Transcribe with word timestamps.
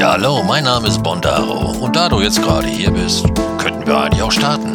Ja, 0.00 0.12
hallo, 0.12 0.42
mein 0.42 0.64
Name 0.64 0.88
ist 0.88 1.02
Bondaro 1.02 1.72
und 1.84 1.94
da 1.94 2.08
du 2.08 2.22
jetzt 2.22 2.40
gerade 2.40 2.66
hier 2.66 2.90
bist, 2.90 3.22
könnten 3.58 3.86
wir 3.86 3.98
eigentlich 3.98 4.22
auch 4.22 4.32
starten. 4.32 4.72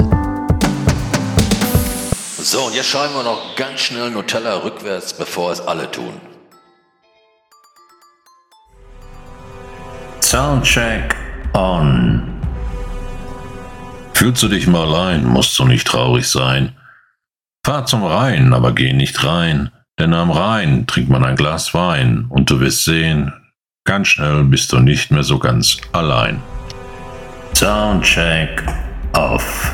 So, 2.37 2.65
und 2.65 2.75
jetzt 2.75 2.89
schreiben 2.89 3.15
wir 3.15 3.23
noch 3.23 3.55
ganz 3.55 3.79
schnell 3.79 4.11
Nutella 4.11 4.57
rückwärts, 4.57 5.17
bevor 5.17 5.51
es 5.51 5.61
alle 5.61 5.89
tun. 5.89 6.13
Soundcheck 10.21 11.15
on. 11.55 12.21
Fühlst 14.13 14.43
du 14.43 14.47
dich 14.47 14.67
mal 14.67 14.83
allein, 14.83 15.25
musst 15.25 15.57
du 15.57 15.65
nicht 15.65 15.87
traurig 15.87 16.29
sein. 16.29 16.77
Fahr 17.65 17.87
zum 17.87 18.03
Rhein, 18.03 18.53
aber 18.53 18.73
geh 18.73 18.93
nicht 18.93 19.23
rein, 19.23 19.71
denn 19.97 20.13
am 20.13 20.29
Rhein 20.29 20.85
trinkt 20.85 21.09
man 21.09 21.25
ein 21.25 21.35
Glas 21.35 21.73
Wein 21.73 22.27
und 22.29 22.51
du 22.51 22.59
wirst 22.59 22.85
sehen, 22.85 23.33
ganz 23.85 24.07
schnell 24.07 24.43
bist 24.43 24.73
du 24.73 24.79
nicht 24.79 25.11
mehr 25.11 25.21
so 25.21 25.37
ganz 25.37 25.77
allein. 25.91 26.41
Soundcheck 27.53 28.63
off. 29.13 29.71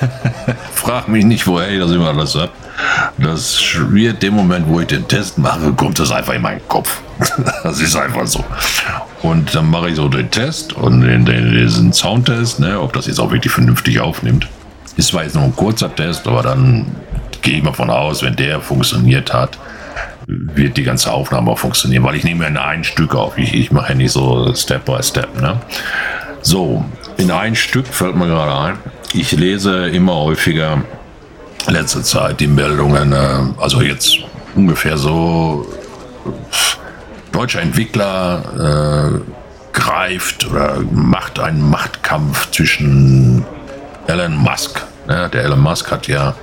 Frag 0.72 1.08
mich 1.08 1.24
nicht, 1.24 1.48
woher 1.48 1.68
ich 1.68 1.80
das 1.80 1.90
immer 1.90 2.10
alles 2.10 2.36
hab. 2.36 2.52
Das 3.18 3.60
wird 3.90 4.22
dem 4.22 4.34
Moment, 4.34 4.68
wo 4.68 4.78
ich 4.78 4.86
den 4.86 5.06
Test 5.08 5.36
mache, 5.36 5.72
kommt 5.72 5.98
das 5.98 6.12
einfach 6.12 6.34
in 6.34 6.42
meinen 6.42 6.66
Kopf. 6.68 7.00
das 7.64 7.80
ist 7.80 7.96
einfach 7.96 8.26
so. 8.28 8.44
Und 9.22 9.52
dann 9.52 9.68
mache 9.68 9.90
ich 9.90 9.96
so 9.96 10.08
den 10.08 10.30
Test 10.30 10.74
und 10.74 11.00
den, 11.00 11.24
den, 11.24 11.52
diesen 11.52 11.92
Soundtest, 11.92 12.60
ne, 12.60 12.80
ob 12.80 12.92
das 12.92 13.08
jetzt 13.08 13.18
auch 13.18 13.32
wirklich 13.32 13.52
vernünftig 13.52 13.98
aufnimmt. 13.98 14.46
Ist 14.96 15.08
zwar 15.08 15.24
jetzt 15.24 15.34
nur 15.34 15.44
ein 15.44 15.56
kurzer 15.56 15.92
Test, 15.92 16.28
aber 16.28 16.42
dann 16.42 16.86
gehe 17.42 17.58
ich 17.58 17.62
mal 17.62 17.72
von 17.72 17.90
aus, 17.90 18.22
wenn 18.22 18.36
der 18.36 18.60
funktioniert 18.60 19.32
hat, 19.32 19.58
wird 20.26 20.76
die 20.76 20.84
ganze 20.84 21.12
Aufnahme 21.12 21.50
auch 21.50 21.58
funktionieren, 21.58 22.04
weil 22.04 22.14
ich 22.14 22.24
nehme 22.24 22.44
ja 22.44 22.50
in 22.50 22.56
ein 22.56 22.84
Stück 22.84 23.14
auf. 23.14 23.36
Ich, 23.36 23.52
ich 23.54 23.72
mache 23.72 23.90
ja 23.90 23.94
nicht 23.96 24.12
so 24.12 24.54
Step 24.54 24.84
by 24.84 25.02
Step. 25.02 25.40
Ne? 25.40 25.60
So, 26.40 26.84
in 27.16 27.30
ein 27.30 27.54
Stück 27.54 27.86
fällt 27.86 28.16
mir 28.16 28.26
gerade 28.26 28.54
ein. 28.54 28.78
Ich 29.12 29.32
lese 29.32 29.88
immer 29.88 30.14
häufiger 30.14 30.82
letzte 31.66 32.02
Zeit 32.02 32.40
die 32.40 32.46
Meldungen, 32.46 33.12
äh, 33.12 33.60
also 33.60 33.82
jetzt 33.82 34.18
ungefähr 34.54 34.96
so, 34.96 35.66
deutscher 37.32 37.62
Entwickler 37.62 39.20
äh, 39.22 39.32
greift 39.72 40.46
oder 40.50 40.80
macht 40.92 41.38
einen 41.38 41.68
Machtkampf 41.68 42.50
zwischen 42.50 43.44
Elon 44.06 44.36
Musk. 44.36 44.82
Ja, 45.08 45.28
der 45.28 45.44
Elon 45.44 45.60
Musk 45.60 45.90
hat 45.90 46.06
ja 46.08 46.34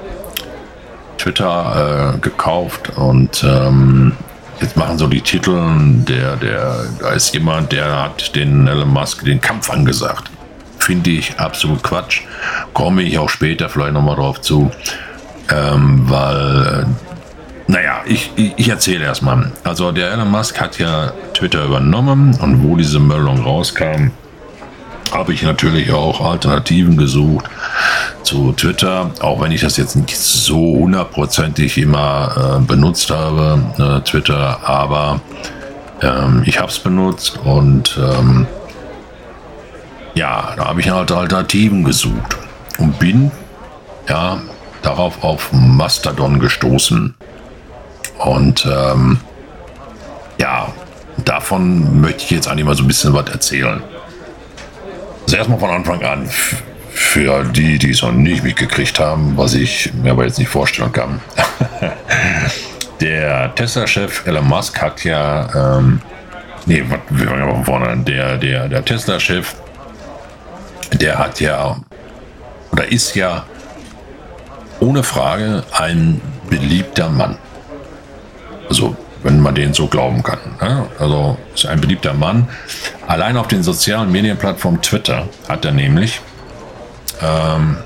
Twitter 1.20 2.16
äh, 2.16 2.20
gekauft 2.20 2.92
und 2.96 3.44
ähm, 3.44 4.14
jetzt 4.62 4.76
machen 4.78 4.98
so 4.98 5.08
die 5.08 5.22
Titel, 5.22 5.58
der, 6.08 6.36
der, 6.38 6.86
da 7.00 7.12
ist 7.12 7.34
jemand, 7.34 7.72
der 7.72 8.04
hat 8.04 8.36
den 8.36 8.68
Elon 8.68 8.90
Musk 8.90 9.24
den 9.24 9.40
Kampf 9.40 9.70
angesagt. 9.70 10.32
Finde 10.80 11.12
ich 11.12 11.40
absolut 11.40 11.84
Quatsch. 11.84 12.22
Komme 12.74 13.04
ich 13.04 13.20
auch 13.20 13.30
später 13.30 13.70
vielleicht 13.70 13.94
nochmal 13.94 14.16
drauf 14.16 14.42
zu. 14.42 14.72
Ähm, 15.52 16.10
weil, 16.10 16.86
äh, 16.86 17.72
naja, 17.72 18.02
ich, 18.06 18.32
ich, 18.36 18.54
ich 18.56 18.70
erzähle 18.70 19.06
erstmal. 19.06 19.52
Also 19.64 19.92
der 19.92 20.12
Elon 20.12 20.32
Musk 20.32 20.60
hat 20.60 20.80
ja 20.80 21.12
Twitter 21.34 21.66
übernommen 21.66 22.36
und 22.42 22.64
wo 22.64 22.78
diese 22.78 23.00
Meldung 23.00 23.44
rauskam, 23.44 24.12
habe 25.12 25.34
ich 25.34 25.44
natürlich 25.44 25.92
auch 25.92 26.22
Alternativen 26.22 26.98
gesucht 26.98 27.46
zu 28.24 28.54
Twitter, 28.54 29.12
auch 29.22 29.42
wenn 29.42 29.52
ich 29.52 29.62
das 29.62 29.78
jetzt 29.78 29.96
nicht 29.96 30.16
so 30.16 30.78
hundertprozentig 30.78 31.78
immer 31.78 32.60
äh, 32.60 32.66
benutzt 32.66 33.10
habe, 33.10 33.60
äh, 33.78 34.04
Twitter, 34.08 34.60
aber 34.64 35.22
ähm, 36.02 36.44
ich 36.46 36.60
habe 36.60 36.70
es 36.70 36.80
benutzt 36.80 37.40
und 37.44 37.98
ähm, 37.98 38.48
ja, 40.16 40.54
da 40.58 40.66
habe 40.66 40.82
ich 40.82 40.90
halt 40.90 41.12
Alternativen 41.12 41.84
gesucht 41.84 42.38
und 42.78 43.00
bin 43.00 43.32
ja 44.08 44.40
darauf 44.82 45.24
auf 45.24 45.52
Mastodon 45.52 46.40
gestoßen. 46.40 47.16
Und 48.18 48.66
ähm, 48.66 49.20
ja, 50.38 50.68
davon 51.24 52.02
möchte 52.02 52.24
ich 52.24 52.32
jetzt 52.32 52.48
eigentlich 52.48 52.66
mal 52.66 52.76
so 52.76 52.84
ein 52.84 52.88
bisschen 52.88 53.14
was 53.14 53.30
erzählen. 53.30 53.82
Also 55.30 55.38
erstmal 55.38 55.60
von 55.60 55.70
Anfang 55.70 56.02
an, 56.02 56.28
für 56.90 57.44
die, 57.44 57.78
die 57.78 57.92
es 57.92 58.02
noch 58.02 58.12
nicht 58.12 58.44
mitgekriegt 58.44 59.00
haben, 59.00 59.38
was 59.38 59.54
ich 59.54 59.94
mir 59.94 60.14
aber 60.14 60.26
jetzt 60.26 60.40
nicht 60.40 60.48
vorstellen 60.48 60.92
kann. 60.92 61.22
der 63.00 63.54
Tesla-Chef 63.54 64.26
Elon 64.26 64.48
Musk 64.48 64.82
hat 64.82 65.04
ja, 65.04 65.78
ähm, 65.78 66.02
nee, 66.66 66.84
wir 67.12 67.28
fangen 67.28 67.46
mal 67.46 67.54
von 67.58 67.64
vorne 67.64 67.90
an. 67.90 68.06
Der, 68.06 68.38
der, 68.38 68.70
der 68.70 68.84
Tesla-Chef, 68.84 69.54
der 70.94 71.20
hat 71.20 71.40
ja, 71.40 71.78
oder 72.72 72.92
ist 72.92 73.16
ja 73.16 73.46
ohne 74.80 75.04
Frage 75.04 75.64
ein 75.74 76.20
beliebter 76.50 77.08
Mann. 77.08 77.38
Also 78.68 78.98
wenn 79.24 79.42
man 79.42 79.56
den 79.56 79.74
so 79.74 79.88
glauben 79.88 80.24
kann. 80.24 80.40
Ne? 80.62 80.88
Also 80.98 81.38
ist 81.54 81.66
ein 81.66 81.82
beliebter 81.82 82.14
Mann. 82.14 82.48
Allein 83.08 83.38
auf 83.38 83.48
den 83.48 83.64
sozialen 83.64 84.12
Medienplattformen 84.12 84.82
Twitter 84.82 85.28
hat 85.48 85.66
er 85.66 85.72
nämlich, 85.72 86.22
ähm, 87.22 87.78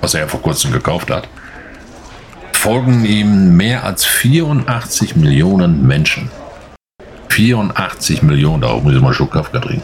was 0.00 0.14
er 0.14 0.20
ja 0.20 0.26
vor 0.26 0.40
kurzem 0.40 0.72
gekauft 0.72 1.10
hat, 1.10 1.28
folgen 2.52 3.04
ihm 3.04 3.56
mehr 3.56 3.84
als 3.84 4.04
84 4.04 5.16
Millionen 5.16 5.86
Menschen. 5.86 6.30
84 7.28 8.22
Millionen, 8.22 8.62
da 8.62 8.74
muss 8.76 8.92
ich 8.92 9.00
mal 9.00 9.08
einen 9.08 9.14
Schluck 9.14 9.32
trinken. 9.32 9.82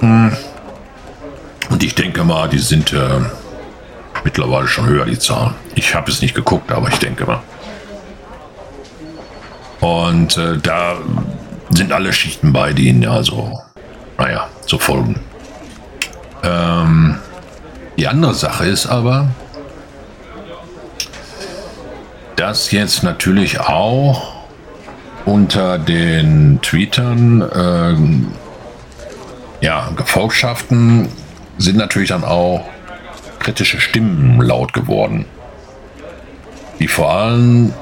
Hm. 0.00 0.32
Und 1.70 1.82
ich 1.82 1.94
denke 1.94 2.24
mal, 2.24 2.48
die 2.48 2.58
sind 2.58 2.92
äh, 2.92 3.20
mittlerweile 4.22 4.68
schon 4.68 4.86
höher, 4.86 5.06
die 5.06 5.18
Zahlen. 5.18 5.54
Ich 5.74 5.94
habe 5.94 6.10
es 6.10 6.20
nicht 6.20 6.34
geguckt, 6.34 6.70
aber 6.70 6.88
ich 6.88 6.98
denke 6.98 7.24
mal. 7.24 7.42
Und 9.84 10.38
äh, 10.38 10.56
da 10.56 10.96
sind 11.68 11.92
alle 11.92 12.14
Schichten 12.14 12.54
bei, 12.54 12.72
die 12.72 12.88
ihn 12.88 13.06
also, 13.06 13.60
naja, 14.16 14.48
zu 14.64 14.78
folgen. 14.78 15.20
Ähm, 16.42 17.18
die 17.98 18.08
andere 18.08 18.32
Sache 18.32 18.64
ist 18.64 18.86
aber, 18.86 19.28
dass 22.36 22.70
jetzt 22.70 23.02
natürlich 23.02 23.60
auch 23.60 24.32
unter 25.26 25.78
den 25.78 26.60
Tweetern, 26.62 27.42
äh, 27.42 29.66
ja, 29.66 29.90
Gefolgschaften 29.96 31.10
sind 31.58 31.76
natürlich 31.76 32.08
dann 32.08 32.24
auch 32.24 32.64
kritische 33.38 33.82
Stimmen 33.82 34.40
laut 34.40 34.72
geworden, 34.72 35.26
die 36.78 36.88
vor 36.88 37.12
allem 37.12 37.74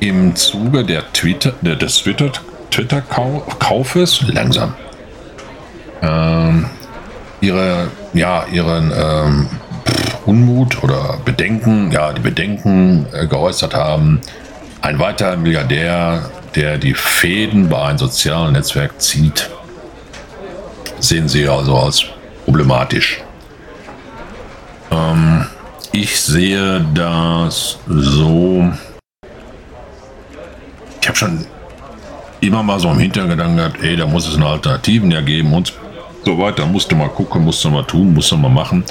im 0.00 0.36
Zuge 0.36 0.84
der 0.84 1.12
Twitter, 1.12 1.52
des 1.62 2.02
Twitter-Kaufes 2.70 4.22
langsam 4.28 4.74
ähm, 6.02 6.66
ihre, 7.40 7.88
ja, 8.14 8.44
ihren 8.50 8.92
ähm, 8.94 9.48
Unmut 10.26 10.82
oder 10.82 11.18
Bedenken, 11.24 11.90
ja, 11.90 12.12
die 12.12 12.20
Bedenken 12.20 13.06
äh, 13.12 13.26
geäußert 13.26 13.74
haben. 13.74 14.20
Ein 14.82 14.98
weiterer 14.98 15.36
Milliardär, 15.36 16.30
der 16.54 16.78
die 16.78 16.94
Fäden 16.94 17.68
bei 17.68 17.82
einem 17.82 17.98
sozialen 17.98 18.52
Netzwerk 18.52 19.00
zieht, 19.00 19.50
sehen 21.00 21.28
sie 21.28 21.48
also 21.48 21.76
als 21.76 22.04
problematisch. 22.44 23.22
Ähm, 24.90 25.46
ich 25.92 26.20
sehe 26.20 26.84
das 26.94 27.78
so, 27.88 28.70
ich 31.08 31.10
habe 31.10 31.18
schon 31.18 31.46
immer 32.40 32.62
mal 32.62 32.78
so 32.78 32.90
im 32.90 32.98
Hintergedanken 32.98 33.56
gehabt, 33.56 33.82
ey, 33.82 33.96
da 33.96 34.06
muss 34.06 34.28
es 34.28 34.36
eine 34.36 34.44
Alternativen 34.44 35.10
ja 35.10 35.22
geben 35.22 35.54
und 35.54 35.72
so 36.22 36.38
weiter. 36.38 36.66
Musste 36.66 36.94
mal 36.94 37.08
gucken, 37.08 37.44
musste 37.44 37.70
mal 37.70 37.84
tun, 37.84 38.12
musste 38.12 38.36
mal 38.36 38.50
machen. 38.50 38.84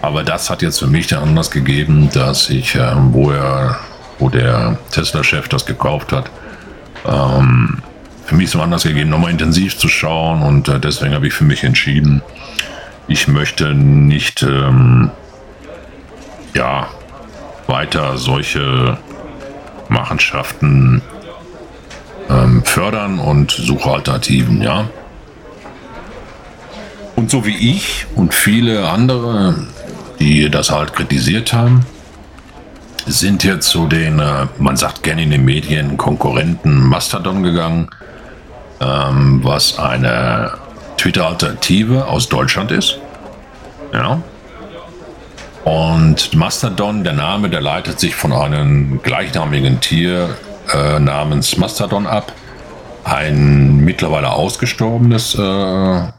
Aber 0.00 0.22
das 0.22 0.48
hat 0.48 0.62
jetzt 0.62 0.78
für 0.78 0.86
mich 0.86 1.08
den 1.08 1.18
Anlass 1.18 1.50
gegeben, 1.50 2.08
dass 2.14 2.48
ich, 2.48 2.74
äh, 2.74 2.92
wo 3.10 3.32
er, 3.32 3.78
wo 4.18 4.30
der 4.30 4.78
Tesla-Chef 4.92 5.48
das 5.48 5.66
gekauft 5.66 6.10
hat, 6.10 6.30
ähm, 7.04 7.82
für 8.24 8.34
mich 8.34 8.48
so 8.48 8.62
Anlass 8.62 8.84
gegeben, 8.84 9.10
nochmal 9.10 9.32
intensiv 9.32 9.76
zu 9.76 9.88
schauen 9.88 10.40
und 10.40 10.68
äh, 10.68 10.80
deswegen 10.80 11.12
habe 11.12 11.26
ich 11.26 11.34
für 11.34 11.44
mich 11.44 11.64
entschieden, 11.64 12.22
ich 13.08 13.28
möchte 13.28 13.74
nicht, 13.74 14.42
ähm, 14.42 15.10
ja, 16.54 16.86
weiter 17.66 18.16
solche 18.16 18.96
Machenschaften 19.90 21.02
ähm, 22.30 22.62
fördern 22.64 23.18
und 23.18 23.50
suche 23.50 23.90
Alternativen, 23.90 24.62
ja. 24.62 24.88
Und 27.16 27.30
so 27.30 27.44
wie 27.44 27.56
ich 27.56 28.06
und 28.14 28.32
viele 28.32 28.88
andere, 28.88 29.66
die 30.20 30.50
das 30.50 30.70
halt 30.70 30.92
kritisiert 30.92 31.52
haben, 31.52 31.84
sind 33.06 33.42
jetzt 33.44 33.68
zu 33.68 33.86
den, 33.86 34.20
äh, 34.20 34.46
man 34.58 34.76
sagt 34.76 35.02
gerne 35.02 35.22
in 35.22 35.30
den 35.30 35.44
Medien, 35.44 35.96
Konkurrenten 35.96 36.80
Mastodon 36.86 37.42
gegangen, 37.42 37.88
ähm, 38.80 39.40
was 39.42 39.78
eine 39.78 40.52
Twitter-Alternative 40.96 42.06
aus 42.06 42.28
Deutschland 42.28 42.70
ist. 42.70 42.98
Ja. 43.92 44.20
Und 45.64 46.34
Mastodon, 46.34 47.04
der 47.04 47.14
Name, 47.14 47.48
der 47.50 47.60
leitet 47.60 47.98
sich 47.98 48.14
von 48.14 48.32
einem 48.32 49.02
gleichnamigen 49.02 49.80
Tier 49.80 50.36
äh, 50.72 50.98
namens 50.98 51.56
Mastodon 51.56 52.06
ab. 52.06 52.32
Ein 53.04 53.78
mittlerweile 53.78 54.30
ausgestorbenes 54.30 55.34
äh, 55.34 56.12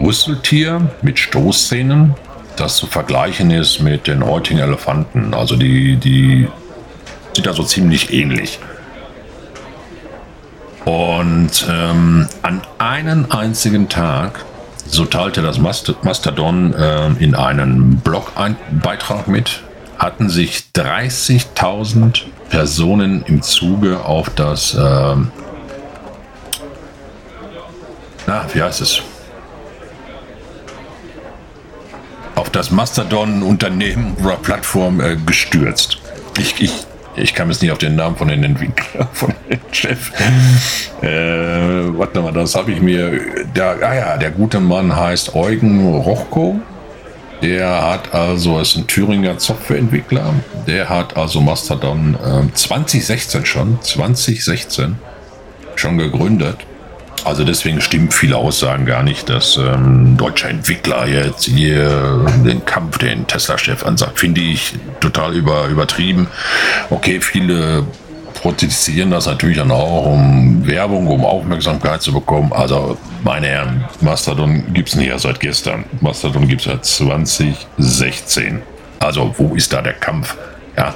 Rüsseltier 0.00 0.90
mit 1.02 1.18
Stoßzähnen, 1.18 2.14
das 2.56 2.76
zu 2.76 2.86
vergleichen 2.86 3.50
ist 3.50 3.80
mit 3.80 4.06
den 4.06 4.24
heutigen 4.24 4.60
Elefanten. 4.60 5.34
Also 5.34 5.56
die, 5.56 5.96
die 5.96 6.48
sind 7.34 7.48
also 7.48 7.62
ziemlich 7.62 8.12
ähnlich. 8.12 8.58
Und 10.84 11.66
ähm, 11.70 12.28
an 12.42 12.60
einem 12.78 13.26
einzigen 13.30 13.88
Tag, 13.88 14.44
so 14.86 15.06
teilte 15.06 15.40
das 15.40 15.58
Mastodon 15.58 16.74
äh, 16.74 17.06
in 17.18 17.34
einem 17.34 17.96
Blogbeitrag 17.96 19.28
mit, 19.28 19.62
hatten 19.98 20.28
sich 20.28 20.64
30.000 20.74 22.24
Personen 22.48 23.24
im 23.26 23.42
Zuge 23.42 24.04
auf 24.04 24.30
das, 24.30 24.74
äh, 24.74 25.16
na, 28.26 28.46
wie 28.52 28.62
heißt 28.62 28.80
es? 28.80 29.02
Auf 32.34 32.50
das 32.50 32.70
Mastodon-Unternehmen 32.70 34.16
oder 34.22 34.36
Plattform 34.36 35.00
äh, 35.00 35.16
gestürzt. 35.16 35.98
Ich, 36.38 36.60
ich 36.60 36.86
ich 37.16 37.34
kam 37.34 37.48
jetzt 37.48 37.62
nicht 37.62 37.70
auf 37.70 37.78
den 37.78 37.94
Namen 37.94 38.16
von 38.16 38.28
den 38.28 38.42
Entwicklern, 38.42 39.08
von 39.12 39.32
dem 39.48 39.60
Chef. 39.70 40.10
Äh, 41.00 41.96
warte 41.96 42.20
mal, 42.20 42.32
das 42.32 42.54
habe 42.54 42.72
ich 42.72 42.80
mir. 42.80 43.20
Der, 43.54 43.76
ah 43.82 43.94
ja, 43.94 44.16
der 44.16 44.30
gute 44.30 44.60
Mann 44.60 44.94
heißt 44.94 45.34
Eugen 45.34 45.94
Rochko. 45.94 46.60
Der 47.44 47.82
hat 47.82 48.14
also, 48.14 48.58
ist 48.58 48.74
ein 48.74 48.86
Thüringer 48.86 49.38
Softwareentwickler. 49.38 50.32
Der 50.66 50.88
hat 50.88 51.14
also 51.14 51.42
Mastodon 51.42 52.14
äh, 52.14 52.54
2016 52.54 53.44
schon, 53.44 53.78
2016 53.82 54.96
schon 55.76 55.98
gegründet. 55.98 56.56
Also 57.24 57.44
deswegen 57.44 57.82
stimmen 57.82 58.10
viele 58.10 58.38
Aussagen 58.38 58.86
gar 58.86 59.02
nicht, 59.02 59.28
dass 59.28 59.58
ähm, 59.58 60.16
deutscher 60.16 60.48
Entwickler 60.48 61.06
jetzt 61.06 61.44
hier 61.44 62.24
den 62.46 62.64
Kampf 62.64 62.96
den 62.96 63.26
Tesla-Chef 63.26 63.84
ansagt. 63.84 64.18
Finde 64.18 64.40
ich 64.40 64.72
total 65.00 65.34
über, 65.34 65.66
übertrieben. 65.66 66.28
Okay, 66.88 67.20
viele 67.20 67.84
protestieren 68.44 69.10
das 69.10 69.24
natürlich 69.24 69.56
dann 69.56 69.70
auch, 69.70 70.04
um 70.04 70.66
Werbung, 70.66 71.06
um 71.06 71.24
Aufmerksamkeit 71.24 72.02
zu 72.02 72.12
bekommen. 72.12 72.52
Also, 72.52 72.98
meine 73.22 73.46
Herren, 73.46 73.84
Mastodon 74.02 74.74
gibt 74.74 74.90
es 74.90 74.96
nicht 74.96 75.08
erst 75.08 75.22
seit 75.22 75.40
gestern. 75.40 75.86
Mastodon 76.02 76.46
gibt 76.46 76.60
es 76.60 76.66
seit 76.66 76.84
2016. 76.84 78.60
Also, 79.00 79.34
wo 79.38 79.54
ist 79.54 79.72
da 79.72 79.80
der 79.80 79.94
Kampf? 79.94 80.36
Ja, 80.76 80.94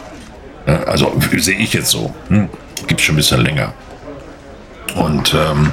also 0.85 1.19
sehe 1.39 1.57
ich 1.57 1.73
jetzt 1.73 1.89
so. 1.89 2.13
Hm? 2.29 2.51
Gibt 2.87 3.01
es 3.01 3.07
schon 3.07 3.15
ein 3.15 3.17
bisschen 3.17 3.41
länger. 3.41 3.73
Und 4.97 5.33
ähm, 5.33 5.73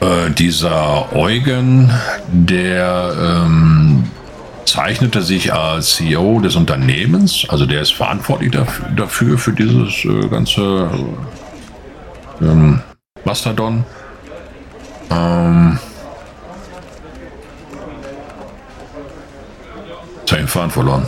äh, 0.00 0.32
dieser 0.32 1.14
Eugen, 1.14 1.92
der 2.32 3.14
ähm, 3.46 4.10
zeichnete 4.70 5.22
sich 5.22 5.52
als 5.52 5.96
CEO 5.96 6.40
des 6.40 6.54
Unternehmens, 6.54 7.44
also 7.48 7.66
der 7.66 7.82
ist 7.82 7.92
verantwortlich 7.92 8.52
dafür, 8.96 9.36
für 9.36 9.52
dieses 9.52 10.04
äh, 10.04 10.28
ganze 10.28 10.88
ähm, 12.40 12.80
Mastodon. 13.24 13.84
Ähm, 15.10 15.78
jetzt 20.22 20.32
habe 20.32 20.34
ich 20.34 20.46
den 20.46 20.48
Faden 20.48 20.70
verloren. 20.70 21.06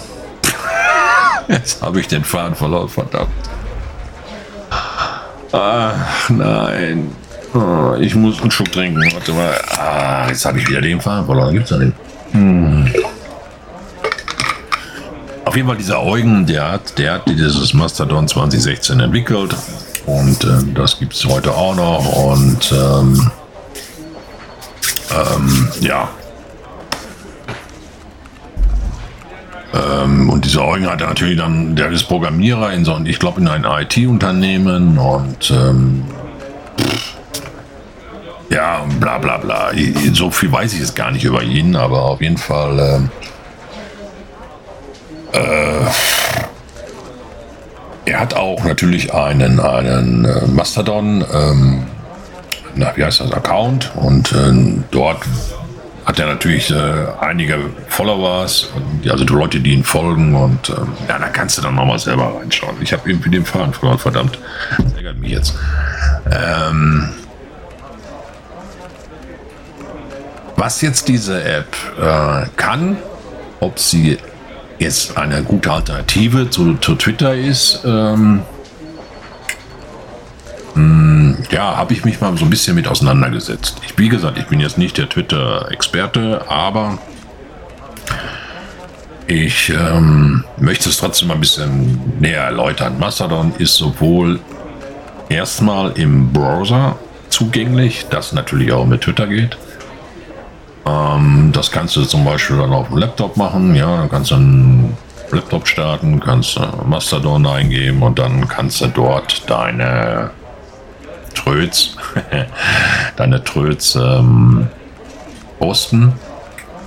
Jetzt 1.49 1.83
habe 1.83 2.01
ich 2.01 2.09
den 2.09 2.25
Faden 2.25 2.55
verloren, 2.55 2.89
verdammt. 2.89 3.29
Ach 5.53 6.31
nein. 6.31 7.11
Oh, 7.53 7.95
ich 8.01 8.15
muss 8.15 8.41
einen 8.41 8.51
Schluck 8.51 8.73
trinken. 8.73 9.03
Warte 9.13 9.33
mal. 9.33 9.53
Ah, 9.77 10.29
jetzt 10.29 10.45
habe 10.47 10.59
ich 10.59 10.69
wieder 10.69 10.81
den 10.81 11.01
Faden 11.01 11.27
verloren. 11.27 11.53
Gibt's 11.53 11.71
da 11.71 11.79
den? 11.79 11.93
Hm. 12.33 12.91
Auf 15.53 15.57
jeden 15.57 15.69
Fall 15.69 15.77
dieser 15.77 16.03
Eugen, 16.03 16.47
der 16.47 16.73
hat, 16.73 16.99
der 16.99 17.13
hat 17.13 17.29
dieses 17.29 17.75
Mastodon 17.75 18.27
2016 18.27 19.01
entwickelt 19.01 19.55
und 20.07 20.43
äh, 20.45 20.73
das 20.75 20.99
gibt 20.99 21.13
es 21.13 21.27
heute 21.27 21.53
auch 21.53 21.77
noch 21.77 22.11
und 22.11 22.73
ähm, 22.73 23.31
ähm, 25.11 25.69
ja. 25.83 26.09
Ähm, 29.75 30.31
und 30.31 30.43
dieser 30.47 30.65
Eugen 30.65 30.89
hat 30.89 31.01
natürlich 31.01 31.37
dann, 31.37 31.77
der 31.77 31.91
ist 31.91 32.05
Programmierer 32.05 32.73
in 32.73 32.87
so, 32.87 32.99
ich 33.05 33.19
glaube 33.19 33.43
in 33.43 33.49
ein 33.49 33.65
IT-Unternehmen 33.65 34.97
und 34.97 35.51
ähm, 35.51 36.03
ja, 38.49 38.87
bla 38.99 39.19
bla 39.19 39.37
bla. 39.37 39.71
So 40.15 40.31
viel 40.31 40.51
weiß 40.51 40.73
ich 40.73 40.81
jetzt 40.81 40.97
gar 40.97 41.11
nicht 41.11 41.25
über 41.25 41.43
ihn, 41.43 41.77
aber 41.77 42.05
auf 42.05 42.23
jeden 42.23 42.39
Fall. 42.39 43.11
Äh, 45.33 45.85
er 48.05 48.21
hat 48.21 48.35
auch 48.35 48.65
natürlich 48.65 49.15
einen, 49.15 49.61
einen 49.61 50.25
äh, 50.25 50.47
Mastodon, 50.47 51.25
ähm, 51.33 51.87
na, 52.75 52.93
wie 52.97 53.05
heißt 53.05 53.21
das, 53.21 53.33
Account 53.33 53.93
und 53.95 54.33
äh, 54.33 54.83
dort 54.91 55.21
hat 56.05 56.19
er 56.19 56.27
natürlich 56.27 56.71
äh, 56.71 57.07
einige 57.21 57.59
Followers, 57.89 58.71
also 59.09 59.25
die 59.25 59.33
Leute, 59.33 59.61
die 59.61 59.73
ihn 59.73 59.85
folgen 59.85 60.35
und 60.35 60.71
ähm, 60.71 60.93
ja, 61.09 61.19
da 61.19 61.29
kannst 61.29 61.59
du 61.59 61.63
dann 61.63 61.77
nochmal 61.77 61.99
selber 61.99 62.35
reinschauen. 62.41 62.75
Ich 62.81 62.93
habe 62.93 63.09
irgendwie 63.09 63.31
den 63.31 63.45
Faden 63.45 63.73
verloren, 63.73 63.99
verdammt. 63.99 64.39
Das 64.79 64.95
ärgert 64.95 65.19
mich 65.19 65.31
jetzt. 65.31 65.55
Ähm, 66.31 67.09
Was 70.57 70.81
jetzt 70.81 71.09
diese 71.09 71.43
App 71.43 71.75
äh, 72.01 72.47
kann, 72.57 72.97
ob 73.59 73.81
sie 73.81 74.19
jetzt 74.79 75.17
eine 75.17 75.43
gute 75.43 75.73
Alternative 75.73 76.51
zu, 76.51 76.75
zu 76.75 76.95
Twitter 76.95 77.35
ist, 77.35 77.81
ähm, 77.85 78.43
mh, 80.75 80.83
hm, 80.83 81.37
ja, 81.51 81.77
habe 81.77 81.93
ich 81.93 82.05
mich 82.05 82.21
mal 82.21 82.37
so 82.37 82.45
ein 82.45 82.51
bisschen 82.51 82.75
mit 82.75 82.89
auseinandergesetzt. 82.89 83.77
Ich, 83.85 83.99
wie 83.99 84.09
gesagt, 84.09 84.39
ich 84.39 84.47
bin 84.47 84.61
jetzt 84.61 84.79
nicht 84.79 84.99
der 84.99 85.09
Twitter-Experte, 85.09 86.45
aber 86.49 86.99
ich 89.27 89.71
ähm, 89.71 90.45
möchte 90.59 90.89
es 90.89 90.99
trotzdem 90.99 91.29
mal 91.29 91.35
ein 91.35 91.41
bisschen 91.41 92.01
näher 92.21 92.43
erläutern. 92.43 92.99
Mastodon 92.99 93.55
ist 93.59 93.75
sowohl 93.77 94.41
erstmal 95.29 95.93
im 95.93 96.33
Browser 96.33 96.99
zugänglich, 97.29 98.07
das 98.11 98.33
natürlich 98.33 98.73
auch 98.73 98.85
mit 98.85 99.03
Twitter 99.03 99.27
geht. 99.27 99.57
Ähm, 100.87 101.51
das 101.53 101.71
kannst 101.71 101.97
du 101.97 102.05
zum 102.05 102.25
Beispiel 102.25 102.59
dann 102.59 102.73
auf 102.73 102.89
dem 102.89 102.99
Laptop 102.99 103.37
machen. 103.37 103.75
Ja, 103.75 103.97
dann 103.97 104.11
kannst 104.11 104.31
du 104.31 104.37
einen 104.37 104.97
Laptop 105.31 105.67
starten, 105.67 106.21
kannst 106.21 106.61
Mastodon 106.85 107.47
eingeben 107.47 108.03
und 108.03 108.19
dann 108.19 108.47
kannst 108.49 108.81
du 108.81 108.89
dort 108.89 109.49
deine 109.49 110.31
Tröts, 111.35 111.97
deine 113.17 113.43
Tröts 113.43 113.95
ähm, 113.95 114.69
posten. 115.59 116.13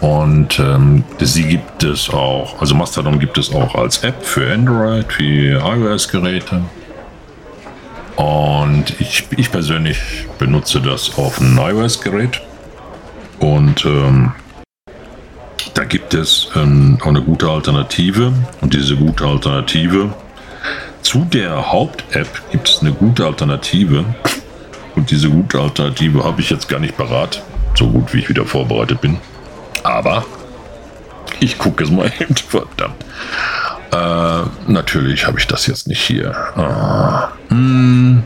Und 0.02 0.60
ähm, 0.60 1.04
sie 1.20 1.46
gibt 1.46 1.84
es 1.84 2.10
auch, 2.10 2.60
also 2.62 2.76
Mastodon 2.76 3.18
gibt 3.18 3.38
es 3.38 3.54
auch 3.54 3.74
als 3.76 4.04
App 4.04 4.24
für 4.24 4.54
Android, 4.54 5.12
für 5.12 5.60
iOS-Geräte. 5.62 6.62
Und 8.16 9.00
ich, 9.00 9.26
ich 9.36 9.52
persönlich 9.52 9.98
benutze 10.38 10.80
das 10.82 11.18
auf 11.18 11.40
einem 11.40 11.58
iOS-Gerät. 11.58 12.42
Und 13.40 13.86
ähm, 13.86 14.32
da 15.74 15.84
gibt 15.84 16.14
es 16.14 16.50
ähm, 16.56 16.98
auch 17.02 17.08
eine 17.08 17.22
gute 17.22 17.50
Alternative. 17.50 18.34
Und 18.62 18.74
diese 18.74 18.96
gute 18.96 19.26
Alternative 19.26 20.14
zu 21.02 21.26
der 21.26 21.72
Haupt-App 21.72 22.28
gibt 22.52 22.70
es 22.70 22.82
eine 22.82 22.92
gute 22.94 23.26
Alternative. 23.26 24.06
Und 24.96 25.12
diese 25.12 25.30
gute 25.30 25.60
Alternative 25.60 26.24
habe 26.24 26.42
ich 26.42 26.50
jetzt 26.50 26.70
gar 26.70 26.80
nicht 26.80 26.98
parat, 26.98 27.44
so 27.78 27.90
gut 27.90 28.14
wie 28.14 28.20
ich 28.20 28.30
wieder 28.30 28.46
vorbereitet 28.46 29.02
bin. 29.02 29.18
Aber 29.84 30.26
ich 31.40 31.58
gucke 31.58 31.84
es 31.84 31.92
mal 31.92 32.12
eben, 32.20 32.36
verdammt. 32.36 33.06
Äh, 33.92 34.72
natürlich 34.72 35.28
habe 35.28 35.40
ich 35.40 35.48
das 35.48 35.68
jetzt 35.68 35.88
nicht 35.88 36.02
hier. 36.02 36.36
Ah, 36.58 37.30
hm. 37.50 38.24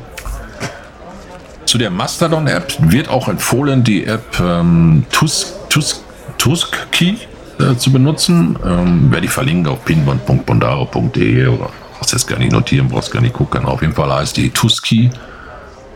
Zu 1.69 1.77
der 1.77 1.91
Mastodon-App 1.91 2.77
wird 2.79 3.09
auch 3.09 3.27
empfohlen 3.27 3.83
die 3.83 4.03
App 4.03 4.39
ähm, 4.39 5.05
Tusk, 5.11 5.69
Tusk, 5.69 6.01
Tuski. 6.39 7.19
äh, 7.59 7.75
zu 7.75 7.91
benutzen. 7.91 8.57
Ähm, 8.65 9.11
werde 9.11 9.27
ich 9.27 9.31
verlinken 9.31 9.71
auf 9.71 9.85
pinband.bondaro.de 9.85 11.45
oder 11.45 11.69
brauchst 11.95 12.11
jetzt 12.11 12.25
gar 12.25 12.39
nicht 12.39 12.53
notieren, 12.53 12.87
brauchst 12.87 13.11
gar 13.11 13.21
nicht 13.21 13.33
gucken. 13.33 13.65
Auf 13.65 13.83
jeden 13.83 13.93
Fall 13.93 14.11
heißt 14.11 14.35
die 14.37 14.49
Tuski. 14.49 15.11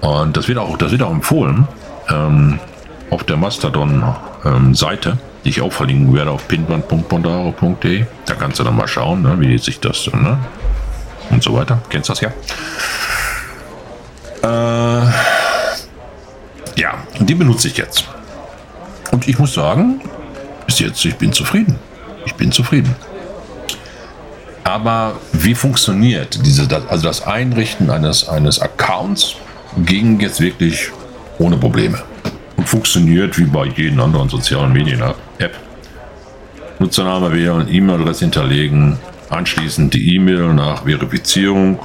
Und 0.02 0.38
das 0.38 0.48
wird 0.48 0.60
auch, 0.60 0.78
das 0.78 0.92
wird 0.92 1.02
auch 1.02 1.10
empfohlen 1.10 1.68
ähm, 2.08 2.60
auf 3.10 3.24
der 3.24 3.38
Mastodon-Seite, 3.38 5.10
ähm, 5.10 5.18
die 5.44 5.50
ich 5.50 5.62
auch 5.62 5.74
verlinken 5.74 6.14
werde 6.14 6.30
auf 6.30 6.48
pinband.bondaro.de. 6.48 8.06
Da 8.28 8.36
kannst 8.36 8.60
du 8.60 8.64
dann 8.64 8.76
mal 8.76 8.88
schauen, 8.88 9.24
ne, 9.24 9.40
wie 9.40 9.58
sich 9.58 9.80
das 9.80 10.06
ne, 10.14 10.38
und 11.32 11.42
so 11.42 11.56
weiter. 11.56 11.82
Kennst 11.90 12.10
du 12.10 12.14
das 12.14 12.22
ja? 12.22 12.30
Äh, 14.44 15.12
ja, 16.76 17.04
die 17.20 17.36
benutze 17.36 17.68
ich 17.68 17.78
jetzt. 17.78 18.06
Und 19.12 19.28
ich 19.28 19.38
muss 19.38 19.54
sagen, 19.54 20.02
bis 20.66 20.80
jetzt, 20.80 21.04
ich 21.06 21.16
bin 21.16 21.32
zufrieden. 21.34 21.78
Ich 22.26 22.36
bin 22.36 22.52
zufrieden. 22.52 22.96
Aber 24.64 25.20
wie 25.34 25.56
funktioniert 25.56 26.46
diese, 26.46 26.68
also 26.90 27.04
das 27.04 27.26
Einrichten 27.28 27.90
eines, 27.90 28.28
eines 28.28 28.60
Accounts 28.60 29.36
ging 29.86 30.20
jetzt 30.20 30.40
wirklich 30.40 30.90
ohne 31.38 31.58
Probleme. 31.58 32.02
Und 32.56 32.70
funktioniert 32.70 33.38
wie 33.38 33.46
bei 33.46 33.66
jedem 33.66 34.00
anderen 34.00 34.30
sozialen 34.30 34.72
Medien-App. 34.72 35.56
Nutzername 36.80 37.32
wählen, 37.32 37.68
E-Mail-Adresse 37.70 38.26
hinterlegen, 38.26 38.98
anschließend 39.30 39.94
die 39.94 40.16
E-Mail 40.16 40.54
nach 40.54 40.84
Verifizierung 40.84 41.80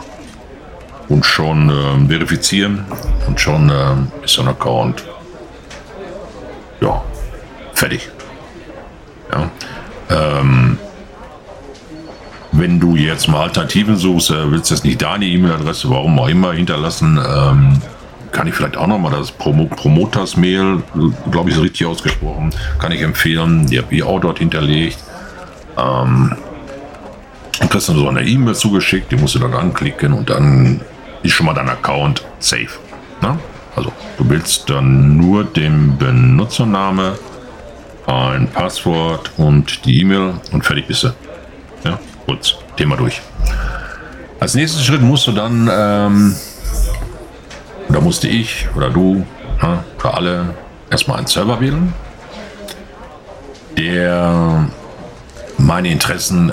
und 1.09 1.25
schon 1.25 1.71
äh, 1.71 2.09
verifizieren 2.09 2.85
und 3.27 3.41
schon 3.41 3.71
äh, 3.71 4.25
ist 4.25 4.35
so 4.35 4.43
ein 4.43 4.49
Account 4.49 5.05
ja 6.81 7.03
fertig. 7.75 8.11
Ja. 9.33 9.51
Ähm, 10.11 10.79
wenn 12.53 12.81
du 12.81 12.97
jetzt 12.97 13.29
mal 13.29 13.43
Alternativen 13.43 13.97
suchst, 13.97 14.31
äh, 14.31 14.51
willst 14.51 14.71
du 14.71 14.75
jetzt 14.75 14.85
nicht 14.85 15.03
deine 15.03 15.27
E-Mail-Adresse, 15.27 15.91
warum 15.91 16.19
auch 16.19 16.29
immer, 16.29 16.53
hinterlassen, 16.53 17.19
ähm, 17.19 17.81
kann 18.33 18.47
ich 18.47 18.55
vielleicht 18.55 18.77
auch 18.77 18.87
nochmal 18.87 19.13
das 19.13 19.31
Promo 19.31 19.67
Promoters-Mail, 19.67 20.83
glaube 21.31 21.51
ich, 21.51 21.57
ist 21.57 21.63
richtig 21.63 21.87
ausgesprochen, 21.87 22.53
kann 22.79 22.93
ich 22.93 23.03
empfehlen. 23.03 23.67
Die 23.67 23.79
habe 23.79 23.95
ich 23.95 24.03
auch 24.03 24.21
dort 24.21 24.39
hinterlegt. 24.39 24.99
Ähm, 25.77 26.35
du 27.61 27.69
kriegst 27.69 27.89
dann 27.89 27.97
so 27.97 28.09
eine 28.09 28.23
E-Mail 28.23 28.55
zugeschickt, 28.55 29.11
die 29.13 29.17
musst 29.17 29.35
du 29.35 29.39
dann 29.39 29.55
anklicken 29.55 30.13
und 30.13 30.31
dann 30.31 30.81
ist 31.23 31.33
schon 31.33 31.47
mal 31.47 31.55
dein 31.55 31.69
Account 31.69 32.25
safe. 32.39 32.79
Ne? 33.23 33.39
Also 33.77 33.93
du 34.17 34.29
willst 34.29 34.69
dann 34.71 35.17
nur 35.17 35.45
den 35.45 35.97
Benutzername, 35.99 37.19
ein 38.07 38.49
Passwort 38.49 39.31
und 39.37 39.85
die 39.85 40.01
E-Mail 40.01 40.35
und 40.53 40.65
fertig 40.65 40.87
bist 40.87 41.05
du. 41.05 41.09
Ja, 41.85 41.99
gut, 42.27 42.59
Thema 42.77 42.97
durch. 42.97 43.21
Als 44.41 44.55
nächsten 44.55 44.83
Schritt 44.83 45.03
musst 45.03 45.27
du 45.27 45.33
dann, 45.33 45.69
ähm, 45.71 46.37
oder 47.89 48.01
musste 48.01 48.29
ich 48.29 48.69
oder 48.75 48.91
du, 48.91 49.27
ja, 49.63 49.85
oder 49.99 50.15
alle, 50.15 50.55
erstmal 50.91 51.19
einen 51.19 51.27
Server 51.27 51.61
wählen, 51.61 51.93
der 53.77 54.69
meine 55.59 55.91
Interessen 55.91 56.53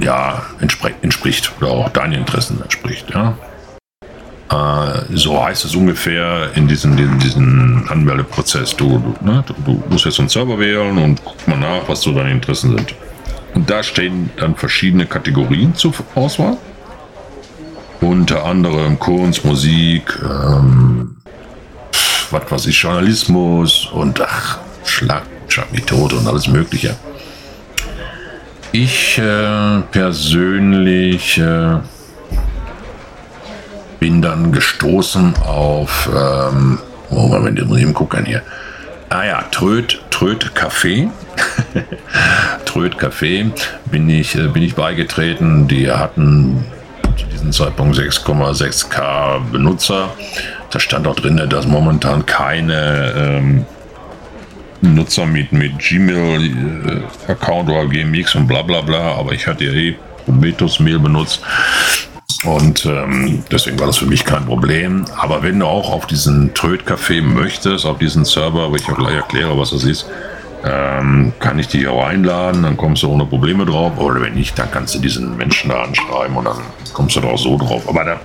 ja, 0.00 0.42
entspricht 0.60 1.52
oder 1.60 1.70
auch 1.70 1.88
deine 1.90 2.16
Interessen 2.16 2.60
entspricht. 2.62 3.10
Ja. 3.10 3.36
Äh, 4.54 5.16
so 5.16 5.42
heißt 5.42 5.64
es 5.64 5.74
ungefähr 5.74 6.50
in 6.54 6.68
diesem, 6.68 6.96
in 6.96 7.18
diesem 7.18 7.84
Anmeldeprozess. 7.88 8.76
Du, 8.76 8.98
du, 8.98 9.24
ne, 9.24 9.44
du, 9.64 9.82
musst 9.88 10.04
jetzt 10.04 10.20
einen 10.20 10.28
Server 10.28 10.58
wählen 10.58 10.96
und 10.98 11.24
guck 11.24 11.48
mal 11.48 11.58
nach, 11.58 11.88
was 11.88 12.02
so 12.02 12.12
deine 12.12 12.30
Interessen 12.30 12.76
sind. 12.76 12.94
Und 13.54 13.68
da 13.70 13.82
stehen 13.82 14.30
dann 14.36 14.54
verschiedene 14.54 15.06
Kategorien 15.06 15.74
zur 15.74 15.92
Auswahl. 16.14 16.56
Unter 18.00 18.44
anderem 18.44 18.98
Kunst, 18.98 19.44
Musik, 19.44 20.18
ähm, 20.22 21.16
was 22.30 22.50
weiß 22.50 22.66
ich, 22.66 22.80
Journalismus 22.80 23.86
und 23.92 24.20
ach, 24.20 24.58
Schlag, 24.84 25.22
Schlag 25.48 25.72
mich 25.72 25.84
tot 25.84 26.12
und 26.12 26.26
alles 26.26 26.48
Mögliche. 26.48 26.96
Ich 28.72 29.18
äh, 29.18 29.80
persönlich 29.92 31.38
äh, 31.38 31.78
bin 34.04 34.20
dann 34.20 34.52
gestoßen 34.52 35.34
auf, 35.46 36.10
ähm, 36.14 36.78
Moment, 37.08 37.58
jetzt 37.58 37.68
muss 37.68 37.78
ich 37.78 37.84
eben 37.84 37.94
gucken 37.94 38.26
hier. 38.26 38.42
Ah 39.08 39.24
ja, 39.24 39.42
Tröd, 39.50 40.02
Tröd 40.10 40.52
Café. 40.54 41.08
Tröd 42.66 42.96
Café 42.96 43.50
bin 43.86 44.10
ich, 44.10 44.34
äh, 44.34 44.48
bin 44.48 44.62
ich 44.62 44.74
beigetreten. 44.74 45.68
Die 45.68 45.90
hatten 45.90 46.66
zu 47.16 47.24
diesem 47.32 47.50
Zeitpunkt 47.50 47.96
6,6k 47.96 49.40
Benutzer. 49.50 50.10
Da 50.70 50.78
stand 50.78 51.06
auch 51.06 51.16
drin, 51.16 51.40
dass 51.48 51.66
momentan 51.66 52.26
keine 52.26 53.14
ähm, 53.16 53.64
Nutzer 54.82 55.24
mit, 55.24 55.50
mit 55.50 55.78
Gmail-Account 55.78 57.70
äh, 57.70 57.72
oder 57.72 57.86
GMX 57.88 58.34
und 58.34 58.48
bla 58.48 58.60
bla 58.60 58.82
bla, 58.82 59.14
aber 59.14 59.32
ich 59.32 59.46
hatte 59.46 59.64
ja 59.64 59.72
eh 59.72 59.96
Prometheus 60.26 60.78
Mail 60.78 60.98
benutzt. 60.98 61.40
Und 62.44 62.84
ähm, 62.84 63.42
deswegen 63.50 63.78
war 63.78 63.86
das 63.86 63.96
für 63.96 64.06
mich 64.06 64.24
kein 64.24 64.44
Problem. 64.44 65.04
Aber 65.16 65.42
wenn 65.42 65.58
du 65.58 65.66
auch 65.66 65.90
auf 65.90 66.06
diesen 66.06 66.52
Tröd-Café 66.54 67.22
möchtest, 67.22 67.86
auf 67.86 67.98
diesen 67.98 68.24
Server, 68.24 68.70
wo 68.70 68.76
ich 68.76 68.88
auch 68.88 68.96
gleich 68.96 69.14
erkläre, 69.14 69.58
was 69.58 69.70
das 69.70 69.84
ist, 69.84 70.06
ähm, 70.64 71.32
kann 71.40 71.58
ich 71.58 71.68
dich 71.68 71.86
auch 71.88 72.04
einladen, 72.06 72.62
dann 72.62 72.76
kommst 72.76 73.02
du 73.02 73.10
ohne 73.10 73.24
Probleme 73.24 73.64
drauf. 73.64 73.98
Oder 73.98 74.20
wenn 74.20 74.34
nicht, 74.34 74.58
dann 74.58 74.70
kannst 74.70 74.94
du 74.94 74.98
diesen 74.98 75.36
Menschen 75.36 75.70
da 75.70 75.82
anschreiben 75.82 76.36
und 76.36 76.44
dann 76.44 76.58
kommst 76.92 77.16
du 77.16 77.20
da 77.20 77.28
auch 77.28 77.38
so 77.38 77.56
drauf. 77.56 77.88
Aber 77.88 78.04
da 78.04 78.20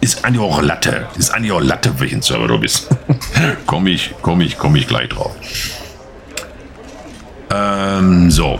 ist 0.00 0.24
eigentlich 0.24 0.42
auch 0.42 0.62
Latte. 0.62 1.06
Ist 1.16 1.30
eigentlich 1.30 1.52
auch 1.52 1.62
Latte, 1.62 1.98
welchen 1.98 2.22
Server 2.22 2.46
du 2.46 2.58
bist. 2.58 2.88
komm 3.66 3.86
ich, 3.86 4.14
komm 4.22 4.40
ich, 4.42 4.58
komm 4.58 4.76
ich 4.76 4.86
gleich 4.86 5.08
drauf. 5.08 5.34
Ähm, 7.50 8.30
so. 8.30 8.58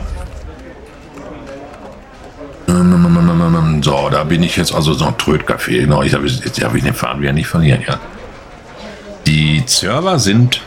So, 2.66 4.08
da 4.10 4.24
bin 4.24 4.42
ich 4.42 4.56
jetzt 4.56 4.74
also 4.74 4.94
so 4.94 5.06
ein 5.06 5.14
Trödcafé. 5.14 5.80
Genau, 5.80 6.02
ich 6.02 6.14
habe 6.14 6.26
jetzt 6.26 6.62
habe 6.62 6.78
ich 6.78 6.84
den 6.84 6.94
Faden 6.94 7.20
wieder 7.20 7.32
nicht 7.32 7.46
verlieren, 7.46 7.82
ja. 7.86 8.00
Die 9.26 9.62
Server 9.66 10.18
sind 10.18 10.62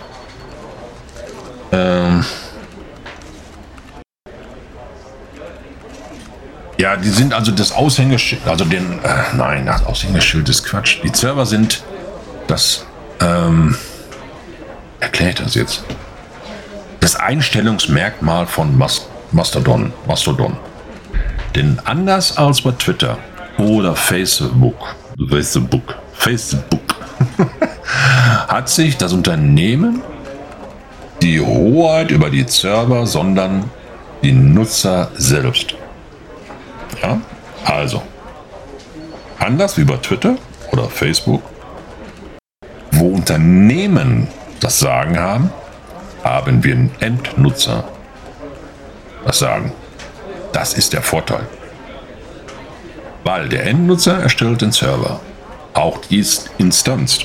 ähm, 1.72 2.24
ja, 6.78 6.96
die 6.96 7.10
sind 7.10 7.34
also 7.34 7.52
das 7.52 7.72
Aushängeschild, 7.72 8.48
also 8.48 8.66
den, 8.66 9.00
äh, 9.04 9.36
nein, 9.36 9.66
das 9.66 9.86
Aushängeschild 9.86 10.48
ist 10.50 10.64
Quatsch. 10.64 10.98
Die 11.04 11.12
Server 11.14 11.46
sind 11.46 11.84
das, 12.48 12.86
ähm, 13.20 13.76
erklärt 15.00 15.40
das 15.40 15.56
jetzt, 15.56 15.84
das 17.00 17.16
Einstellungsmerkmal 17.16 18.48
von 18.48 18.78
Mastodon, 19.32 19.94
Mastodon. 20.08 20.58
Denn 21.58 21.80
anders 21.86 22.38
als 22.38 22.62
bei 22.62 22.70
Twitter 22.74 23.18
oder 23.58 23.96
Facebook, 23.96 24.96
Facebook, 25.28 25.96
Facebook, 26.14 26.96
hat 28.48 28.70
sich 28.70 28.96
das 28.96 29.12
Unternehmen 29.12 30.04
die 31.20 31.42
Hoheit 31.42 32.12
über 32.12 32.30
die 32.30 32.46
Server, 32.48 33.08
sondern 33.08 33.72
die 34.22 34.34
Nutzer 34.34 35.10
selbst. 35.16 35.74
Ja, 37.02 37.20
also, 37.66 38.04
anders 39.40 39.80
wie 39.80 39.84
bei 39.84 39.98
Twitter 39.98 40.36
oder 40.72 40.84
Facebook, 40.84 41.42
wo 42.92 43.16
Unternehmen 43.16 44.28
das 44.60 44.78
Sagen 44.78 45.18
haben, 45.18 45.50
haben 46.24 46.64
wir 46.64 46.88
Endnutzer 47.00 47.84
das 49.26 49.40
Sagen. 49.40 49.72
Das 50.52 50.74
ist 50.74 50.94
der 50.94 51.02
Vorteil. 51.02 51.48
Weil 53.24 53.50
der 53.50 53.66
Endnutzer 53.66 54.20
erstellt 54.20 54.62
den 54.62 54.72
Server, 54.72 55.20
auch 55.74 56.00
die 56.00 56.26
Instanz, 56.58 57.20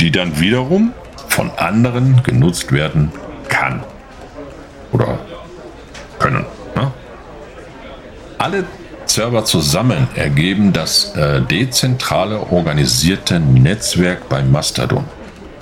die 0.00 0.10
dann 0.10 0.38
wiederum 0.38 0.92
von 1.28 1.50
anderen 1.56 2.22
genutzt 2.22 2.72
werden 2.72 3.12
kann. 3.48 3.82
Oder 4.92 5.18
können. 6.18 6.44
Ne? 6.74 6.92
Alle 8.38 8.64
Server 9.06 9.44
zusammen 9.44 10.08
ergeben 10.14 10.72
das 10.72 11.14
äh, 11.16 11.40
dezentrale 11.40 12.40
organisierte 12.50 13.40
Netzwerk 13.40 14.28
bei 14.28 14.42
Mastodon. 14.42 15.04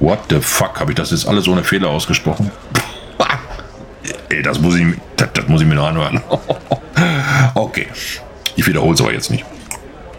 What 0.00 0.20
the 0.30 0.40
fuck? 0.40 0.80
Habe 0.80 0.92
ich 0.92 0.96
das 0.96 1.10
jetzt 1.10 1.28
alles 1.28 1.46
ohne 1.46 1.62
Fehler 1.62 1.88
ausgesprochen? 1.88 2.50
Ey, 4.34 4.42
das 4.42 4.60
muss 4.60 4.74
ich, 4.74 4.86
das, 5.16 5.28
das 5.32 5.46
muss 5.46 5.60
ich 5.60 5.66
mir 5.66 5.76
noch 5.76 5.86
anhören. 5.86 6.20
okay, 7.54 7.86
ich 8.56 8.66
wiederhole 8.66 8.94
es 8.94 9.00
aber 9.00 9.12
jetzt 9.12 9.30
nicht. 9.30 9.44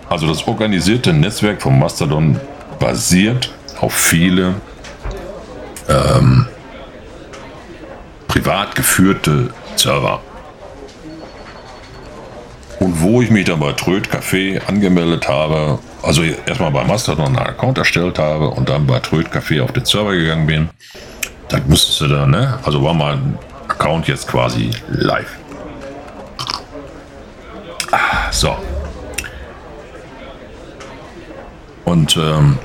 Also 0.09 0.25
das 0.27 0.47
organisierte 0.47 1.11
Netzwerk 1.11 1.61
von 1.61 1.77
Mastodon 1.77 2.39
basiert 2.79 3.53
auf 3.81 3.93
viele 3.93 4.53
ähm, 5.89 6.47
privat 8.29 8.75
geführte 8.75 9.53
Server. 9.75 10.21
Und 12.79 13.01
wo 13.01 13.21
ich 13.21 13.29
mich 13.29 13.45
dann 13.45 13.59
bei 13.59 13.73
Tröd 13.73 14.07
Café 14.07 14.65
angemeldet 14.65 15.27
habe, 15.27 15.79
also 16.01 16.23
erstmal 16.23 16.71
bei 16.71 16.85
Mastodon 16.85 17.27
einen 17.27 17.37
Account 17.37 17.77
erstellt 17.79 18.17
habe 18.17 18.47
und 18.47 18.69
dann 18.69 18.87
bei 18.87 18.99
Tröd 18.99 19.27
Café 19.27 19.61
auf 19.61 19.73
den 19.73 19.83
Server 19.83 20.13
gegangen 20.13 20.47
bin, 20.47 20.69
dann 21.49 21.67
musstest 21.67 21.99
du 21.99 22.07
dann, 22.07 22.31
ne? 22.31 22.59
Also 22.63 22.81
war 22.81 22.93
mein 22.93 23.37
Account 23.77 24.07
jetzt 24.07 24.27
quasi 24.27 24.71
live. 24.87 25.37
Ah, 27.91 28.31
so. 28.31 28.55
Und 31.85 32.17
ähm, 32.17 32.57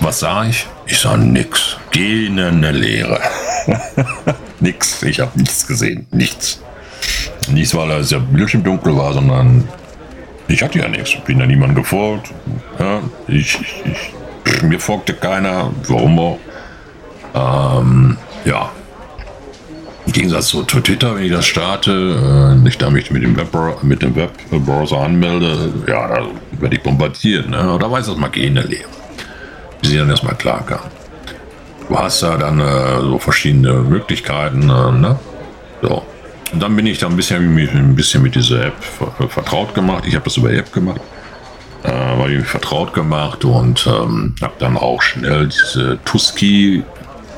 was 0.00 0.20
sah 0.20 0.44
ich? 0.44 0.66
Ich 0.86 0.98
sah 0.98 1.16
nix. 1.16 1.76
Gähnende 1.90 2.70
Leere. 2.70 3.20
nix. 4.60 5.02
Ich 5.02 5.20
habe 5.20 5.38
nichts 5.38 5.66
gesehen. 5.66 6.06
Nichts. 6.10 6.62
Nicht, 7.50 7.74
weil 7.74 7.90
es 7.92 8.10
ja 8.10 8.18
Bildschirm 8.18 8.62
dunkel 8.62 8.96
war, 8.96 9.12
sondern 9.12 9.68
ich 10.48 10.62
hatte 10.62 10.78
ja 10.78 10.88
nichts. 10.88 11.16
Bin 11.24 11.40
ja 11.40 11.46
niemand 11.46 11.74
gefolgt. 11.74 12.32
Ja, 12.78 13.00
ich, 13.28 13.58
ich, 13.60 14.12
ich, 14.44 14.62
mir 14.62 14.78
folgte 14.78 15.14
keiner. 15.14 15.70
Warum 15.88 16.18
auch? 16.18 16.38
Ähm, 17.34 18.16
ja. 18.44 18.70
Im 20.10 20.14
Gegensatz 20.14 20.48
zu 20.48 20.64
Twitter, 20.64 21.14
wenn 21.14 21.22
ich 21.22 21.30
das 21.30 21.46
starte, 21.46 22.56
äh, 22.64 22.68
ich 22.68 22.76
da 22.76 22.90
mich 22.90 23.12
mit 23.12 23.22
dem, 23.22 23.36
Web, 23.36 23.54
mit 23.84 24.02
dem 24.02 24.16
Webbrowser 24.16 25.02
anmelde, 25.02 25.72
ja, 25.86 26.08
da 26.08 26.26
werde 26.58 26.74
ich 26.74 26.82
bombardiert. 26.82 27.48
Ne? 27.48 27.72
Oder 27.72 27.88
weiß 27.88 28.06
das 28.06 28.16
mal 28.16 28.28
der 28.28 28.64
Lehre. 28.64 28.88
Bis 29.80 29.92
ich 29.92 29.98
dann 29.98 30.10
erstmal 30.10 30.34
klar 30.34 30.66
kam. 30.66 30.80
Du 31.88 31.96
hast 31.96 32.24
da 32.24 32.36
dann 32.36 32.58
äh, 32.58 33.00
so 33.02 33.20
verschiedene 33.20 33.72
Möglichkeiten, 33.74 34.62
äh, 34.62 34.90
ne? 34.90 35.16
So. 35.80 36.02
Und 36.52 36.60
dann 36.60 36.74
bin 36.74 36.88
ich 36.88 36.98
da 36.98 37.06
ein 37.06 37.14
bisschen, 37.14 37.56
ein 37.56 37.94
bisschen 37.94 38.20
mit 38.20 38.34
dieser 38.34 38.66
App 38.66 38.82
vertraut 39.28 39.76
gemacht. 39.76 40.02
Ich 40.08 40.16
habe 40.16 40.24
das 40.24 40.36
über 40.36 40.52
App 40.52 40.72
gemacht. 40.72 41.00
Äh, 41.84 42.18
war 42.18 42.28
ich 42.28 42.44
vertraut 42.44 42.92
gemacht 42.94 43.44
und 43.44 43.86
ähm, 43.86 44.34
habe 44.42 44.54
dann 44.58 44.76
auch 44.76 45.00
schnell 45.02 45.46
diese 45.46 46.00
Tusky 46.04 46.82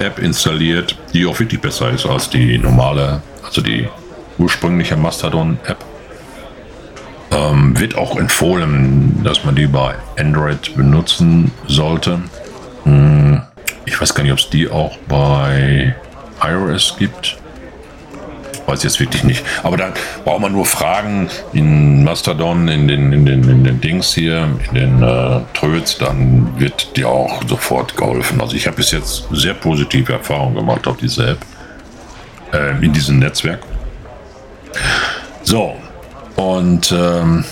App 0.02 0.18
installiert, 0.18 0.96
die 1.12 1.26
auch 1.26 1.38
wirklich 1.38 1.60
besser 1.60 1.90
ist 1.90 2.06
als 2.06 2.28
die 2.28 2.58
normale, 2.58 3.22
also 3.42 3.60
die 3.60 3.88
ursprüngliche 4.38 4.96
Mastodon-App. 4.96 5.84
Ähm, 7.30 7.78
wird 7.78 7.96
auch 7.96 8.16
empfohlen, 8.16 9.22
dass 9.24 9.44
man 9.44 9.54
die 9.54 9.66
bei 9.66 9.94
Android 10.18 10.74
benutzen 10.76 11.50
sollte. 11.66 12.20
Hm, 12.84 13.40
ich 13.86 13.98
weiß 14.00 14.14
gar 14.14 14.22
nicht, 14.22 14.32
ob 14.32 14.38
es 14.38 14.50
die 14.50 14.68
auch 14.68 14.96
bei 15.08 15.94
iOS 16.42 16.96
gibt 16.98 17.38
weiß 18.66 18.82
jetzt 18.82 19.00
wirklich 19.00 19.24
nicht. 19.24 19.44
Aber 19.62 19.76
da 19.76 19.92
braucht 20.24 20.40
man 20.40 20.52
nur 20.52 20.64
fragen 20.64 21.28
in 21.52 22.04
Mastodon, 22.04 22.68
in 22.68 22.88
den, 22.88 23.12
in 23.12 23.26
den, 23.26 23.48
in 23.48 23.64
den 23.64 23.80
Dings 23.80 24.14
hier, 24.14 24.48
in 24.68 24.74
den 24.74 25.02
äh, 25.02 25.40
Tröts, 25.54 25.98
dann 25.98 26.58
wird 26.58 26.96
dir 26.96 27.08
auch 27.08 27.42
sofort 27.46 27.96
geholfen. 27.96 28.40
Also 28.40 28.56
ich 28.56 28.66
habe 28.66 28.76
bis 28.76 28.90
jetzt 28.90 29.24
sehr 29.30 29.54
positive 29.54 30.12
Erfahrungen 30.12 30.54
gemacht 30.54 30.86
auf 30.86 30.96
diese 30.96 31.30
App, 31.30 31.38
äh, 32.52 32.84
in 32.84 32.92
diesem 32.92 33.18
Netzwerk. 33.18 33.60
So, 35.42 35.76
und 36.36 36.92
ähm, 36.92 37.44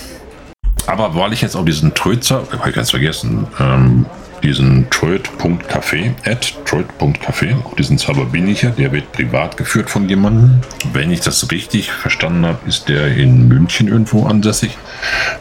aber 0.87 1.15
weil 1.15 1.33
ich 1.33 1.41
jetzt 1.41 1.55
auf 1.55 1.65
diesen 1.65 1.93
Trözer, 1.93 2.43
habe 2.57 2.69
ich 2.69 2.75
ganz 2.75 2.89
vergessen, 2.89 3.47
ähm, 3.59 4.05
diesen 4.43 4.89
Troid.café, 4.89 6.13
at 6.25 6.53
Troid.café, 6.65 7.55
auf 7.63 7.75
diesen 7.75 7.97
Server 7.97 8.25
bin 8.25 8.47
ich 8.47 8.63
ja, 8.63 8.69
der 8.69 8.91
wird 8.91 9.11
privat 9.11 9.57
geführt 9.57 9.89
von 9.89 10.07
jemandem. 10.09 10.61
Wenn 10.93 11.11
ich 11.11 11.21
das 11.21 11.49
richtig 11.51 11.91
verstanden 11.91 12.45
habe, 12.45 12.59
ist 12.67 12.89
der 12.89 13.15
in 13.15 13.47
München 13.47 13.87
irgendwo 13.87 14.25
ansässig, 14.25 14.77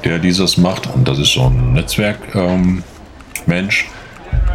der 0.05 0.19
dieses 0.19 0.57
macht. 0.57 0.87
Und 0.93 1.09
das 1.09 1.19
ist 1.19 1.33
so 1.33 1.47
ein 1.47 1.73
Netzwerkmensch, 1.73 2.35
ähm, 2.37 2.83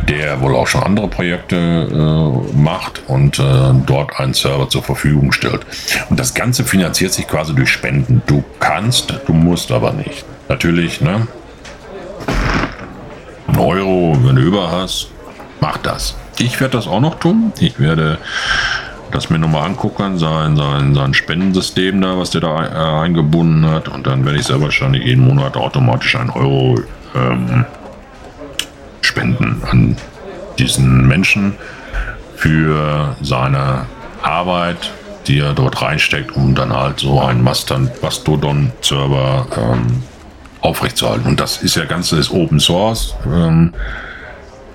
der 0.08 0.42
wohl 0.42 0.56
auch 0.56 0.68
schon 0.68 0.84
andere 0.84 1.08
Projekte 1.08 1.56
äh, 1.56 2.58
macht 2.58 3.04
und 3.08 3.40
äh, 3.40 3.44
dort 3.86 4.20
einen 4.20 4.34
Server 4.34 4.70
zur 4.70 4.84
Verfügung 4.84 5.32
stellt. 5.32 5.66
Und 6.10 6.20
das 6.20 6.34
Ganze 6.34 6.64
finanziert 6.64 7.14
sich 7.14 7.28
quasi 7.28 7.56
durch 7.56 7.70
Spenden. 7.70 8.22
Du 8.28 8.44
kannst, 8.60 9.14
du 9.26 9.34
musst 9.34 9.72
aber 9.72 9.94
nicht. 9.94 10.26
Natürlich, 10.48 11.02
ne? 11.02 11.28
Einen 13.56 13.66
Euro, 13.66 14.18
wenn 14.24 14.36
du 14.36 14.42
über 14.42 14.70
hast, 14.72 15.10
mach 15.62 15.78
das. 15.78 16.18
Ich 16.38 16.60
werde 16.60 16.76
das 16.78 16.88
auch 16.88 17.00
noch 17.00 17.20
tun. 17.20 17.54
Ich 17.60 17.80
werde 17.80 18.18
das 19.12 19.30
mir 19.30 19.40
nochmal 19.40 19.66
angucken, 19.66 20.18
sein, 20.18 20.58
sein, 20.58 20.94
sein 20.94 21.14
Spendensystem 21.14 22.02
da, 22.02 22.18
was 22.18 22.32
der 22.32 22.42
da 22.42 22.66
äh, 22.66 23.04
eingebunden 23.04 23.66
hat. 23.70 23.88
Und 23.88 24.06
dann 24.08 24.26
werde 24.26 24.40
ich 24.40 24.46
sehr 24.46 24.60
wahrscheinlich 24.60 25.06
jeden 25.06 25.24
Monat 25.24 25.56
automatisch 25.56 26.18
einen 26.18 26.32
Euro 26.32 26.82
ähm, 27.16 27.64
spenden 29.02 29.62
an 29.70 29.96
diesen 30.60 31.08
Menschen 31.08 31.56
für 32.36 33.16
seine 33.22 33.86
Arbeit, 34.22 34.92
die 35.28 35.40
er 35.40 35.54
dort 35.54 35.82
reinsteckt, 35.82 36.36
um 36.36 36.54
dann 36.56 36.74
halt 36.74 37.00
so 37.00 37.22
einen 37.22 37.42
Mastodon-Server 37.44 39.48
ähm, 39.58 40.04
aufrechtzuerhalten. 40.66 41.28
Und 41.28 41.40
das 41.40 41.58
ist 41.58 41.76
ja 41.76 41.86
ganz 41.86 42.10
das 42.10 42.32
Open 42.32 42.60
Source, 42.60 43.16
ähm, 43.26 43.74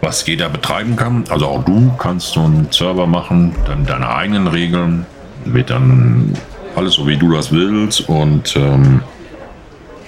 was 0.01 0.27
jeder 0.27 0.49
betreiben 0.49 0.97
kann. 0.97 1.25
Also 1.29 1.47
auch 1.47 1.65
du 1.65 1.93
kannst 1.99 2.33
so 2.33 2.41
einen 2.41 2.69
Server 2.71 3.07
machen, 3.07 3.55
dann 3.67 3.85
deine 3.85 4.09
eigenen 4.15 4.47
Regeln, 4.47 5.07
wird 5.45 5.71
dann 5.71 6.35
alles 6.77 6.95
so 6.95 7.07
wie 7.07 7.17
du 7.17 7.33
das 7.33 7.51
willst 7.51 8.09
und 8.09 8.57
ähm, 8.57 9.03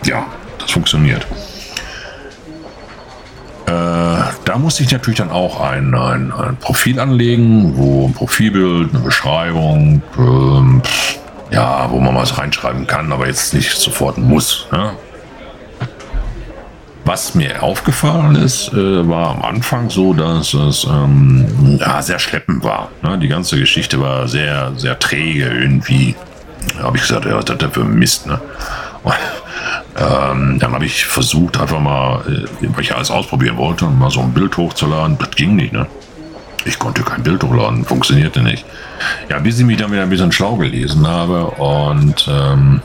ja, 0.05 0.27
das 0.59 0.71
funktioniert. 0.71 1.27
Äh, 3.67 3.71
da 4.45 4.59
musste 4.59 4.83
ich 4.83 4.91
natürlich 4.91 5.19
dann 5.19 5.31
auch 5.31 5.61
ein, 5.61 5.95
ein, 5.95 6.33
ein, 6.33 6.57
Profil 6.57 6.99
anlegen, 6.99 7.77
wo 7.77 8.07
ein 8.07 8.13
Profilbild, 8.13 8.95
eine 8.95 9.03
Beschreibung, 9.05 10.03
ähm, 10.19 10.83
ja, 11.51 11.91
wo 11.91 11.99
man 11.99 12.15
was 12.15 12.39
reinschreiben 12.39 12.87
kann, 12.87 13.13
aber 13.13 13.27
jetzt 13.27 13.55
nicht 13.55 13.71
sofort 13.77 14.19
muss. 14.19 14.67
Ne? 14.73 14.93
Was 17.05 17.35
mir 17.35 17.63
aufgefallen 17.63 18.37
ist, 18.37 18.73
äh, 18.73 19.09
war 19.09 19.31
am 19.31 19.43
Anfang 19.43 19.91
so, 19.91 20.15
dass 20.15 20.55
es 20.55 20.85
ähm, 20.85 21.79
ja, 21.81 22.01
sehr 22.01 22.21
schleppend 22.21 22.63
war. 22.63 22.91
Ne? 23.03 23.19
Die 23.19 23.29
ganze 23.29 23.59
Geschichte 23.59 24.01
war 24.01 24.29
sehr, 24.29 24.73
sehr 24.77 24.99
träge 24.99 25.47
irgendwie. 25.47 26.15
Habe 26.81 26.97
ich 26.97 27.03
gesagt, 27.03 27.25
ja, 27.25 27.35
was 27.35 27.51
ist 27.51 27.61
das 27.61 27.73
für 27.73 27.85
Mist. 27.85 28.27
Ne? 28.29 28.41
Und, 29.03 29.15
ähm, 29.97 30.59
dann 30.61 30.73
habe 30.73 30.85
ich 30.85 31.05
versucht, 31.05 31.61
einfach 31.61 31.81
mal, 31.81 32.21
äh, 32.29 32.69
weil 32.69 32.83
ich 32.83 32.95
alles 32.95 33.11
ausprobieren 33.11 33.57
wollte, 33.57 33.87
mal 33.87 34.11
so 34.11 34.21
ein 34.21 34.33
Bild 34.33 34.57
hochzuladen. 34.57 35.19
Das 35.19 35.31
ging 35.33 35.57
nicht. 35.57 35.73
Ne? 35.73 35.87
Ich 36.65 36.79
konnte 36.79 37.03
kein 37.03 37.23
Bild 37.25 37.43
hochladen, 37.43 37.85
funktionierte 37.85 38.43
nicht. 38.43 38.65
Ja, 39.29 39.41
bis 39.41 39.59
ich 39.59 39.67
mich 39.67 39.79
dann 39.79 39.91
wieder 39.91 40.03
ein 40.03 40.11
bisschen 40.11 40.31
schlau 40.31 40.57
gelesen 40.57 41.07
habe 41.07 41.47
und 41.47 42.29
ähm, 42.31 42.81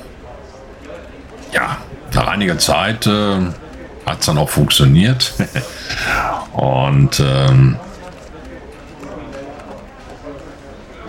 ja, 1.53 1.77
nach 2.13 2.27
einiger 2.27 2.57
Zeit 2.57 3.05
äh, 3.05 3.37
hat 4.07 4.21
es 4.21 4.25
dann 4.25 4.37
auch 4.37 4.49
funktioniert. 4.49 5.33
und 6.53 7.19
ähm, 7.19 7.75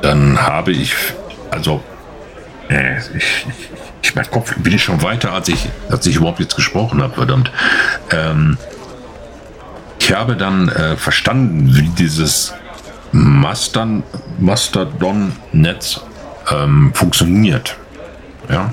dann 0.02 0.40
habe 0.40 0.72
ich, 0.72 0.94
also, 1.50 1.82
äh, 2.68 2.98
ich, 3.16 3.46
ich, 4.02 4.14
mein 4.14 4.30
Kopf 4.30 4.54
bin 4.56 4.74
ich 4.74 4.82
schon 4.82 5.02
weiter, 5.02 5.32
als 5.32 5.48
ich, 5.48 5.70
als 5.90 6.06
ich 6.06 6.16
überhaupt 6.16 6.40
jetzt 6.40 6.56
gesprochen 6.56 7.02
habe, 7.02 7.14
verdammt. 7.14 7.50
Ähm, 8.10 8.58
ich 10.00 10.12
habe 10.12 10.36
dann 10.36 10.68
äh, 10.68 10.96
verstanden, 10.96 11.74
wie 11.74 11.88
dieses 11.88 12.52
Mastodon-Netz 13.12 16.00
ähm, 16.50 16.92
funktioniert. 16.94 17.76
Ja. 18.48 18.72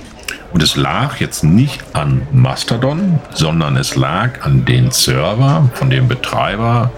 Und 0.55 0.63
es 0.63 0.77
lag 0.77 1.19
jetzt 1.19 1.43
nicht 1.43 1.83
an 1.91 2.25
Mastodon, 2.31 3.19
sondern 3.33 3.75
es 3.75 3.97
lag 3.97 4.45
an 4.45 4.63
den 4.63 4.89
Server 4.89 5.69
von 5.73 5.89
dem 5.89 6.07
Betreiber. 6.07 6.93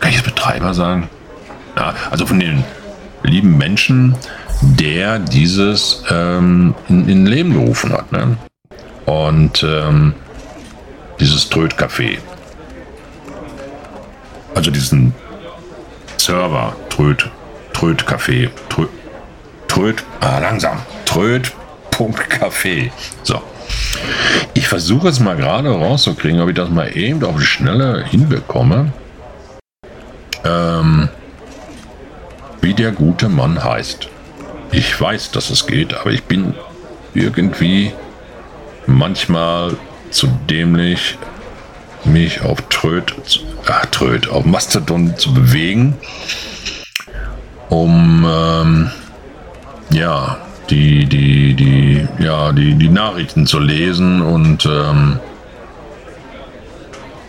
Kann 0.00 0.10
ich 0.10 0.16
das 0.16 0.24
Betreiber 0.24 0.74
sagen? 0.74 1.08
Ja, 1.76 1.94
also 2.10 2.26
von 2.26 2.40
den 2.40 2.64
lieben 3.22 3.56
Menschen, 3.56 4.16
der 4.62 5.20
dieses 5.20 6.02
ähm, 6.10 6.74
in, 6.88 7.08
in, 7.08 7.26
Leben 7.26 7.52
gerufen 7.52 7.92
hat. 7.92 8.10
Ne? 8.10 8.36
Und 9.06 9.62
ähm, 9.62 10.14
dieses 11.20 11.48
Tröd-Café. 11.50 12.18
Also 14.56 14.72
diesen 14.72 15.14
Server, 16.16 16.74
Tröd, 16.90 17.30
Tröd-Café, 17.74 18.50
Tröd, 18.68 18.88
Tröd, 19.68 20.02
ah, 20.18 20.40
langsam, 20.40 20.78
Tröd, 21.04 21.52
Café. 21.98 22.90
So. 23.22 23.40
Ich 24.54 24.68
versuche 24.68 25.08
es 25.08 25.20
mal 25.20 25.36
gerade 25.36 25.70
rauszukriegen, 25.70 26.40
ob 26.40 26.48
ich 26.48 26.54
das 26.54 26.70
mal 26.70 26.96
eben 26.96 27.22
auf 27.24 27.36
die 27.36 27.44
Schnelle 27.44 28.04
hinbekomme. 28.04 28.92
Ähm, 30.44 31.08
wie 32.60 32.74
der 32.74 32.92
gute 32.92 33.28
Mann 33.28 33.62
heißt. 33.62 34.08
Ich 34.72 34.98
weiß, 35.00 35.30
dass 35.32 35.50
es 35.50 35.66
geht, 35.66 35.94
aber 35.94 36.10
ich 36.10 36.24
bin 36.24 36.54
irgendwie 37.14 37.92
manchmal 38.86 39.76
zu 40.10 40.26
dämlich, 40.48 41.18
mich 42.04 42.42
auf 42.42 42.62
Tröd, 42.68 43.14
ach, 43.66 43.86
Tröd, 43.86 44.28
auf 44.28 44.44
Mastodon 44.44 45.16
zu 45.16 45.34
bewegen, 45.34 45.96
um 47.68 48.26
ähm, 48.28 48.90
ja 49.90 50.38
die 50.72 51.04
die 51.04 51.54
die 51.54 52.08
ja 52.18 52.50
die 52.52 52.74
die 52.74 52.88
Nachrichten 52.88 53.46
zu 53.46 53.58
lesen 53.58 54.22
und 54.22 54.64
ähm, 54.64 55.20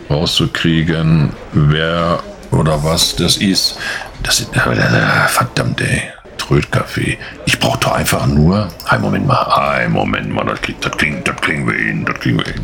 rauszukriegen, 0.10 1.34
wer 1.52 2.20
oder 2.52 2.84
was 2.84 3.16
das 3.16 3.38
ist. 3.38 3.78
Das 4.22 4.40
ist 4.40 4.56
äh, 4.56 5.28
verdammt 5.28 5.82
ey. 5.82 6.04
Trödcafé. 6.38 7.18
Ich 7.46 7.60
brauche 7.60 7.80
doch 7.80 7.94
einfach 7.94 8.26
nur. 8.26 8.68
Ein 8.88 9.02
Moment 9.02 9.28
mal. 9.28 9.44
Ein 9.44 9.92
Moment 9.92 10.30
mal. 10.30 10.46
Das 10.46 10.62
klingt, 10.62 10.86
das 10.86 10.92
klingt, 10.98 11.28
das 11.28 11.36
kriegen 11.38 11.66
wir 11.68 11.76
hin. 11.76 12.06
Das 12.06 12.20
kriegen 12.20 12.38
wir 12.38 12.46
hin. 12.46 12.64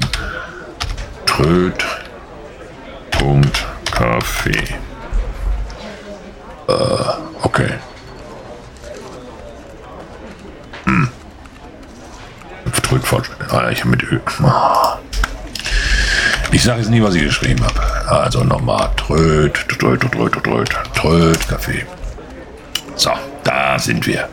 Tröd. 1.25 1.85
Punkt. 3.11 3.65
Kaffee. 3.91 4.75
Äh, 6.67 6.73
okay. 7.41 7.69
Tröd 12.89 13.03
falsch. 13.03 13.29
Ah, 13.49 13.69
ich 13.69 13.81
habe 13.81 13.91
mit 13.91 14.03
Ö. 14.03 14.19
Ah. 14.43 14.97
Ich 16.51 16.63
sage 16.63 16.79
jetzt 16.79 16.89
nie, 16.89 17.03
was 17.03 17.13
ich 17.13 17.23
geschrieben 17.23 17.63
habe. 17.63 18.11
Also 18.11 18.43
nochmal. 18.43 18.89
Tröd, 18.97 19.53
tröd, 19.53 20.01
tröd, 20.01 20.33
tröd, 20.43 20.69
tröd, 20.95 21.47
Kaffee. 21.47 21.85
So, 22.95 23.11
da 23.43 23.77
sind 23.77 24.07
wir. 24.07 24.27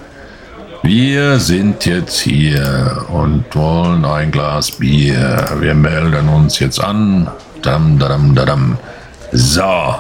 Wir 0.83 1.39
sind 1.39 1.85
jetzt 1.85 2.21
hier 2.21 3.05
und 3.09 3.45
wollen 3.55 4.05
ein 4.05 4.31
Glas 4.31 4.71
Bier. 4.71 5.45
Wir 5.61 5.75
melden 5.75 6.29
uns 6.29 6.59
jetzt 6.59 6.81
an. 6.83 7.31
Dam, 7.61 7.99
dam, 7.99 8.35
dam. 8.35 8.79
So. 9.33 9.95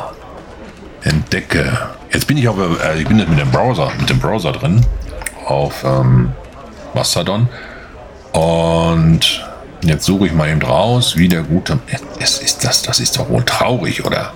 Entdecke. 1.02 1.70
Jetzt 2.10 2.26
bin 2.26 2.38
ich 2.38 2.48
auf, 2.48 2.56
äh, 2.58 3.00
ich 3.00 3.06
bin 3.06 3.18
jetzt 3.18 3.28
mit 3.28 3.38
dem 3.38 3.50
Browser, 3.50 3.90
mit 3.98 4.08
dem 4.08 4.18
Browser 4.18 4.52
drin 4.52 4.80
auf 5.46 5.84
ähm, 5.84 6.32
Mastodon 6.96 7.48
und 8.32 9.46
jetzt 9.82 10.04
suche 10.04 10.26
ich 10.26 10.32
mal 10.32 10.48
eben 10.48 10.62
raus, 10.62 11.16
wie 11.16 11.28
der 11.28 11.42
gute. 11.42 11.78
Es 12.18 12.38
ist 12.38 12.64
das, 12.64 12.82
das 12.82 12.98
ist 12.98 13.16
doch 13.16 13.28
wohl 13.28 13.44
traurig, 13.44 14.04
oder? 14.04 14.32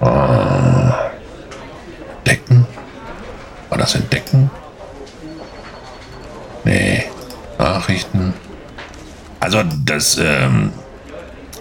Äh, 0.00 0.92
Decken? 2.24 2.66
War 3.68 3.78
das 3.78 3.94
Entdecken? 3.96 4.50
Nee. 6.64 7.06
Nachrichten. 7.58 8.34
Also 9.40 9.62
das 9.84 10.18
ähm, 10.18 10.72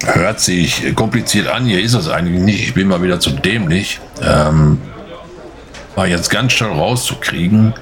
hört 0.06 0.40
sich 0.40 0.96
kompliziert 0.96 1.48
an. 1.48 1.66
Hier 1.66 1.82
ist 1.82 1.94
es 1.94 2.10
eigentlich 2.10 2.42
nicht. 2.42 2.62
Ich 2.62 2.74
bin 2.74 2.88
mal 2.88 3.02
wieder 3.02 3.20
zu 3.20 3.32
dämlich. 3.32 4.00
Ähm, 4.22 4.82
war 5.96 6.08
jetzt 6.08 6.30
ganz 6.30 6.54
schnell 6.54 6.72
rauszukriegen, 6.72 7.74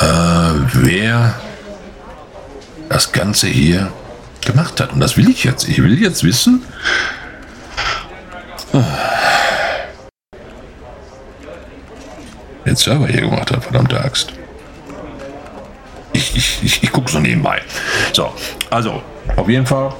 äh, 0.00 0.04
wer 0.72 1.34
das 2.88 3.12
Ganze 3.12 3.46
hier 3.46 3.92
gemacht 4.44 4.80
hat. 4.80 4.92
Und 4.92 5.00
das 5.00 5.16
will 5.16 5.28
ich 5.28 5.44
jetzt. 5.44 5.68
Ich 5.68 5.82
will 5.82 6.00
jetzt 6.00 6.24
wissen. 6.24 6.62
Den 12.64 12.76
Server 12.76 13.06
hier 13.06 13.22
gemacht 13.22 13.50
hat, 13.50 13.62
verdammte 13.62 13.98
Axt. 14.00 14.32
Ich, 16.12 16.36
ich, 16.36 16.58
ich, 16.62 16.82
ich 16.82 16.92
gucke 16.92 17.10
so 17.10 17.18
nebenbei. 17.18 17.62
So, 18.12 18.32
also, 18.70 19.02
auf 19.36 19.48
jeden 19.48 19.66
Fall 19.66 19.94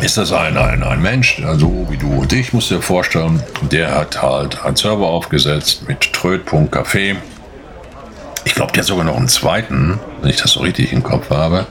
ist 0.00 0.16
das 0.16 0.32
ein, 0.32 0.56
ein, 0.56 0.82
ein 0.82 1.02
Mensch, 1.02 1.42
also 1.44 1.86
wie 1.90 1.96
du 1.96 2.20
und 2.20 2.32
ich, 2.32 2.52
musst 2.52 2.70
dir 2.70 2.80
vorstellen, 2.80 3.42
der 3.62 3.94
hat 3.94 4.22
halt 4.22 4.64
einen 4.64 4.76
Server 4.76 5.06
aufgesetzt 5.06 5.88
mit 5.88 6.12
tröd.café. 6.12 7.16
Ich 8.58 8.60
glaube, 8.60 8.72
der 8.72 8.82
sogar 8.82 9.04
noch 9.04 9.16
einen 9.16 9.28
zweiten, 9.28 10.00
wenn 10.20 10.30
ich 10.30 10.42
das 10.42 10.50
so 10.50 10.60
richtig 10.62 10.92
im 10.92 11.04
Kopf 11.04 11.30
habe. 11.30 11.64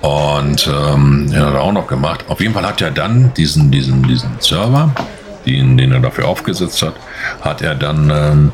Und 0.00 0.66
ähm, 0.66 1.30
den 1.30 1.40
hat 1.40 1.54
er 1.54 1.60
auch 1.60 1.70
noch 1.70 1.86
gemacht. 1.86 2.24
Auf 2.26 2.40
jeden 2.40 2.54
Fall 2.54 2.66
hat 2.66 2.82
er 2.82 2.90
dann 2.90 3.32
diesen, 3.34 3.70
diesen, 3.70 4.02
diesen 4.02 4.30
Server, 4.40 4.90
den, 5.46 5.78
den 5.78 5.92
er 5.92 6.00
dafür 6.00 6.26
aufgesetzt 6.26 6.82
hat, 6.82 6.94
hat 7.40 7.62
er 7.62 7.76
dann 7.76 8.10
ähm, 8.12 8.52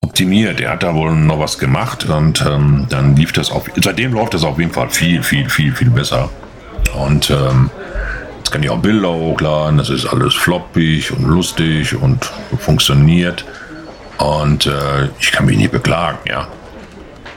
optimiert. 0.00 0.62
Er 0.62 0.70
hat 0.70 0.82
da 0.82 0.94
wohl 0.94 1.14
noch 1.14 1.38
was 1.38 1.58
gemacht 1.58 2.06
und 2.06 2.40
ähm, 2.40 2.86
dann 2.88 3.14
lief 3.16 3.34
das 3.34 3.50
auf. 3.50 3.66
Seitdem 3.76 4.14
läuft 4.14 4.32
das 4.32 4.42
auf 4.42 4.58
jeden 4.58 4.72
Fall 4.72 4.88
viel, 4.88 5.22
viel, 5.22 5.50
viel, 5.50 5.74
viel 5.74 5.90
besser. 5.90 6.30
Und 6.94 7.28
ähm, 7.28 7.68
jetzt 8.38 8.50
kann 8.50 8.62
ich 8.62 8.70
auch 8.70 8.78
Bilder 8.78 9.12
hochladen. 9.12 9.76
Das 9.76 9.90
ist 9.90 10.06
alles 10.06 10.32
floppig 10.32 11.12
und 11.12 11.26
lustig 11.26 11.94
und 11.94 12.24
funktioniert. 12.58 13.44
Und 14.16 14.64
äh, 14.64 15.10
ich 15.20 15.32
kann 15.32 15.44
mich 15.44 15.58
nicht 15.58 15.72
beklagen, 15.72 16.20
ja. 16.26 16.48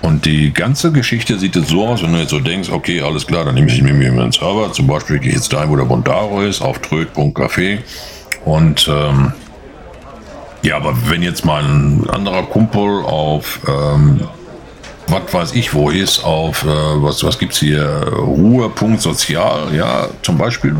Und 0.01 0.25
die 0.25 0.51
ganze 0.51 0.91
Geschichte 0.91 1.37
sieht 1.37 1.55
jetzt 1.55 1.69
so 1.69 1.87
aus, 1.87 2.01
wenn 2.01 2.13
du 2.13 2.19
jetzt 2.19 2.31
so 2.31 2.39
denkst, 2.39 2.69
okay, 2.69 3.01
alles 3.01 3.27
klar, 3.27 3.45
dann 3.45 3.55
nehme 3.55 3.71
ich 3.71 3.81
mir 3.81 3.93
einen 3.93 4.31
Server. 4.31 4.71
Zum 4.71 4.87
Beispiel 4.87 5.19
gehe 5.19 5.29
ich 5.29 5.35
jetzt 5.35 5.53
dahin, 5.53 5.69
wo 5.69 5.75
der 5.75 5.85
Bondaro 5.85 6.41
ist, 6.41 6.61
auf 6.61 6.79
tröd.café. 6.79 7.79
Und 8.45 8.87
ähm, 8.91 9.33
ja, 10.63 10.77
aber 10.77 10.95
wenn 11.07 11.21
jetzt 11.21 11.45
mal 11.45 11.63
ein 11.63 12.09
anderer 12.09 12.43
Kumpel 12.43 13.03
auf 13.03 13.59
ähm, 13.67 14.21
was 15.11 15.33
weiß 15.33 15.55
ich 15.55 15.73
wo 15.73 15.89
ist, 15.89 16.23
auf 16.23 16.63
äh, 16.63 16.67
was, 16.67 17.23
was 17.23 17.37
gibt 17.37 17.53
es 17.53 17.59
hier, 17.59 17.85
Ruhe.sozial, 18.17 19.75
ja, 19.75 20.07
zum 20.21 20.37
Beispiel, 20.37 20.77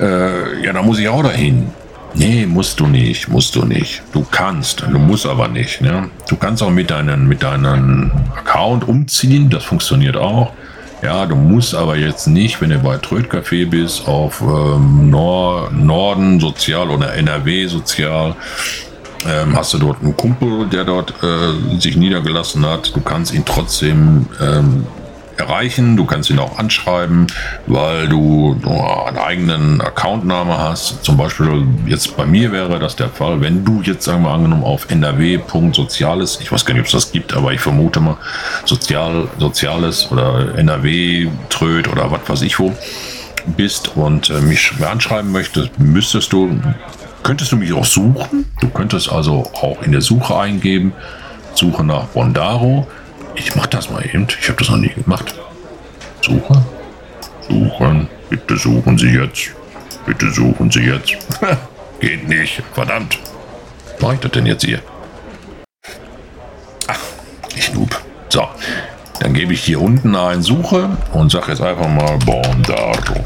äh, 0.00 0.64
ja, 0.64 0.72
da 0.72 0.82
muss 0.82 0.98
ich 0.98 1.08
auch 1.08 1.22
dahin. 1.22 1.70
Nee, 2.14 2.46
musst 2.46 2.80
du 2.80 2.86
nicht, 2.86 3.28
musst 3.28 3.54
du 3.56 3.64
nicht. 3.64 4.02
Du 4.12 4.24
kannst, 4.30 4.80
du 4.80 4.98
musst 4.98 5.26
aber 5.26 5.48
nicht. 5.48 5.80
Ne? 5.80 6.08
Du 6.28 6.36
kannst 6.36 6.62
auch 6.62 6.70
mit 6.70 6.90
deinem 6.90 7.28
mit 7.28 7.42
deinen 7.42 8.10
Account 8.36 8.88
umziehen, 8.88 9.50
das 9.50 9.64
funktioniert 9.64 10.16
auch. 10.16 10.52
Ja, 11.02 11.26
du 11.26 11.36
musst 11.36 11.74
aber 11.74 11.96
jetzt 11.96 12.26
nicht, 12.26 12.60
wenn 12.60 12.70
du 12.70 12.78
bei 12.78 12.96
Trödcafé 12.96 13.68
bist, 13.68 14.08
auf 14.08 14.40
ähm, 14.40 15.10
Nor 15.10 15.70
Norden 15.70 16.40
Sozial 16.40 16.90
oder 16.90 17.12
NRW 17.12 17.66
Sozial, 17.66 18.34
ähm, 19.28 19.54
hast 19.54 19.74
du 19.74 19.78
dort 19.78 20.02
einen 20.02 20.16
Kumpel, 20.16 20.66
der 20.66 20.84
dort 20.84 21.12
äh, 21.22 21.78
sich 21.78 21.96
niedergelassen 21.96 22.64
hat. 22.64 22.94
Du 22.96 23.00
kannst 23.00 23.34
ihn 23.34 23.44
trotzdem 23.44 24.26
ähm, 24.40 24.86
erreichen. 25.38 25.96
Du 25.96 26.04
kannst 26.04 26.30
ihn 26.30 26.38
auch 26.38 26.58
anschreiben, 26.58 27.26
weil 27.66 28.08
du 28.08 28.56
einen 29.06 29.18
eigenen 29.18 29.80
Accountname 29.80 30.58
hast. 30.58 31.04
Zum 31.04 31.16
Beispiel 31.16 31.66
jetzt 31.86 32.16
bei 32.16 32.26
mir 32.26 32.52
wäre 32.52 32.78
das 32.78 32.96
der 32.96 33.08
Fall, 33.08 33.40
wenn 33.40 33.64
du 33.64 33.82
jetzt, 33.82 34.04
sagen 34.04 34.22
wir 34.22 34.30
angenommen, 34.30 34.64
auf 34.64 34.88
nrw.soziales, 34.90 36.40
ich 36.40 36.50
weiß 36.52 36.64
gar 36.64 36.74
nicht, 36.74 36.82
ob 36.82 36.86
es 36.86 36.92
das 36.92 37.12
gibt, 37.12 37.34
aber 37.34 37.52
ich 37.52 37.60
vermute 37.60 38.00
mal, 38.00 38.16
Sozial, 38.64 39.28
Soziales 39.38 40.10
oder 40.10 40.56
NRW, 40.56 41.28
Tröd 41.48 41.88
oder 41.88 42.10
was 42.10 42.20
weiß 42.26 42.42
ich 42.42 42.58
wo 42.58 42.72
bist 43.56 43.96
und 43.96 44.30
äh, 44.30 44.40
mich 44.40 44.72
anschreiben 44.84 45.30
möchtest, 45.30 45.78
müsstest 45.78 46.32
du, 46.32 46.60
könntest 47.22 47.52
du 47.52 47.56
mich 47.56 47.72
auch 47.72 47.84
suchen. 47.84 48.46
Du 48.60 48.68
könntest 48.68 49.10
also 49.10 49.50
auch 49.52 49.82
in 49.82 49.92
der 49.92 50.00
Suche 50.00 50.36
eingeben, 50.36 50.92
Suche 51.54 51.84
nach 51.84 52.06
Bondaro 52.06 52.86
ich 53.36 53.54
mach 53.54 53.66
das 53.66 53.90
mal 53.90 54.04
eben. 54.04 54.26
Ich 54.40 54.48
habe 54.48 54.58
das 54.58 54.68
noch 54.68 54.78
nie 54.78 54.88
gemacht. 54.88 55.34
Suche. 56.22 56.62
Suchen. 57.48 58.08
Bitte 58.28 58.56
suchen 58.56 58.98
Sie 58.98 59.10
jetzt. 59.10 59.52
Bitte 60.04 60.30
suchen 60.30 60.70
Sie 60.70 60.80
jetzt. 60.80 61.16
Geht 62.00 62.28
nicht. 62.28 62.62
Verdammt. 62.74 63.18
Was 63.92 64.02
mache 64.02 64.14
ich 64.14 64.20
das 64.20 64.30
denn 64.32 64.46
jetzt 64.46 64.64
hier? 64.64 64.80
Ach, 66.88 66.98
ich 67.54 67.72
noob. 67.72 68.00
So. 68.28 68.48
Dann 69.20 69.32
gebe 69.32 69.54
ich 69.54 69.62
hier 69.62 69.80
unten 69.80 70.14
ein 70.14 70.42
Suche 70.42 70.90
und 71.12 71.30
sage 71.30 71.52
jetzt 71.52 71.62
einfach 71.62 71.88
mal 71.88 72.18
Bondaro. 72.18 73.24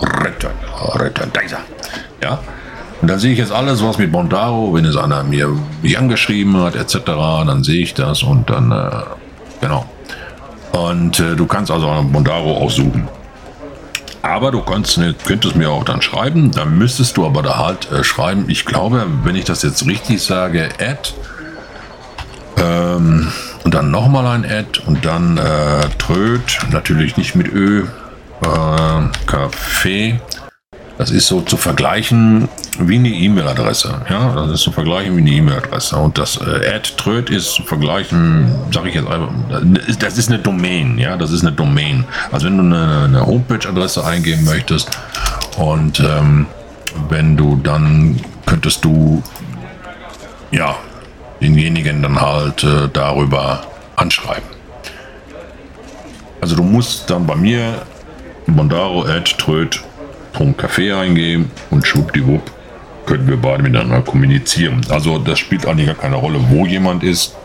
Retten. 0.00 0.50
Retten. 0.94 1.30
Da 1.32 1.40
ist 1.40 1.52
er. 1.52 1.64
Ja. 2.22 2.40
Und 3.04 3.08
dann 3.08 3.18
sehe 3.18 3.32
ich 3.32 3.38
jetzt 3.38 3.52
alles, 3.52 3.84
was 3.84 3.98
mit 3.98 4.10
Bondaro, 4.12 4.72
wenn 4.72 4.86
es 4.86 4.96
einer 4.96 5.22
mir 5.24 5.54
mich 5.82 5.98
angeschrieben 5.98 6.56
hat, 6.62 6.74
etc., 6.74 7.00
dann 7.04 7.62
sehe 7.62 7.82
ich 7.82 7.92
das 7.92 8.22
und 8.22 8.48
dann, 8.48 8.72
äh, 8.72 8.90
genau. 9.60 9.84
Und 10.72 11.20
äh, 11.20 11.36
du 11.36 11.44
kannst 11.44 11.70
also 11.70 11.86
Bondaro 12.10 12.56
aussuchen. 12.56 13.06
Aber 14.22 14.50
du 14.52 14.62
kannst, 14.62 14.98
könntest 15.26 15.54
mir 15.54 15.70
auch 15.70 15.84
dann 15.84 16.00
schreiben, 16.00 16.50
dann 16.50 16.78
müsstest 16.78 17.18
du 17.18 17.26
aber 17.26 17.42
da 17.42 17.58
halt 17.58 17.92
äh, 17.92 18.02
schreiben, 18.04 18.46
ich 18.48 18.64
glaube, 18.64 19.04
wenn 19.22 19.36
ich 19.36 19.44
das 19.44 19.60
jetzt 19.60 19.86
richtig 19.86 20.22
sage, 20.22 20.70
Add, 20.80 21.10
ähm, 22.56 23.30
und 23.64 23.74
dann 23.74 23.90
nochmal 23.90 24.28
ein 24.28 24.46
Add 24.46 24.80
und 24.86 25.04
dann 25.04 25.36
äh, 25.36 25.90
Tröd, 25.98 26.40
natürlich 26.70 27.18
nicht 27.18 27.34
mit 27.34 27.52
Ö, 27.52 27.82
äh, 27.82 29.26
Kaffee 29.26 30.18
Das 30.96 31.10
ist 31.10 31.26
so 31.26 31.40
zu 31.40 31.56
vergleichen 31.56 32.48
wie 32.78 32.96
eine 32.96 33.08
E-Mail-Adresse. 33.08 34.02
Ja, 34.08 34.32
das 34.34 34.52
ist 34.52 34.60
zu 34.60 34.70
vergleichen 34.70 35.16
wie 35.16 35.20
eine 35.20 35.30
E-Mail-Adresse. 35.30 35.96
Und 35.96 36.18
das 36.18 36.36
äh, 36.36 36.74
Ad-Tröd 36.74 37.30
ist 37.30 37.54
zu 37.54 37.62
vergleichen, 37.62 38.54
sage 38.72 38.90
ich 38.90 38.94
jetzt 38.94 39.08
einfach, 39.08 39.30
das 39.98 40.18
ist 40.18 40.28
eine 40.28 40.38
Domain. 40.38 40.98
Ja, 40.98 41.16
das 41.16 41.32
ist 41.32 41.42
eine 41.42 41.52
Domain. 41.52 42.04
Also 42.30 42.46
wenn 42.46 42.58
du 42.58 42.62
eine, 42.62 43.04
eine 43.04 43.26
Homepage-Adresse 43.26 44.04
eingeben 44.04 44.44
möchtest 44.44 44.88
und 45.56 46.00
ähm, 46.00 46.46
wenn 47.08 47.36
du 47.36 47.56
dann 47.56 48.20
könntest 48.46 48.84
du 48.84 49.22
ja 50.52 50.76
denjenigen 51.40 52.02
dann 52.02 52.20
halt 52.20 52.62
äh, 52.62 52.88
darüber 52.92 53.62
anschreiben. 53.96 54.48
Also 56.40 56.56
du 56.56 56.62
musst 56.62 57.10
dann 57.10 57.26
bei 57.26 57.34
mir 57.34 57.82
Mondaro 58.46 59.04
at 59.04 59.38
Tröd 59.38 59.82
Café 60.56 60.94
eingeben 60.98 61.50
und 61.70 61.86
schwuppdiwupp 61.86 62.50
können 63.06 63.28
wir 63.28 63.36
beide 63.36 63.62
miteinander 63.62 64.00
kommunizieren. 64.00 64.84
Also 64.88 65.18
das 65.18 65.38
spielt 65.38 65.66
eigentlich 65.66 65.86
gar 65.86 65.96
keine 65.96 66.16
Rolle, 66.16 66.38
wo 66.48 66.66
jemand 66.66 67.02
ist. 67.02 67.36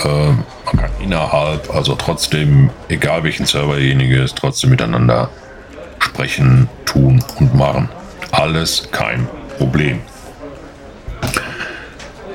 Äh, 0.00 0.08
man 0.08 0.76
kann 0.76 0.90
innerhalb, 1.02 1.72
also 1.74 1.94
trotzdem, 1.94 2.70
egal 2.88 3.22
welchen 3.22 3.46
Server 3.46 3.76
derjenige 3.76 4.22
ist, 4.22 4.36
trotzdem 4.36 4.70
miteinander 4.70 5.30
sprechen, 6.00 6.68
tun 6.84 7.24
und 7.38 7.54
machen. 7.54 7.88
Alles 8.32 8.88
kein 8.90 9.28
Problem. 9.56 10.00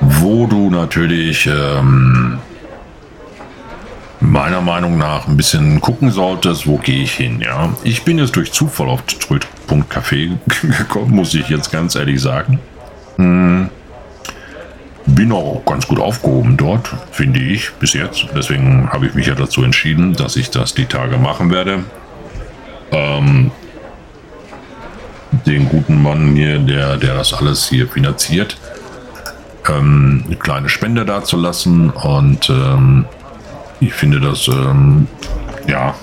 Wo 0.00 0.46
du 0.46 0.70
natürlich 0.70 1.46
ähm, 1.46 2.38
meiner 4.20 4.60
Meinung 4.60 4.98
nach 4.98 5.26
ein 5.26 5.36
bisschen 5.36 5.80
gucken 5.80 6.10
solltest, 6.10 6.66
wo 6.66 6.76
gehe 6.76 7.02
ich 7.02 7.12
hin. 7.12 7.40
Ja, 7.40 7.70
ich 7.82 8.04
bin 8.04 8.18
jetzt 8.18 8.36
durch 8.36 8.52
Zufall 8.52 8.88
auf 8.88 9.02
Tröd.café 9.02 10.36
gekommen, 10.78 11.14
muss 11.14 11.34
ich 11.34 11.48
jetzt 11.48 11.72
ganz 11.72 11.94
ehrlich 11.94 12.20
sagen. 12.20 12.58
Hm. 13.16 13.70
Bin 15.06 15.32
auch 15.32 15.62
ganz 15.64 15.88
gut 15.88 15.98
aufgehoben 15.98 16.56
dort, 16.56 16.94
finde 17.10 17.40
ich, 17.40 17.72
bis 17.72 17.94
jetzt. 17.94 18.26
Deswegen 18.36 18.90
habe 18.92 19.06
ich 19.06 19.14
mich 19.14 19.26
ja 19.26 19.34
dazu 19.34 19.64
entschieden, 19.64 20.14
dass 20.14 20.36
ich 20.36 20.50
das 20.50 20.74
die 20.74 20.84
Tage 20.84 21.16
machen 21.16 21.50
werde. 21.50 21.84
Ähm, 22.92 23.50
den 25.46 25.68
guten 25.68 26.02
Mann 26.02 26.36
hier, 26.36 26.58
der, 26.58 26.96
der 26.96 27.14
das 27.14 27.32
alles 27.32 27.68
hier 27.68 27.88
finanziert, 27.88 28.56
ähm, 29.68 30.24
eine 30.26 30.36
kleine 30.36 30.68
Spende 30.68 31.04
dazulassen 31.04 31.90
und 31.90 32.50
ähm, 32.50 33.06
ich 33.80 33.94
finde 33.94 34.20
das, 34.20 34.46
ähm, 34.48 35.08
ja, 35.66 35.94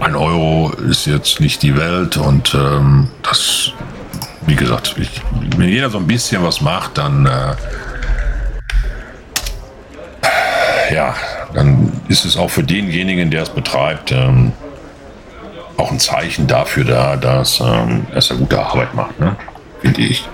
ein 0.00 0.16
Euro 0.16 0.72
ist 0.88 1.06
jetzt 1.06 1.40
nicht 1.40 1.62
die 1.62 1.76
Welt 1.76 2.16
und 2.16 2.54
ähm, 2.54 3.08
das, 3.22 3.72
wie 4.46 4.56
gesagt, 4.56 4.96
ich, 4.98 5.22
wenn 5.56 5.68
jeder 5.68 5.90
so 5.90 5.98
ein 5.98 6.06
bisschen 6.06 6.42
was 6.42 6.60
macht, 6.60 6.98
dann, 6.98 7.26
äh, 7.26 7.54
ja, 10.92 11.14
dann 11.54 11.92
ist 12.08 12.24
es 12.24 12.36
auch 12.36 12.50
für 12.50 12.64
denjenigen, 12.64 13.30
der 13.30 13.42
es 13.42 13.50
betreibt, 13.50 14.10
ähm, 14.10 14.52
auch 15.76 15.92
ein 15.92 16.00
Zeichen 16.00 16.46
dafür 16.46 16.84
da, 16.84 17.16
dass, 17.16 17.60
ähm, 17.60 18.06
er 18.12 18.36
gute 18.36 18.60
Arbeit 18.60 18.94
macht, 18.94 19.20
ne? 19.20 19.36
finde 19.82 20.00
ich. 20.00 20.28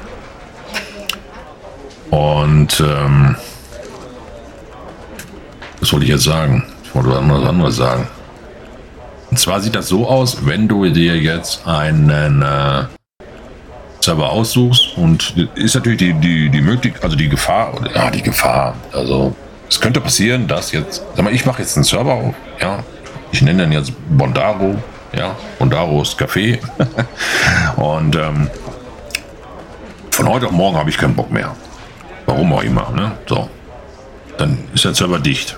Und 2.10 2.80
ähm, 2.80 3.36
was 5.80 5.92
wollte 5.92 6.04
ich 6.04 6.10
jetzt 6.10 6.24
sagen? 6.24 6.64
Ich 6.84 6.94
wollte 6.94 7.10
was 7.10 7.48
anderes 7.48 7.76
sagen. 7.76 8.08
Und 9.30 9.38
zwar 9.38 9.60
sieht 9.60 9.74
das 9.74 9.88
so 9.88 10.08
aus, 10.08 10.46
wenn 10.46 10.68
du 10.68 10.88
dir 10.88 11.16
jetzt 11.16 11.66
einen 11.66 12.42
äh, 12.42 12.84
Server 14.00 14.30
aussuchst 14.30 14.96
und 14.96 15.34
ist 15.54 15.74
natürlich 15.74 15.98
die, 15.98 16.14
die, 16.14 16.48
die 16.48 16.60
Möglichkeit, 16.60 17.04
also 17.04 17.16
die 17.16 17.28
Gefahr, 17.28 17.74
ja, 17.94 18.10
die 18.10 18.22
Gefahr, 18.22 18.74
also 18.92 19.34
es 19.68 19.78
könnte 19.80 20.00
passieren, 20.00 20.48
dass 20.48 20.72
jetzt, 20.72 21.02
sag 21.14 21.24
mal, 21.24 21.34
ich 21.34 21.44
mache 21.44 21.60
jetzt 21.60 21.76
einen 21.76 21.84
Server 21.84 22.14
auf, 22.14 22.34
ja, 22.60 22.82
ich 23.32 23.42
nenne 23.42 23.64
den 23.64 23.72
jetzt 23.72 23.92
Bondaro, 24.08 24.76
ja, 25.12 25.36
Bondaros 25.58 26.16
Café 26.18 26.58
und 27.76 28.16
ähm, 28.16 28.48
von 30.10 30.28
heute 30.28 30.46
auf 30.46 30.52
morgen 30.52 30.76
habe 30.76 30.88
ich 30.88 30.96
keinen 30.96 31.14
Bock 31.14 31.30
mehr. 31.30 31.54
Warum 32.26 32.52
auch 32.52 32.62
immer, 32.62 32.90
ne? 32.90 33.12
So. 33.26 33.48
Dann 34.36 34.58
ist 34.74 34.84
der 34.84 34.94
Server 34.94 35.18
dicht. 35.18 35.56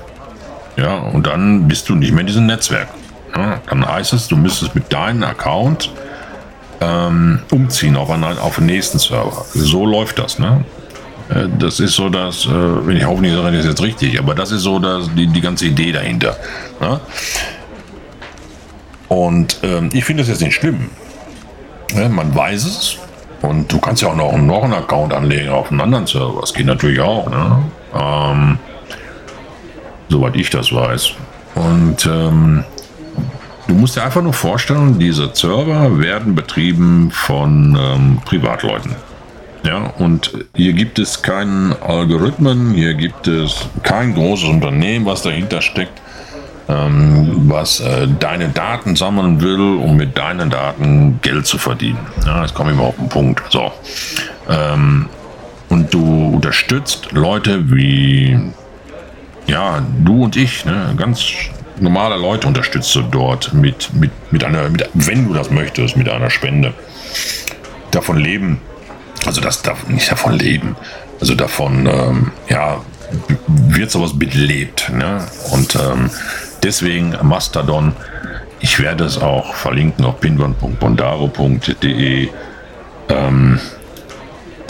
Ja, 0.81 0.95
und 0.97 1.27
dann 1.27 1.69
bist 1.69 1.89
du 1.89 1.95
nicht 1.95 2.13
mehr 2.13 2.23
in 2.23 2.27
diesem 2.27 2.47
Netzwerk. 2.47 2.89
Ja, 3.37 3.61
dann 3.69 3.87
heißt 3.87 4.13
es, 4.13 4.29
du 4.29 4.37
müsstest 4.37 4.75
mit 4.75 4.93
deinem 4.93 5.23
Account 5.23 5.93
ähm, 6.81 7.41
umziehen 7.51 7.97
auf 7.97 8.11
einen, 8.11 8.25
auf 8.25 8.57
den 8.57 8.67
nächsten 8.67 8.99
Server. 8.99 9.45
So 9.53 9.85
läuft 9.85 10.19
das, 10.19 10.39
ne? 10.39 10.65
Äh, 11.29 11.47
das 11.59 11.81
ist 11.81 11.95
so, 11.95 12.09
dass, 12.09 12.47
äh, 12.47 12.49
wenn 12.51 12.97
ich 12.97 13.05
hoffe, 13.07 13.27
ich 13.27 13.35
sage 13.35 13.57
das 13.57 13.67
jetzt 13.67 13.83
richtig, 13.83 14.19
aber 14.19 14.35
das 14.35 14.51
ist 14.53 14.63
so 14.63 14.79
dass 14.79 15.15
die, 15.15 15.27
die 15.27 15.41
ganze 15.41 15.67
Idee 15.67 15.93
dahinter. 15.93 16.37
Ne? 16.81 17.01
Und 19.09 19.59
ähm, 19.63 19.91
ich 19.93 20.05
finde 20.05 20.23
das 20.23 20.29
jetzt 20.29 20.41
nicht 20.41 20.55
schlimm. 20.55 20.91
Ja, 21.95 22.09
man 22.09 22.35
weiß 22.35 22.65
es. 22.65 22.97
Und 23.43 23.73
du 23.73 23.79
kannst 23.79 24.03
ja 24.03 24.09
auch 24.09 24.17
noch, 24.17 24.37
noch 24.37 24.65
einen 24.65 24.75
Account 24.75 25.13
anlegen 25.13 25.49
auf 25.51 25.71
einem 25.71 25.81
anderen 25.81 26.07
Server. 26.07 26.41
Das 26.41 26.55
geht 26.55 26.67
natürlich 26.67 27.01
auch. 27.01 27.29
Ne? 27.29 27.63
Ähm, 27.95 28.59
soweit 30.11 30.37
ich 30.37 30.51
das 30.51 30.73
weiß. 30.73 31.13
Und 31.55 32.07
ähm, 32.07 32.65
du 33.67 33.75
musst 33.75 33.97
dir 33.97 34.05
einfach 34.05 34.23
nur 34.23 34.33
vorstellen, 34.33 34.99
diese 34.99 35.31
Server 35.33 35.99
werden 35.99 36.35
betrieben 36.35 37.11
von 37.11 37.79
ähm, 37.81 38.19
Privatleuten. 38.25 38.95
Ja, 39.65 39.93
und 39.99 40.33
hier 40.55 40.73
gibt 40.73 40.99
es 40.99 41.23
keinen 41.23 41.75
Algorithmen, 41.83 42.73
hier 42.73 42.95
gibt 42.95 43.29
es 43.29 43.69
kein 43.83 44.15
großes 44.15 44.49
Unternehmen, 44.49 45.05
was 45.05 45.21
dahinter 45.23 45.61
steckt, 45.61 46.01
ähm, 46.69 47.43
was 47.49 47.81
äh, 47.81 48.09
deine 48.19 48.49
Daten 48.49 48.97
sammeln 48.97 49.43
will, 49.43 49.77
um 49.77 49.97
mit 49.97 50.17
deinen 50.17 50.49
Daten 50.49 51.19
Geld 51.21 51.47
zu 51.47 51.59
verdienen. 51.59 51.99
Ja, 52.25 52.41
jetzt 52.41 52.55
komme 52.55 52.71
ich 52.71 52.77
mal 52.77 52.85
auf 52.85 52.97
den 52.97 53.11
Punkt. 53.11 53.43
So. 53.51 53.71
Ähm, 54.49 55.11
und 55.69 55.93
du 55.93 56.31
unterstützt 56.35 57.13
Leute 57.13 57.71
wie 57.71 58.41
ja, 59.47 59.83
du 60.05 60.25
und 60.25 60.37
ich, 60.37 60.65
ne, 60.65 60.95
ganz 60.97 61.25
normale 61.79 62.17
Leute 62.17 62.47
unterstützt 62.47 62.95
du 62.95 63.03
dort 63.03 63.53
mit, 63.53 63.93
mit, 63.95 64.11
mit 64.31 64.45
einer, 64.45 64.69
mit, 64.69 64.89
wenn 64.95 65.27
du 65.27 65.35
das 65.35 65.51
möchtest, 65.51 65.97
mit 65.97 66.09
einer 66.09 66.31
Spende. 66.31 66.73
Davon 67.91 68.19
leben, 68.19 68.61
also 69.27 69.41
das 69.41 69.63
darf 69.63 69.89
nicht 69.89 70.11
davon 70.11 70.35
leben, 70.35 70.77
also 71.21 71.35
davon, 71.35 71.87
ähm, 71.87 72.33
ja, 72.49 72.81
wird 73.47 73.91
sowas 73.91 74.19
belebt. 74.19 74.91
Ne? 74.95 75.27
Und 75.51 75.75
ähm, 75.75 76.11
deswegen 76.63 77.17
Mastodon, 77.23 77.95
ich 78.61 78.79
werde 78.79 79.05
es 79.05 79.19
auch 79.19 79.55
verlinken 79.55 80.05
auf 80.05 80.21
pinwand.bondaro.de. 80.21 82.29
Ähm, 83.09 83.59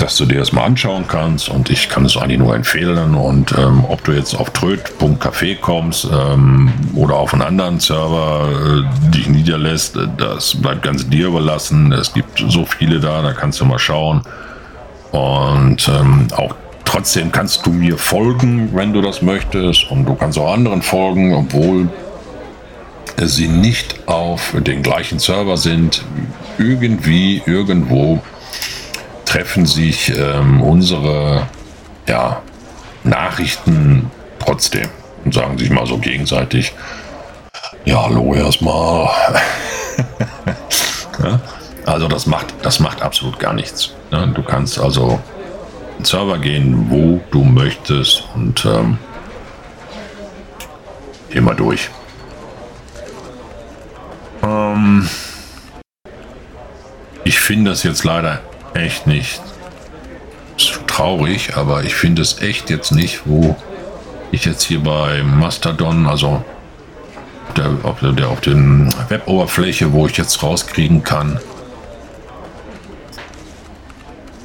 dass 0.00 0.16
du 0.16 0.24
dir 0.24 0.38
das 0.38 0.52
mal 0.52 0.64
anschauen 0.64 1.04
kannst 1.06 1.48
und 1.48 1.70
ich 1.70 1.88
kann 1.88 2.04
es 2.04 2.16
eigentlich 2.16 2.38
nur 2.38 2.54
empfehlen 2.54 3.14
und 3.14 3.52
ähm, 3.56 3.84
ob 3.88 4.02
du 4.04 4.12
jetzt 4.12 4.34
auf 4.34 4.50
tröd.café 4.50 5.56
kommst 5.56 6.08
ähm, 6.12 6.72
oder 6.94 7.16
auf 7.16 7.32
einen 7.32 7.42
anderen 7.42 7.80
Server 7.80 8.48
äh, 8.48 9.10
dich 9.10 9.28
niederlässt, 9.28 9.98
das 10.16 10.54
bleibt 10.54 10.82
ganz 10.82 11.08
dir 11.08 11.28
überlassen. 11.28 11.92
Es 11.92 12.12
gibt 12.12 12.42
so 12.48 12.64
viele 12.64 13.00
da, 13.00 13.22
da 13.22 13.32
kannst 13.32 13.60
du 13.60 13.64
mal 13.64 13.78
schauen 13.78 14.22
und 15.12 15.88
ähm, 15.88 16.28
auch 16.36 16.54
trotzdem 16.84 17.30
kannst 17.30 17.66
du 17.66 17.70
mir 17.70 17.98
folgen, 17.98 18.70
wenn 18.74 18.92
du 18.92 19.02
das 19.02 19.22
möchtest 19.22 19.90
und 19.90 20.06
du 20.06 20.14
kannst 20.14 20.38
auch 20.38 20.52
anderen 20.52 20.82
folgen, 20.82 21.34
obwohl 21.34 21.88
sie 23.18 23.48
nicht 23.48 24.08
auf 24.08 24.54
den 24.58 24.82
gleichen 24.82 25.18
Server 25.18 25.56
sind, 25.56 26.02
irgendwie, 26.58 27.42
irgendwo 27.44 28.22
treffen 29.30 29.64
sich 29.64 30.12
ähm, 30.16 30.60
unsere 30.60 31.46
ja, 32.08 32.42
Nachrichten 33.04 34.10
trotzdem 34.40 34.88
und 35.24 35.32
sagen 35.32 35.56
sich 35.56 35.70
mal 35.70 35.86
so 35.86 35.98
gegenseitig, 35.98 36.74
ja, 37.84 38.02
hallo 38.02 38.34
erstmal. 38.34 39.08
ja? 41.22 41.40
Also 41.86 42.08
das 42.08 42.26
macht, 42.26 42.46
das 42.62 42.80
macht 42.80 43.02
absolut 43.02 43.38
gar 43.38 43.52
nichts. 43.52 43.94
Ja? 44.10 44.26
Du 44.26 44.42
kannst 44.42 44.80
also 44.80 45.20
in 45.98 46.04
Server 46.04 46.38
gehen, 46.38 46.90
wo 46.90 47.20
du 47.30 47.44
möchtest 47.44 48.24
und 48.34 48.64
ähm, 48.64 48.98
immer 51.28 51.54
durch. 51.54 51.88
Ähm, 54.42 55.08
ich 57.22 57.38
finde 57.38 57.70
das 57.70 57.84
jetzt 57.84 58.02
leider 58.02 58.40
echt 58.74 59.06
nicht 59.06 59.40
traurig, 60.86 61.56
aber 61.56 61.84
ich 61.84 61.94
finde 61.94 62.22
es 62.22 62.40
echt 62.40 62.68
jetzt 62.70 62.92
nicht, 62.92 63.22
wo 63.24 63.56
ich 64.32 64.44
jetzt 64.44 64.64
hier 64.64 64.80
bei 64.80 65.22
Mastodon, 65.22 66.06
also 66.06 66.44
der, 67.56 67.70
auf 67.82 68.00
der, 68.00 68.28
auf 68.28 68.40
der 68.40 68.54
Web-Oberfläche, 69.08 69.92
wo 69.92 70.06
ich 70.06 70.16
jetzt 70.16 70.42
rauskriegen 70.42 71.02
kann, 71.02 71.40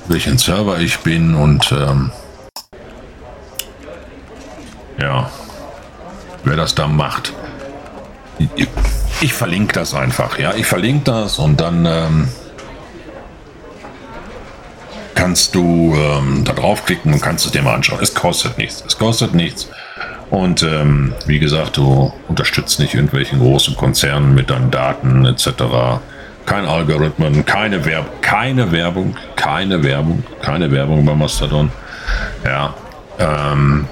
welchen 0.08 0.38
Server 0.38 0.80
ich 0.80 1.00
bin 1.00 1.36
und 1.36 1.72
ähm, 1.72 2.12
ja, 5.00 5.30
wer 6.44 6.56
das 6.56 6.76
da 6.76 6.88
macht. 6.88 7.34
Ich, 8.56 8.68
ich 9.22 9.34
verlinke 9.34 9.74
das 9.74 9.94
einfach, 9.94 10.40
ja, 10.40 10.54
ich 10.54 10.66
verlinke 10.66 11.06
das 11.06 11.40
und 11.40 11.60
dann 11.60 11.86
ähm, 11.86 12.28
kannst 15.26 15.56
du 15.56 15.96
ähm, 15.98 16.44
da 16.46 16.54
draufklicken 16.54 17.12
und 17.12 17.20
kannst 17.20 17.48
es 17.48 17.52
dir 17.52 17.64
mal 17.64 17.74
anschauen. 17.74 17.98
Es 18.00 18.14
kostet 18.14 18.60
nichts, 18.60 18.84
es 18.86 18.96
kostet 18.96 19.34
nichts. 19.34 19.68
Und 20.30 20.62
ähm, 20.62 21.16
wie 21.26 21.40
gesagt, 21.40 21.78
du 21.78 22.14
unterstützt 22.28 22.80
nicht 22.80 22.94
irgendwelchen 22.94 23.40
großen 23.40 23.76
Konzernen 23.76 24.36
mit 24.36 24.52
deinen 24.52 24.70
Daten 24.70 25.26
etc. 25.26 25.48
Kein 26.46 26.68
Algorithmen, 26.68 27.44
keine 27.44 27.84
Werbung, 27.86 28.12
keine 28.22 28.72
Werbung, 28.72 29.16
keine 29.36 29.82
Werbung, 29.82 30.24
keine 30.44 30.70
Werbung 30.70 31.04
bei 31.04 31.16
Mastodon. 31.16 31.72
Ja. 32.44 32.76
Ähm, 33.18 33.88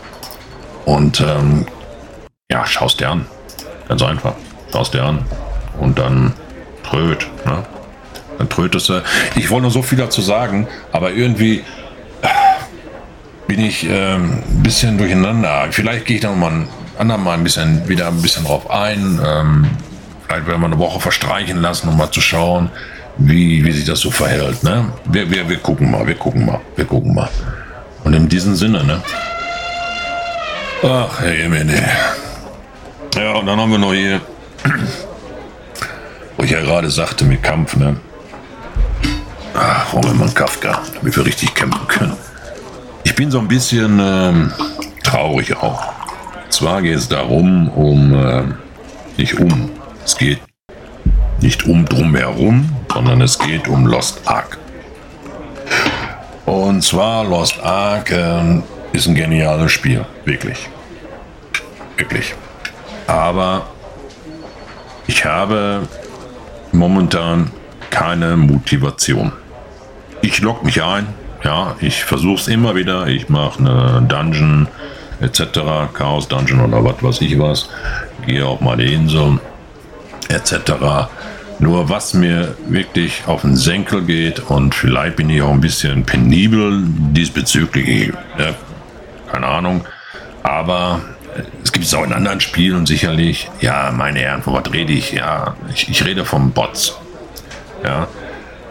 und 0.86 1.20
ähm, 1.20 1.66
ja, 2.52 2.64
schaust 2.68 3.00
dir 3.00 3.10
an. 3.10 3.26
Ganz 3.88 4.04
einfach. 4.04 4.36
Schaust 4.72 4.94
dir 4.94 5.04
an. 5.04 5.26
Und 5.80 5.98
dann 5.98 6.34
tröd. 6.84 7.26
Ne? 7.44 7.64
Dann 8.38 8.50
trötest 8.50 8.90
du. 8.90 9.04
Ich 9.36 9.50
wollte 9.50 9.64
nur 9.64 9.72
so 9.72 9.82
viel 9.82 9.98
dazu 9.98 10.22
sagen, 10.22 10.68
aber 10.92 11.12
irgendwie 11.12 11.64
bin 13.48 13.60
ich 13.60 13.86
ähm, 13.88 14.44
ein 14.50 14.64
bisschen 14.64 14.98
durcheinander. 14.98 15.68
Vielleicht 15.72 16.06
gehe 16.06 16.16
ich 16.16 16.22
dann 16.22 16.40
mal 16.40 16.52
ein 16.52 16.68
andermal 16.98 17.38
ein 17.38 17.44
bisschen 17.44 17.88
wieder 17.88 18.08
ein 18.08 18.22
bisschen 18.22 18.46
drauf 18.46 18.70
ein. 18.70 19.20
Ähm, 19.26 19.68
vielleicht 20.26 20.48
werden 20.48 20.62
wir 20.62 20.68
eine 20.68 20.80
Woche 20.80 21.00
verstreichen 21.00 21.62
lassen, 21.62 21.90
um 21.90 21.98
mal 21.98 22.12
zu 22.12 22.22
schauen, 22.22 22.70
wie, 23.18 23.64
wie 23.64 23.72
sich 23.72 23.86
das 23.86 24.00
so 24.00 24.12
verhält. 24.12 24.64
Ne? 24.64 24.86
Wir, 25.06 25.30
wir, 25.30 25.48
wir 25.50 25.58
gucken 25.58 25.92
mal, 25.92 26.06
wir 26.08 26.16
gucken 26.16 26.46
mal, 26.46 26.60
wir 26.76 26.86
gucken 26.86 27.14
mal. 27.14 27.30
Und 28.04 28.14
in 28.14 28.28
diesem 28.28 28.56
Sinne, 28.56 28.84
ne? 28.84 29.02
Ach, 30.84 31.22
Herr 31.22 31.34
Jemine. 31.34 31.82
Ja, 33.16 33.34
und 33.34 33.46
dann 33.46 33.60
haben 33.60 33.72
wir 33.72 33.78
noch 33.78 33.94
hier, 33.94 34.20
wo 36.38 36.44
ich 36.44 36.52
ja 36.52 36.60
gerade 36.62 36.90
sagte, 36.90 37.24
mit 37.24 37.42
Kampf, 37.42 37.76
ne? 37.78 37.96
Ach, 39.54 39.94
mal 39.94 40.06
einen 40.06 40.34
Kafka, 40.34 40.82
damit 40.96 41.16
wir 41.16 41.26
richtig 41.26 41.54
kämpfen 41.54 41.88
können. 41.88 42.18
Ich 43.04 43.16
bin 43.16 43.30
so 43.30 43.40
ein 43.40 43.48
bisschen 43.48 44.00
ähm, 44.02 44.52
traurig 45.04 45.56
auch. 45.58 45.94
Zwar 46.50 46.82
geht 46.82 46.98
es 46.98 47.08
darum, 47.08 47.68
um, 47.70 48.14
äh, 48.14 48.44
nicht 49.18 49.40
um, 49.40 49.70
es 50.04 50.18
geht 50.18 50.40
nicht 51.42 51.66
um 51.66 51.86
drumherum, 51.86 52.70
sondern 52.92 53.22
es 53.22 53.38
geht 53.38 53.68
um 53.68 53.86
Lost 53.86 54.22
Ark. 54.26 54.58
Und 56.46 56.84
zwar 56.84 57.24
Lost 57.24 57.60
Ark 57.62 58.12
äh, 58.12 58.62
ist 58.94 59.08
ein 59.08 59.16
geniales 59.16 59.72
Spiel, 59.72 60.06
wirklich. 60.26 60.70
Wirklich. 61.98 62.34
Aber 63.08 63.68
ich 65.06 65.26
habe 65.26 65.88
momentan 66.72 67.52
keine 67.90 68.36
Motivation. 68.38 69.32
Ich 70.24 70.40
logge 70.40 70.66
mich 70.66 70.82
ein, 70.82 71.06
ja, 71.44 71.76
ich 71.82 72.06
versuche 72.06 72.40
es 72.40 72.48
immer 72.48 72.76
wieder. 72.76 73.08
Ich 73.08 73.28
mache 73.28 73.60
eine 73.60 74.06
Dungeon 74.08 74.70
etc., 75.20 75.60
Chaos 75.94 76.30
Dungeon 76.30 76.62
oder 76.62 76.82
was 76.82 77.04
weiß 77.04 77.22
ich 77.22 77.38
was. 77.38 77.68
Gehe 78.26 78.46
auf 78.46 78.62
meine 78.62 78.84
Insel 78.84 79.42
etc. 80.30 80.72
Nur 81.60 81.90
was 81.90 82.14
mir 82.14 82.56
wirklich 82.70 83.24
auf 83.28 83.42
den 83.42 83.58
Senkel 83.58 84.04
geht 84.04 84.40
und 84.40 84.74
vielleicht 84.74 85.18
bin 85.18 85.30
ich 85.30 85.42
auch 85.42 85.52
ein 85.52 85.60
bisschen 85.60 86.06
penibel 86.06 86.84
diesbezüglich, 86.86 88.14
ja, 88.40 88.56
keine 89.30 89.48
Ahnung, 89.48 89.86
aber 90.42 91.02
es 91.64 91.74
gibt 91.74 91.86
es 91.86 91.94
auch 91.94 92.06
in 92.06 92.14
anderen 92.14 92.40
Spielen 92.40 92.86
sicherlich, 92.86 93.52
ja, 93.60 93.92
meine 93.92 94.20
Herren, 94.20 94.42
von 94.42 94.54
was 94.54 94.72
rede 94.74 94.94
ich? 94.94 95.12
Ja, 95.12 95.56
ich, 95.74 95.90
ich 95.90 96.06
rede 96.06 96.24
vom 96.24 96.52
Bots. 96.52 96.98
Ja, 97.84 98.08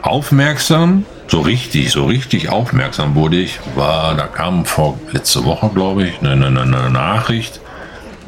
aufmerksam 0.01 1.05
so 1.29 1.41
richtig, 1.41 1.91
so 1.91 2.07
richtig 2.07 2.49
aufmerksam 2.49 3.15
wurde 3.15 3.37
ich, 3.37 3.59
war, 3.75 4.15
da 4.15 4.27
kam 4.27 4.65
vor 4.65 4.99
letzte 5.13 5.45
Woche, 5.45 5.71
glaube 5.75 6.07
ich, 6.07 6.21
eine, 6.21 6.47
eine, 6.47 6.61
eine 6.61 6.91
Nachricht, 6.91 7.61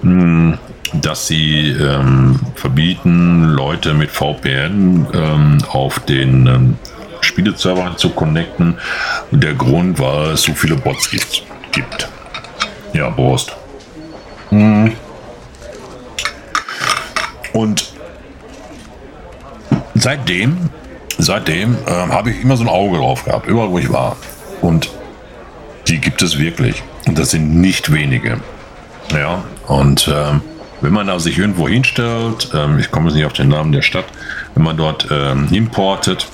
hm, 0.01 0.59
dass 0.95 1.27
sie 1.27 1.71
ähm, 1.71 2.41
verbieten, 2.55 3.51
Leute 3.51 3.95
mit 3.95 4.11
VPN 4.11 5.07
ähm, 5.13 5.59
auf 5.69 5.99
den 6.01 6.47
ähm, 6.47 6.79
Spieleserver 7.21 7.97
zu 7.97 8.11
connecten. 8.11 8.79
Und 9.31 9.43
der 9.43 9.55
Grund, 9.55 9.99
weil 9.99 10.33
es 10.33 10.43
so 10.43 10.53
viele 10.53 10.77
Bots 10.77 11.11
gibt. 11.11 11.43
gibt. 11.73 12.09
Ja, 12.93 13.11
Prost. 13.11 13.57
Hm. 14.51 14.93
Und 17.53 17.93
seitdem 19.95 20.71
seitdem 21.19 21.77
äh, 21.87 21.91
habe 21.91 22.31
ich 22.31 22.43
immer 22.43 22.57
so 22.57 22.65
ein 22.65 22.69
Auge 22.69 22.99
drauf 22.99 23.25
gehabt, 23.25 23.47
überall 23.47 23.71
wo 23.71 23.79
ich 23.79 23.93
war. 23.93 24.17
Und 24.61 24.91
die 25.89 26.01
gibt 26.01 26.23
es 26.23 26.39
wirklich. 26.39 26.83
Und 27.07 27.19
das 27.19 27.31
sind 27.31 27.55
nicht 27.61 27.93
wenige. 27.93 28.41
Ja, 29.13 29.45
und 29.67 30.11
ähm, 30.13 30.41
wenn 30.81 30.93
man 30.93 31.07
da 31.07 31.19
sich 31.19 31.39
irgendwo 31.39 31.69
hinstellt, 31.69 32.51
ähm, 32.55 32.79
ich 32.79 32.91
komme 32.91 33.09
jetzt 33.09 33.17
nicht 33.17 33.27
auf 33.27 33.33
den 33.33 33.49
Namen 33.49 33.73
der 33.73 33.83
Stadt, 33.83 34.07
wenn 34.55 34.65
man 34.65 34.77
dort 34.77 35.09
ähm, 35.11 35.49
importet, 35.51 36.27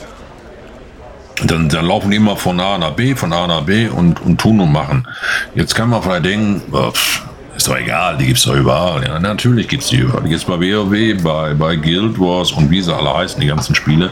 dann, 1.44 1.68
dann 1.68 1.86
laufen 1.86 2.10
die 2.10 2.16
immer 2.16 2.36
von 2.36 2.60
A 2.60 2.78
nach 2.78 2.92
B, 2.92 3.14
von 3.14 3.32
A 3.32 3.46
nach 3.46 3.62
B 3.62 3.88
und, 3.88 4.20
und 4.20 4.40
tun 4.40 4.60
und 4.60 4.72
machen. 4.72 5.06
Jetzt 5.54 5.74
kann 5.74 5.90
man 5.90 6.02
vielleicht 6.02 6.26
denken, 6.26 6.62
pff, 6.92 7.22
ist 7.60 7.68
doch 7.68 7.76
egal, 7.76 8.16
die 8.16 8.26
gibt 8.26 8.38
es 8.38 8.44
doch 8.44 8.54
überall. 8.54 9.04
Ja, 9.04 9.18
natürlich 9.18 9.68
gibt 9.68 9.82
es 9.82 9.90
die 9.90 9.98
überall. 9.98 10.22
Die 10.22 10.30
gibt 10.30 10.40
es 10.40 10.46
bei 10.46 10.58
WoW, 10.58 11.22
bei, 11.22 11.54
bei 11.54 11.76
Guild 11.76 12.18
Wars 12.18 12.52
und 12.52 12.70
wie 12.70 12.80
sie 12.80 12.94
alle 12.94 13.14
heißen, 13.14 13.38
die 13.38 13.46
ganzen 13.46 13.74
Spiele. 13.74 14.10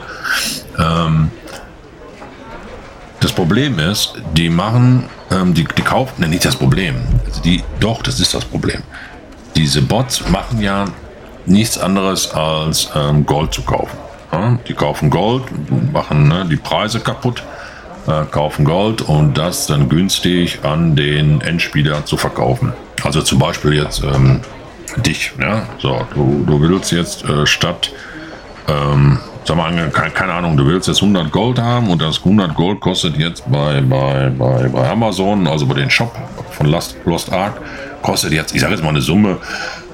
Ähm, 0.78 1.30
das 3.20 3.32
Problem 3.32 3.78
ist, 3.78 4.14
die 4.34 4.50
machen, 4.50 5.04
ähm, 5.30 5.54
die, 5.54 5.64
die 5.64 5.82
kaufen, 5.82 6.28
nicht 6.28 6.44
das 6.44 6.56
Problem. 6.56 6.96
Also 7.26 7.40
die, 7.40 7.64
doch, 7.80 8.02
das 8.02 8.20
ist 8.20 8.34
das 8.34 8.44
Problem. 8.44 8.82
Diese 9.56 9.80
Bots 9.80 10.28
machen 10.28 10.60
ja 10.60 10.84
nichts 11.46 11.78
anderes 11.78 12.30
als 12.30 12.90
ähm, 12.94 13.24
Gold 13.24 13.54
zu 13.54 13.62
kaufen. 13.62 13.96
Ja? 14.30 14.58
Die 14.68 14.74
kaufen 14.74 15.08
Gold, 15.08 15.44
machen 15.92 16.28
ne, 16.28 16.46
die 16.48 16.56
Preise 16.56 17.00
kaputt, 17.00 17.42
äh, 18.08 18.24
kaufen 18.30 18.64
Gold 18.64 19.02
und 19.02 19.36
das 19.36 19.66
dann 19.66 19.88
günstig 19.88 20.60
an 20.62 20.96
den 20.96 21.40
Endspieler 21.40 22.04
zu 22.06 22.16
verkaufen. 22.16 22.72
Also 23.02 23.22
zum 23.22 23.38
Beispiel 23.38 23.74
jetzt 23.74 24.02
ähm, 24.02 24.40
dich. 24.96 25.32
Ja? 25.40 25.66
So, 25.78 26.06
du, 26.14 26.44
du 26.46 26.60
willst 26.60 26.90
jetzt 26.90 27.24
äh, 27.24 27.46
statt, 27.46 27.92
ähm, 28.66 29.18
sag 29.44 29.56
mal, 29.56 29.72
keine, 29.90 30.10
keine, 30.10 30.32
Ahnung, 30.32 30.56
du 30.56 30.66
willst 30.66 30.88
jetzt 30.88 31.02
100 31.02 31.30
Gold 31.30 31.58
haben 31.58 31.90
und 31.90 32.00
das 32.00 32.18
100 32.18 32.54
Gold 32.54 32.80
kostet 32.80 33.16
jetzt 33.16 33.50
bei, 33.50 33.80
bei, 33.80 34.30
bei, 34.30 34.68
bei 34.68 34.90
Amazon, 34.90 35.46
also 35.46 35.66
bei 35.66 35.74
den 35.74 35.90
Shop 35.90 36.16
von 36.52 36.66
Lost, 36.66 36.96
Lost 37.04 37.32
Ark, 37.32 37.60
kostet 38.02 38.32
jetzt, 38.32 38.54
ich 38.54 38.60
sage 38.60 38.74
jetzt 38.74 38.82
mal 38.82 38.90
eine 38.90 39.02
Summe, 39.02 39.38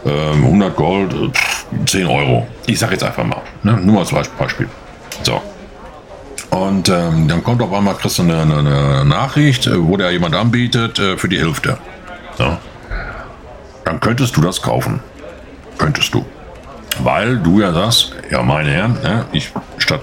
ähm, 0.07 0.44
100 0.44 0.77
Gold, 0.77 1.14
10 1.87 2.07
Euro. 2.07 2.46
Ich 2.66 2.79
sage 2.79 2.92
jetzt 2.92 3.05
einfach 3.05 3.24
mal, 3.24 3.42
ne? 3.62 3.72
nur 3.72 4.00
als 4.00 4.11
Beispiel. 4.38 4.68
So. 5.22 5.40
Und 6.54 6.88
ähm, 6.88 7.28
dann 7.28 7.42
kommt 7.42 7.60
auf 7.62 7.72
einmal, 7.72 7.94
kriegst 7.94 8.18
du 8.18 8.22
eine, 8.22 8.42
eine 8.42 9.04
Nachricht, 9.04 9.66
äh, 9.66 9.72
wo 9.76 9.96
der 9.96 10.12
jemand 10.12 10.34
anbietet 10.34 10.98
äh, 10.98 11.16
für 11.16 11.28
die 11.28 11.38
Hälfte. 11.38 11.79
So 12.38 12.56
dann 13.85 14.00
könntest 14.00 14.37
du 14.37 14.40
das 14.40 14.60
kaufen. 14.60 15.00
Könntest 15.79 16.12
du. 16.14 16.24
Weil 17.00 17.38
du 17.38 17.60
ja 17.60 17.72
sagst, 17.72 18.14
ja 18.31 18.42
meine 18.42 18.70
Herren, 18.70 18.98
ja, 19.02 19.24
ich 19.33 19.52
statt 19.79 20.00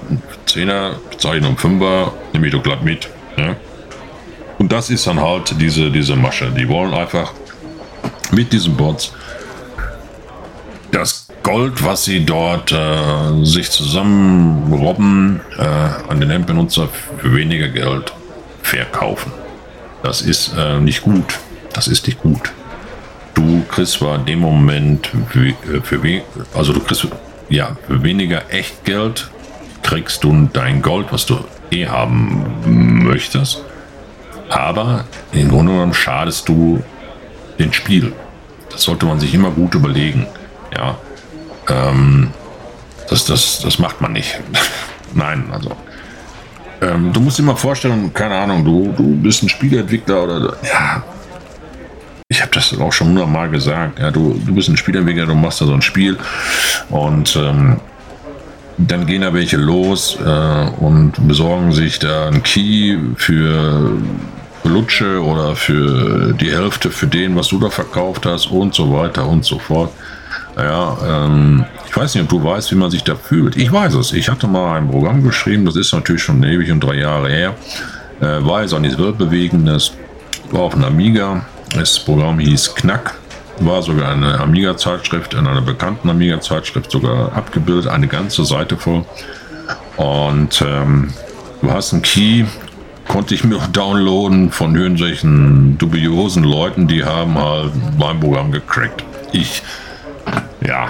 10er 0.47 0.95
bezeichne 1.09 1.47
um 1.47 1.55
5er, 1.55 2.11
nehme 2.33 2.47
ich 2.47 2.53
doch 2.53 2.63
glatt 2.63 2.83
mit. 2.83 3.09
Ja. 3.37 3.55
Und 4.57 4.71
das 4.71 4.89
ist 4.89 5.07
dann 5.07 5.19
halt 5.19 5.59
diese, 5.59 5.89
diese 5.89 6.15
Masche. 6.15 6.51
Die 6.51 6.67
wollen 6.67 6.93
einfach 6.93 7.33
mit 8.31 8.53
diesen 8.53 8.75
Bots 8.75 9.13
das 10.91 11.27
Gold, 11.43 11.83
was 11.83 12.05
sie 12.05 12.25
dort 12.25 12.71
äh, 12.71 13.43
sich 13.43 13.71
zusammenrobben, 13.71 15.41
äh, 15.57 15.63
an 16.09 16.19
den 16.19 16.29
Endbenutzer 16.29 16.89
für 17.17 17.35
weniger 17.35 17.67
Geld 17.67 18.13
verkaufen. 18.61 19.31
Das 20.03 20.21
ist 20.21 20.53
äh, 20.57 20.79
nicht 20.79 21.01
gut. 21.01 21.39
Das 21.73 21.87
ist 21.87 22.05
nicht 22.07 22.21
gut 22.21 22.51
du 23.41 23.63
kriegst 23.67 23.93
zwar 23.93 24.15
in 24.15 24.25
dem 24.25 24.39
Moment 24.39 25.09
äh, 25.35 25.53
für, 25.81 25.81
für 25.81 26.21
also 26.53 26.73
du 26.73 26.79
kriegst 26.79 27.07
ja 27.49 27.75
für 27.87 28.03
weniger 28.03 28.51
Echtgeld 28.51 29.29
kriegst 29.83 30.23
du 30.23 30.49
dein 30.53 30.81
Gold, 30.81 31.07
was 31.11 31.25
du 31.25 31.39
eh 31.71 31.87
haben 31.87 33.03
möchtest, 33.03 33.63
aber 34.49 35.05
im 35.31 35.49
Grunde 35.49 35.73
genommen 35.73 35.93
schadest 35.93 36.47
du 36.47 36.83
den 37.57 37.73
Spiel. 37.73 38.13
Das 38.69 38.83
sollte 38.83 39.05
man 39.05 39.19
sich 39.19 39.33
immer 39.33 39.51
gut 39.51 39.73
überlegen. 39.73 40.27
Ja, 40.75 40.97
ähm, 41.71 42.31
das, 43.09 43.25
das, 43.25 43.61
das 43.63 43.79
macht 43.79 44.01
man 44.01 44.13
nicht. 44.13 44.39
Nein, 45.13 45.45
also 45.51 45.71
ähm, 46.81 47.13
du 47.13 47.19
musst 47.19 47.37
dir 47.37 47.43
mal 47.43 47.55
vorstellen, 47.55 48.13
keine 48.13 48.35
Ahnung, 48.35 48.65
du, 48.65 48.93
du 48.95 49.15
bist 49.21 49.43
ein 49.43 49.49
Spieleentwickler 49.49 50.23
oder 50.23 50.57
ja, 50.63 51.03
ich 52.31 52.41
habe 52.41 52.51
das 52.53 52.79
auch 52.79 52.93
schon 52.93 53.09
hundertmal 53.09 53.49
gesagt. 53.49 53.99
Ja, 53.99 54.09
du, 54.09 54.39
du 54.45 54.55
bist 54.55 54.69
ein 54.69 54.77
Spielentwickler, 54.77 55.25
du 55.25 55.35
machst 55.35 55.59
da 55.59 55.65
so 55.65 55.73
ein 55.73 55.81
Spiel 55.81 56.17
und 56.89 57.35
ähm, 57.35 57.81
dann 58.77 59.05
gehen 59.05 59.21
da 59.21 59.33
welche 59.33 59.57
los 59.57 60.17
äh, 60.25 60.65
und 60.79 61.27
besorgen 61.27 61.73
sich 61.73 61.99
da 61.99 62.27
einen 62.27 62.41
Key 62.41 62.97
für 63.17 63.97
Lutsche 64.63 65.21
oder 65.21 65.57
für 65.57 66.33
die 66.33 66.51
Hälfte 66.51 66.89
für 66.89 67.07
den, 67.07 67.35
was 67.35 67.49
du 67.49 67.59
da 67.59 67.69
verkauft 67.69 68.25
hast 68.25 68.47
und 68.47 68.73
so 68.73 68.93
weiter 68.93 69.27
und 69.27 69.43
so 69.43 69.59
fort. 69.59 69.91
Ja, 70.57 70.97
ähm, 71.05 71.65
ich 71.87 71.95
weiß 71.95 72.15
nicht, 72.15 72.23
ob 72.23 72.29
du 72.29 72.43
weißt, 72.43 72.71
wie 72.71 72.75
man 72.75 72.91
sich 72.91 73.03
da 73.03 73.15
fühlt. 73.15 73.55
Ich 73.55 73.71
weiß 73.71 73.93
es. 73.95 74.13
Ich 74.13 74.29
hatte 74.29 74.47
mal 74.47 74.77
ein 74.77 74.89
Programm 74.89 75.23
geschrieben, 75.23 75.65
das 75.65 75.75
ist 75.75 75.93
natürlich 75.93 76.23
schon 76.23 76.43
ewig 76.43 76.71
und 76.71 76.81
drei 76.81 76.95
Jahre 76.95 77.29
her. 77.29 77.55
Äh, 78.19 78.45
war 78.45 78.61
jetzt 78.61 78.73
auch 78.73 78.79
nichts 78.79 78.97
Weltbewegendes. 78.97 79.93
War 80.51 80.61
auf 80.61 80.75
einem 80.75 80.85
Amiga. 80.85 81.45
Das 81.73 81.99
Programm 81.99 82.39
hieß 82.39 82.75
Knack. 82.75 83.15
War 83.59 83.81
sogar 83.81 84.11
eine 84.11 84.39
Amiga-Zeitschrift, 84.39 85.33
in 85.33 85.47
einer 85.47 85.61
bekannten 85.61 86.09
Amiga-Zeitschrift 86.09 86.91
sogar 86.91 87.31
abgebildet, 87.33 87.87
eine 87.87 88.07
ganze 88.07 88.43
Seite 88.43 88.75
voll. 88.75 89.05
Und 89.97 90.63
ähm, 90.65 91.13
du 91.61 91.71
hast 91.71 91.93
einen 91.93 92.01
Key, 92.01 92.45
konnte 93.07 93.35
ich 93.35 93.43
mir 93.43 93.59
downloaden 93.71 94.51
von 94.51 94.75
irgendwelchen 94.75 95.77
dubiosen 95.77 96.43
Leuten, 96.43 96.87
die 96.87 97.03
haben 97.03 97.37
halt 97.37 97.71
mein 97.97 98.19
Programm 98.19 98.51
gecrackt. 98.51 99.03
Ich, 99.31 99.61
ja, 100.65 100.89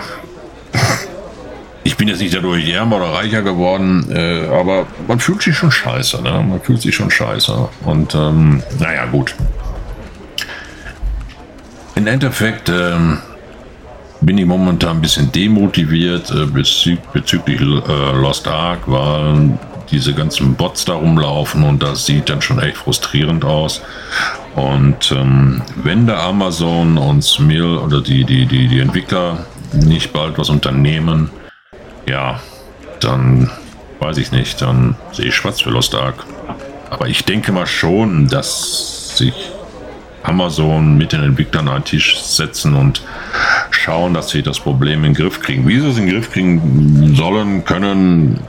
ich 1.83 1.97
bin 1.97 2.07
jetzt 2.07 2.19
nicht 2.19 2.33
dadurch 2.33 2.67
ärmer 2.69 2.97
oder 2.97 3.13
reicher 3.13 3.41
geworden, 3.41 4.05
äh, 4.11 4.47
aber 4.47 4.85
man 5.07 5.19
fühlt 5.19 5.41
sich 5.41 5.55
schon 5.55 5.71
scheiße, 5.71 6.21
ne? 6.21 6.31
Man 6.47 6.61
fühlt 6.61 6.81
sich 6.81 6.93
schon 6.93 7.09
scheiße. 7.09 7.69
Und 7.85 8.13
ähm, 8.13 8.61
naja, 8.79 9.05
gut. 9.05 9.35
Im 11.95 12.07
Endeffekt 12.07 12.69
ähm, 12.69 13.17
bin 14.21 14.37
ich 14.37 14.45
momentan 14.45 14.97
ein 14.97 15.01
bisschen 15.01 15.31
demotiviert 15.31 16.31
äh, 16.31 16.45
bezü 16.45 16.97
bezüglich 17.13 17.59
äh, 17.61 18.11
Lost 18.13 18.47
Ark, 18.47 18.81
weil 18.85 19.57
diese 19.89 20.13
ganzen 20.13 20.55
Bots 20.55 20.85
da 20.85 20.93
rumlaufen 20.93 21.63
und 21.63 21.83
das 21.83 22.05
sieht 22.05 22.29
dann 22.29 22.41
schon 22.41 22.59
echt 22.59 22.77
frustrierend 22.77 23.43
aus. 23.43 23.81
Und 24.55 25.11
ähm, 25.11 25.61
wenn 25.83 26.05
der 26.05 26.19
Amazon 26.19 26.97
und 26.97 27.23
Smil 27.23 27.77
oder 27.77 28.01
die, 28.01 28.25
die, 28.25 28.45
die, 28.45 28.67
die 28.67 28.79
Entwickler 28.79 29.45
nicht 29.73 30.11
bald 30.11 30.37
was 30.37 30.49
unternehmen, 30.49 31.29
ja, 32.05 32.39
dann 32.99 33.49
weiß 33.99 34.17
ich 34.17 34.31
nicht, 34.31 34.61
dann 34.61 34.95
sehe 35.11 35.27
ich 35.27 35.35
schwarz 35.35 35.61
für 35.61 35.69
Lost 35.69 35.95
Ark. 35.95 36.25
Aber 36.89 37.07
ich 37.07 37.23
denke 37.23 37.51
mal 37.51 37.67
schon, 37.67 38.27
dass 38.27 39.15
sich 39.17 39.33
Amazon 40.23 40.97
mit 40.97 41.13
den 41.13 41.23
Entwicklern 41.23 41.67
an 41.67 41.81
den 41.81 41.85
Tisch 41.85 42.19
setzen 42.19 42.75
und 42.75 43.01
schauen, 43.69 44.13
dass 44.13 44.29
sie 44.29 44.43
das 44.43 44.59
Problem 44.59 45.03
in 45.05 45.13
den 45.13 45.23
Griff 45.23 45.41
kriegen. 45.41 45.67
Wie 45.67 45.79
sie 45.79 45.87
es 45.89 45.97
in 45.97 46.05
den 46.05 46.15
Griff 46.15 46.31
kriegen 46.31 47.15
sollen, 47.15 47.63
können, 47.63 48.39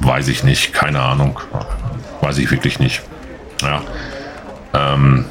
weiß 0.00 0.28
ich 0.28 0.44
nicht. 0.44 0.72
Keine 0.72 1.00
Ahnung. 1.00 1.40
Weiß 2.20 2.38
ich 2.38 2.50
wirklich 2.50 2.78
nicht. 2.78 3.02
Ja. 3.62 3.82
Ähm, 4.74 5.24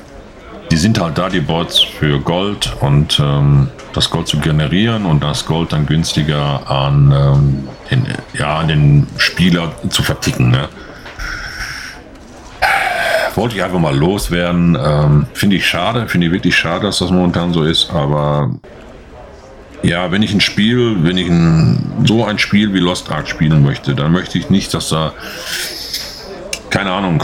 die 0.71 0.77
sind 0.77 0.99
halt 0.99 1.17
da, 1.17 1.29
die 1.29 1.41
Bots, 1.41 1.79
für 1.79 2.19
Gold 2.19 2.75
und 2.81 3.19
ähm, 3.19 3.69
das 3.93 4.09
Gold 4.09 4.27
zu 4.27 4.39
generieren 4.39 5.05
und 5.05 5.23
das 5.23 5.45
Gold 5.45 5.71
dann 5.73 5.85
günstiger 5.85 6.69
an, 6.69 7.11
ähm, 7.11 7.67
den, 7.91 8.05
ja, 8.33 8.57
an 8.57 8.67
den 8.67 9.07
Spieler 9.17 9.71
zu 9.89 10.03
verticken. 10.03 10.51
Ne? 10.51 10.67
wollte 13.35 13.55
ich 13.55 13.63
einfach 13.63 13.79
mal 13.79 13.95
loswerden. 13.95 14.77
Ähm, 14.81 15.27
finde 15.33 15.57
ich 15.57 15.67
schade, 15.67 16.07
finde 16.07 16.27
ich 16.27 16.33
wirklich 16.33 16.55
schade, 16.55 16.85
dass 16.85 16.99
das 16.99 17.11
momentan 17.11 17.53
so 17.53 17.63
ist, 17.63 17.91
aber 17.91 18.51
ja, 19.83 20.11
wenn 20.11 20.23
ich 20.23 20.33
ein 20.33 20.41
Spiel, 20.41 20.97
wenn 21.03 21.17
ich 21.17 21.27
ein, 21.27 22.05
so 22.05 22.25
ein 22.25 22.39
Spiel 22.39 22.73
wie 22.73 22.79
Lost 22.79 23.11
Ark 23.11 23.27
spielen 23.27 23.63
möchte, 23.63 23.93
dann 23.93 24.11
möchte 24.11 24.37
ich 24.37 24.49
nicht, 24.49 24.73
dass 24.73 24.89
da, 24.89 25.13
keine 26.69 26.91
Ahnung, 26.91 27.23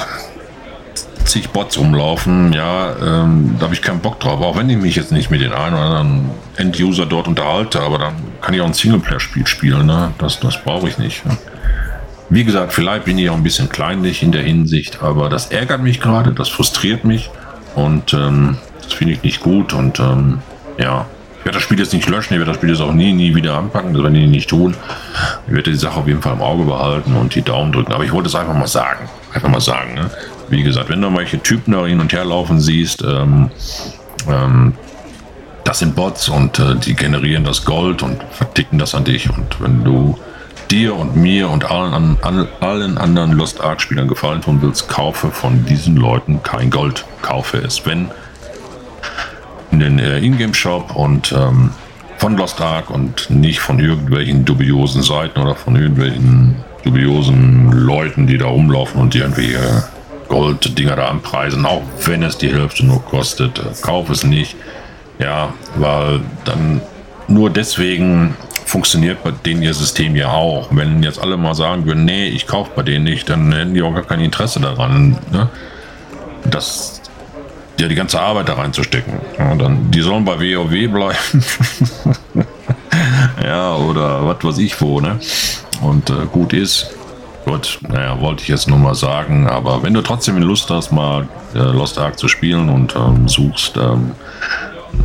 zig 1.26 1.50
Bots 1.50 1.78
rumlaufen. 1.78 2.54
Ja, 2.54 2.96
ähm, 3.02 3.56
da 3.60 3.66
habe 3.66 3.74
ich 3.74 3.82
keinen 3.82 4.00
Bock 4.00 4.20
drauf. 4.20 4.42
Auch 4.42 4.58
wenn 4.58 4.70
ich 4.70 4.78
mich 4.78 4.96
jetzt 4.96 5.12
nicht 5.12 5.32
mit 5.32 5.42
den 5.42 5.54
einen 5.54 5.76
oder 5.76 5.84
anderen 5.84 6.30
End-User 6.58 7.06
dort 7.06 7.28
unterhalte, 7.28 7.82
aber 7.82 7.98
dann 7.98 8.14
kann 8.42 8.54
ich 8.54 8.62
auch 8.62 8.66
ein 8.66 8.74
Singleplayer-Spiel 8.74 9.48
spielen. 9.48 9.86
Ne? 9.86 10.12
Das, 10.18 10.40
das 10.40 10.62
brauche 10.64 10.88
ich 10.88 10.98
nicht. 10.98 11.26
Ne? 11.26 11.38
Wie 12.30 12.46
gesagt, 12.46 12.72
vielleicht 12.72 13.06
bin 13.06 13.18
ich 13.18 13.30
auch 13.30 13.36
ein 13.36 13.44
bisschen 13.44 13.68
kleinlich 13.68 14.24
in 14.24 14.32
der 14.32 14.42
Hinsicht, 14.42 15.04
aber 15.04 15.28
das 15.28 15.48
ärgert 15.48 15.82
mich 15.82 16.00
gerade, 16.00 16.32
das 16.32 16.48
frustriert 16.48 17.04
mich 17.04 17.30
und 17.76 18.14
ähm, 18.14 18.56
das 18.82 18.94
finde 18.94 19.14
ich 19.14 19.22
nicht 19.22 19.42
gut 19.42 19.74
und 19.74 20.00
ähm, 20.00 20.40
ja, 20.78 21.06
ich 21.40 21.46
werde 21.46 21.58
das 21.58 21.64
Spiel 21.64 21.78
jetzt 21.80 21.92
nicht 21.92 22.08
löschen, 22.08 22.34
ich 22.34 22.40
werde 22.40 22.52
das 22.52 22.56
Spiel 22.56 22.70
jetzt 22.70 22.80
auch 22.80 22.94
nie, 22.94 23.12
nie 23.12 23.36
wieder 23.36 23.58
anpacken, 23.58 23.94
das 23.94 24.02
werden 24.02 24.14
die 24.14 24.28
nicht 24.28 24.50
tun. 24.50 24.76
Ich 25.48 25.54
werde 25.54 25.72
die 25.72 25.78
Sache 25.78 26.00
auf 26.00 26.08
jeden 26.08 26.22
Fall 26.22 26.32
im 26.32 26.42
Auge 26.42 26.64
behalten 26.64 27.16
und 27.16 27.36
die 27.36 27.42
Daumen 27.42 27.74
drücken, 27.74 27.92
aber 27.92 28.06
ich 28.06 28.14
wollte 28.14 28.30
es 28.30 28.36
einfach 28.36 28.54
mal 28.54 28.68
sagen, 28.68 29.10
einfach 29.34 29.50
mal 29.50 29.60
sagen. 29.60 29.96
Ne? 29.96 30.10
Wie 30.52 30.64
gesagt, 30.64 30.90
wenn 30.90 31.02
du 31.02 31.16
welche 31.16 31.42
Typen 31.42 31.72
da 31.72 31.86
hin 31.86 32.02
und 32.02 32.12
her 32.12 32.26
laufen 32.26 32.60
siehst, 32.60 33.04
ähm, 33.04 33.50
ähm, 34.28 34.74
das 35.64 35.80
sind 35.80 35.96
Bots 35.96 36.28
und 36.28 36.60
äh, 36.60 36.76
die 36.76 36.94
generieren 36.94 37.46
das 37.46 37.64
Gold 37.64 38.04
und 38.04 38.22
verticken 38.32 38.78
das 38.78 38.94
an 38.94 39.06
dich 39.06 39.30
und 39.30 39.62
wenn 39.62 39.86
du 39.86 40.20
dir 40.70 40.94
und 40.98 41.16
mir 41.16 41.50
und 41.50 41.72
allen, 41.72 42.18
an, 42.22 42.48
allen 42.60 42.98
anderen 42.98 43.32
Lost 43.32 43.62
Ark 43.62 43.82
Spielern 43.82 44.10
gefallen 44.10 44.42
tun 44.42 44.60
willst, 44.62 44.90
kaufe 44.90 45.32
von 45.32 45.66
diesen 45.66 45.96
Leuten 45.96 46.44
kein 46.44 46.70
Gold. 46.70 47.06
Kaufe 47.22 47.58
es, 47.58 47.86
wenn 47.86 48.12
in 49.72 49.80
den 49.80 50.00
äh, 50.00 50.20
Ingame 50.20 50.54
Shop 50.54 50.94
und 50.98 51.32
ähm, 51.32 51.72
von 52.18 52.36
Lost 52.36 52.60
Ark 52.60 52.90
und 52.90 53.30
nicht 53.30 53.62
von 53.62 53.80
irgendwelchen 53.80 54.44
dubiosen 54.44 55.02
Seiten 55.02 55.40
oder 55.40 55.56
von 55.56 55.78
irgendwelchen 55.78 56.58
dubiosen 56.84 57.72
Leuten, 57.72 58.28
die 58.28 58.38
da 58.38 58.48
rumlaufen 58.48 59.00
und 59.00 59.14
die 59.14 59.20
irgendwie 59.20 59.54
äh, 59.54 59.82
Gold-Dinger 60.32 60.96
da 60.96 61.08
anpreisen, 61.10 61.66
auch 61.66 61.84
wenn 62.06 62.24
es 62.24 62.38
die 62.38 62.52
Hälfte 62.52 62.86
nur 62.86 63.04
kostet. 63.04 63.62
Kauf 63.82 64.10
es 64.10 64.24
nicht. 64.24 64.56
Ja, 65.20 65.54
weil 65.76 66.22
dann 66.46 66.82
nur 67.28 67.50
deswegen 67.50 68.36
funktioniert 68.66 69.22
bei 69.24 69.32
denen 69.32 69.62
ihr 69.62 69.74
System 69.74 70.16
ja 70.16 70.30
auch. 70.30 70.70
Wenn 70.72 71.04
jetzt 71.04 71.20
alle 71.22 71.36
mal 71.36 71.54
sagen 71.54 71.86
würden, 71.86 72.06
nee, 72.06 72.30
ich 72.30 72.48
kaufe 72.48 72.72
bei 72.76 72.82
denen 72.82 73.04
nicht, 73.04 73.30
dann 73.30 73.52
hätten 73.52 73.74
die 73.74 73.82
auch 73.82 73.94
gar 73.94 74.04
kein 74.04 74.22
Interesse 74.22 74.62
daran, 74.62 75.18
ne? 75.32 75.50
das 76.46 77.02
ja 77.78 77.90
die 77.90 77.96
ganze 77.96 78.22
Arbeit 78.22 78.48
da 78.48 78.54
reinzustecken. 78.54 79.14
Ja, 79.38 79.54
dann, 79.56 79.92
die 79.92 80.02
sollen 80.02 80.24
bei 80.24 80.40
WoW 80.40 80.92
bleiben. 80.92 81.44
ja, 83.44 83.76
oder 83.76 84.26
was 84.26 84.44
weiß 84.44 84.58
ich 84.60 84.80
wo, 84.80 85.02
ne? 85.02 85.20
Und 85.82 86.10
äh, 86.10 86.26
gut 86.32 86.54
ist. 86.54 86.96
Gut, 87.46 87.80
naja, 87.88 88.20
wollte 88.22 88.44
ich 88.44 88.50
jetzt 88.50 88.70
nur 88.70 88.78
mal 88.78 88.94
sagen, 88.94 89.48
aber 89.48 89.82
wenn 89.82 89.94
du 89.94 90.02
trotzdem 90.02 90.38
Lust 90.38 90.70
hast, 90.70 90.92
mal 90.92 91.28
äh, 91.56 91.58
Lost 91.58 91.98
Ark 91.98 92.20
zu 92.20 92.28
spielen 92.28 92.70
und 92.70 92.96
ähm, 92.96 93.28
suchst 93.28 93.78
ähm, 93.78 94.12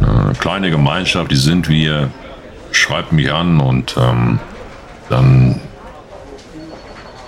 eine 0.00 0.34
kleine 0.34 0.70
Gemeinschaft, 0.70 1.30
die 1.30 1.36
sind 1.36 1.68
wir, 1.68 2.10
schreibt 2.72 3.12
mich 3.12 3.32
an 3.32 3.60
und 3.60 3.96
ähm, 3.98 4.38
dann. 5.08 5.60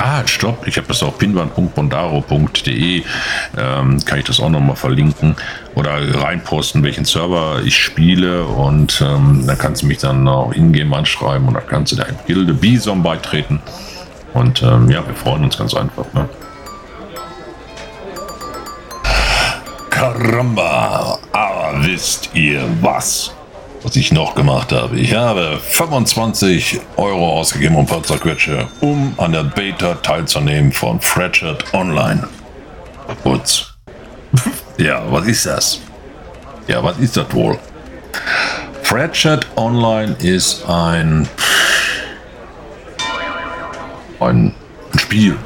Ah, 0.01 0.25
stopp, 0.27 0.65
ich 0.69 0.77
habe 0.77 0.87
das 0.87 1.03
auf 1.03 1.19
pinwand.bondaro.de, 1.19 3.03
ähm, 3.57 4.05
kann 4.05 4.19
ich 4.21 4.25
das 4.27 4.39
auch 4.39 4.49
nochmal 4.49 4.77
verlinken 4.77 5.35
oder 5.75 6.23
reinposten, 6.23 6.85
welchen 6.85 7.05
Server 7.05 7.61
ich 7.65 7.77
spiele 7.77 8.45
und 8.45 9.03
ähm, 9.05 9.43
dann 9.45 9.59
kannst 9.59 9.83
du 9.83 9.87
mich 9.87 9.99
dann 9.99 10.29
auch 10.29 10.53
hingehen, 10.53 10.95
anschreiben 10.95 11.49
und 11.49 11.55
dann 11.55 11.67
kannst 11.67 11.91
du 11.91 11.97
der 11.97 12.07
Gilde 12.29 12.55
Bison 12.55 13.03
beitreten 13.03 13.61
und 14.39 14.63
ähm, 14.63 14.91
ja, 14.91 15.07
wir 15.07 15.15
freuen 15.15 15.45
uns 15.45 15.59
ganz 15.59 15.75
einfach. 15.75 16.05
Ne? 16.15 16.29
Caramba, 19.91 21.19
aber 21.33 21.75
wisst 21.83 22.31
ihr 22.35 22.63
was? 22.81 23.33
was 23.83 23.97
ich 23.97 24.13
noch 24.13 24.35
gemacht 24.35 24.73
habe. 24.73 24.99
Ich 24.99 25.15
habe 25.15 25.59
25 25.61 26.81
Euro 26.97 27.39
ausgegeben 27.39 27.77
um 27.77 27.87
Panzerquetsche, 27.87 28.67
um 28.81 29.15
an 29.19 29.33
der 29.33 29.45
Beta 29.45 29.95
teilzunehmen 29.95 30.73
von 30.73 31.01
Fractured 31.01 31.65
Online. 31.73 32.27
Putz. 33.23 33.75
ja, 34.79 35.03
was 35.11 35.27
ist 35.27 35.47
das? 35.47 35.81
Ja, 36.67 36.83
was 36.83 36.99
ist 36.99 37.17
das 37.17 37.33
wohl? 37.33 37.59
Fractured 38.83 39.47
Online 39.57 40.15
ist 40.21 40.69
ein 40.69 41.29
ein 44.21 44.55
Spiel. 44.97 45.37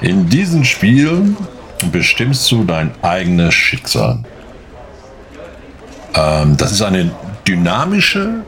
In 0.00 0.28
diesem 0.28 0.64
Spiel 0.64 1.36
bestimmst 1.90 2.50
du 2.50 2.64
dein 2.64 2.92
eigenes 3.02 3.54
Schicksal. 3.54 4.20
Ähm, 6.14 6.56
das 6.56 6.72
ist 6.72 6.82
eine 6.82 7.10
dynamische 7.46 8.44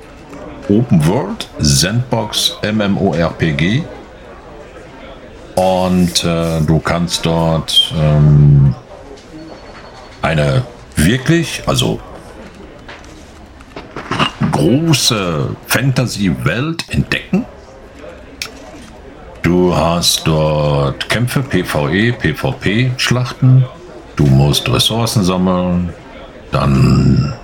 Open 0.68 1.06
World 1.06 1.48
Sandbox 1.58 2.58
MMORPG. 2.62 3.82
Und 5.54 6.24
äh, 6.24 6.60
du 6.62 6.80
kannst 6.80 7.24
dort 7.24 7.94
ähm, 7.96 8.74
eine 10.22 10.64
wirklich, 10.96 11.62
also 11.66 12.00
große 14.50 15.54
Fantasy-Welt 15.66 16.84
entdecken. 16.88 17.44
Du 19.44 19.76
hast 19.76 20.26
dort 20.26 21.10
Kämpfe, 21.10 21.42
PvE, 21.42 22.14
PvP-Schlachten. 22.14 23.66
Du 24.16 24.24
musst 24.24 24.72
Ressourcen 24.72 25.22
sammeln. 25.22 25.92
Dann 26.50 27.34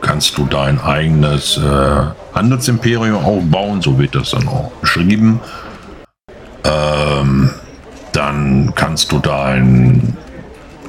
kannst 0.00 0.38
du 0.38 0.46
dein 0.46 0.80
eigenes 0.80 1.58
äh, 1.58 2.02
Handelsimperium 2.34 3.22
aufbauen, 3.22 3.82
so 3.82 3.98
wird 3.98 4.14
das 4.14 4.30
dann 4.30 4.48
auch 4.48 4.70
beschrieben. 4.80 5.40
Ähm, 6.64 7.50
dann 8.12 8.72
kannst 8.74 9.12
du 9.12 9.18
dein 9.18 10.16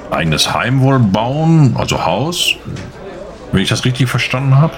eigenes 0.09 0.53
Heim 0.53 0.80
wohl 0.80 0.99
bauen, 0.99 1.76
also 1.78 2.05
Haus, 2.05 2.55
wenn 3.51 3.61
ich 3.61 3.67
das 3.67 3.84
richtig 3.84 4.09
verstanden 4.09 4.57
habe. 4.57 4.76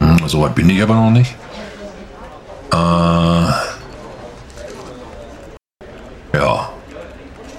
Hm, 0.00 0.26
Soweit 0.26 0.56
bin 0.56 0.68
ich 0.68 0.82
aber 0.82 0.94
noch 0.94 1.10
nicht. 1.10 1.36
Äh, 2.72 3.52
ja. 6.36 6.68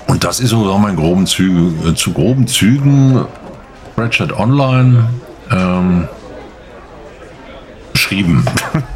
Und 0.08 0.17
das 0.28 0.40
ist 0.42 0.50
so 0.50 0.78
mein 0.78 0.98
groben 0.98 1.26
Züge, 1.26 1.90
äh, 1.90 1.96
zu 1.96 2.12
groben 2.12 2.48
Zügen 2.48 3.26
Ratchet 3.96 4.38
Online 4.38 5.10
ähm, 5.50 6.10
beschrieben. 7.94 8.44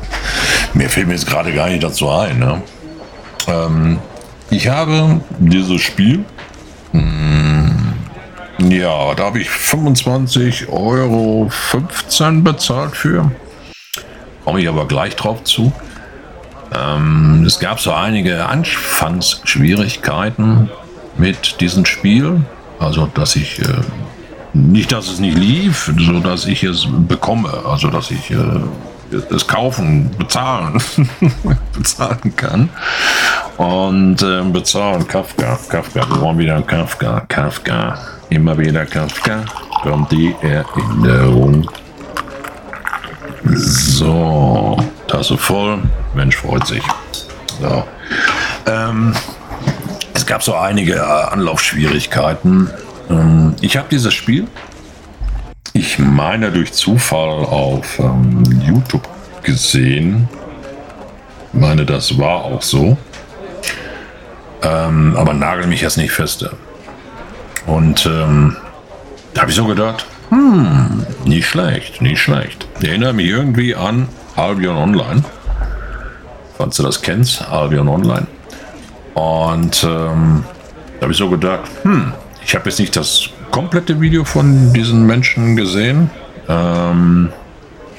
Mir 0.74 0.90
fällt 0.90 1.08
mir 1.08 1.14
jetzt 1.14 1.28
gerade 1.28 1.54
gar 1.54 1.70
nicht 1.70 1.84
dazu 1.84 2.10
ein. 2.10 2.38
Ne? 2.38 2.62
Ähm, 3.48 4.00
ich 4.50 4.68
habe 4.68 5.22
dieses 5.40 5.80
Spiel 5.80 6.26
ja, 8.70 9.16
da 9.16 9.24
habe 9.24 9.40
ich 9.40 9.48
25,15 9.48 10.70
Euro 10.70 11.50
bezahlt 12.44 12.96
für. 12.96 13.32
Komme 14.44 14.62
ich 14.62 14.68
aber 14.68 14.86
gleich 14.86 15.16
drauf 15.16 15.46
zu. 15.46 15.72
Ähm, 16.74 17.46
es 17.46 17.60
gab 17.60 17.80
so 17.80 17.94
einige 17.94 18.46
Anfangsschwierigkeiten 18.46 20.70
mit 21.18 21.60
diesem 21.62 21.86
Spiel. 21.86 22.42
Also, 22.80 23.08
dass 23.14 23.36
ich 23.36 23.60
äh, 23.60 23.82
nicht, 24.54 24.92
dass 24.92 25.10
es 25.10 25.20
nicht 25.20 25.38
lief, 25.38 25.94
so 25.98 26.20
dass 26.20 26.46
ich 26.46 26.64
es 26.64 26.88
bekomme. 27.08 27.52
Also, 27.66 27.90
dass 27.90 28.12
ich 28.12 28.32
äh, 28.32 28.36
es 29.30 29.46
kaufen, 29.46 30.10
bezahlen, 30.18 30.82
bezahlen 31.78 32.36
kann. 32.36 32.70
Und 33.58 34.22
äh, 34.22 34.42
bezahlen, 34.44 35.08
Kafka, 35.08 35.58
Kafka, 35.70 36.10
wir 36.10 36.22
wollen 36.22 36.38
wieder 36.38 36.62
Kafka, 36.62 37.22
Kafka. 37.28 37.98
Immer 38.30 38.58
wieder 38.58 38.86
Kafka 38.86 39.44
kommt 39.84 40.12
die 40.12 40.34
Erinnerung. 40.42 41.70
So, 43.44 44.78
Tasse 45.08 45.38
voll. 45.38 45.80
Mensch 46.14 46.38
freut 46.38 46.66
sich. 46.66 46.84
So. 47.60 47.84
Ähm, 48.68 49.14
gab 50.32 50.44
so 50.44 50.56
einige 50.56 50.94
äh, 50.96 51.00
Anlaufschwierigkeiten. 51.02 52.70
Ähm, 53.10 53.54
ich 53.60 53.76
habe 53.76 53.90
dieses 53.92 54.14
Spiel, 54.14 54.48
ich 55.74 56.00
meine 56.00 56.54
durch 56.54 56.72
Zufall 56.72 57.44
auf 57.44 58.00
ähm, 58.00 58.42
YouTube 58.66 59.06
gesehen. 59.44 60.30
Meine, 61.52 61.86
das 61.86 62.18
war 62.18 62.46
auch 62.46 62.62
so. 62.62 62.98
Ähm, 64.64 65.18
aber 65.18 65.34
nagel 65.34 65.68
mich 65.68 65.82
jetzt 65.82 65.98
nicht 65.98 66.14
feste. 66.14 66.54
Und 67.66 68.06
ähm, 68.06 68.56
da 69.34 69.42
habe 69.42 69.52
ich 69.52 69.58
so 69.58 69.66
gedacht, 69.66 70.06
hm, 70.30 71.06
nicht 71.26 71.46
schlecht, 71.46 72.02
nicht 72.02 72.22
schlecht. 72.22 72.70
Erinnere 72.82 73.12
mich 73.12 73.28
irgendwie 73.28 73.76
an 73.76 74.08
Albion 74.38 74.78
Online. 74.78 75.26
Falls 76.58 76.78
du 76.78 76.84
das 76.84 77.02
kennst, 77.02 77.46
Albion 77.50 77.90
Online. 77.90 78.28
Und 79.14 79.84
ähm, 79.84 80.44
da 81.00 81.02
habe 81.02 81.12
ich 81.12 81.18
so 81.18 81.30
gedacht, 81.30 81.70
hm, 81.84 82.14
ich 82.46 82.56
habe 82.56 82.70
jetzt 82.70 82.80
nicht 82.80 82.96
das 82.96 83.30
komplette 83.52 84.00
Video 84.00 84.24
von 84.24 84.74
diesen 84.74 85.06
Menschen 85.06 85.56
gesehen. 85.56 86.10
Ähm, 86.48 87.30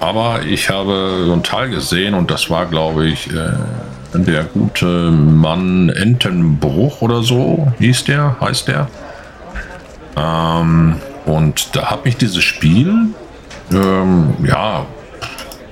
aber 0.00 0.42
ich 0.42 0.68
habe 0.68 1.22
so 1.26 1.32
einen 1.32 1.42
Teil 1.42 1.70
gesehen 1.70 2.14
und 2.14 2.30
das 2.30 2.50
war, 2.50 2.66
glaube 2.66 3.06
ich, 3.06 3.32
äh, 3.32 3.52
der 4.14 4.44
gute 4.44 5.10
Mann 5.10 5.88
Entenbruch 5.90 7.02
oder 7.02 7.22
so 7.22 7.72
hieß 7.78 8.04
der, 8.04 8.36
heißt 8.40 8.68
der. 8.68 8.88
Ähm, 10.16 10.96
und 11.24 11.76
da 11.76 11.90
hat 11.90 12.04
mich 12.04 12.16
dieses 12.16 12.42
Spiel 12.42 13.10
ähm, 13.72 14.34
ja 14.44 14.86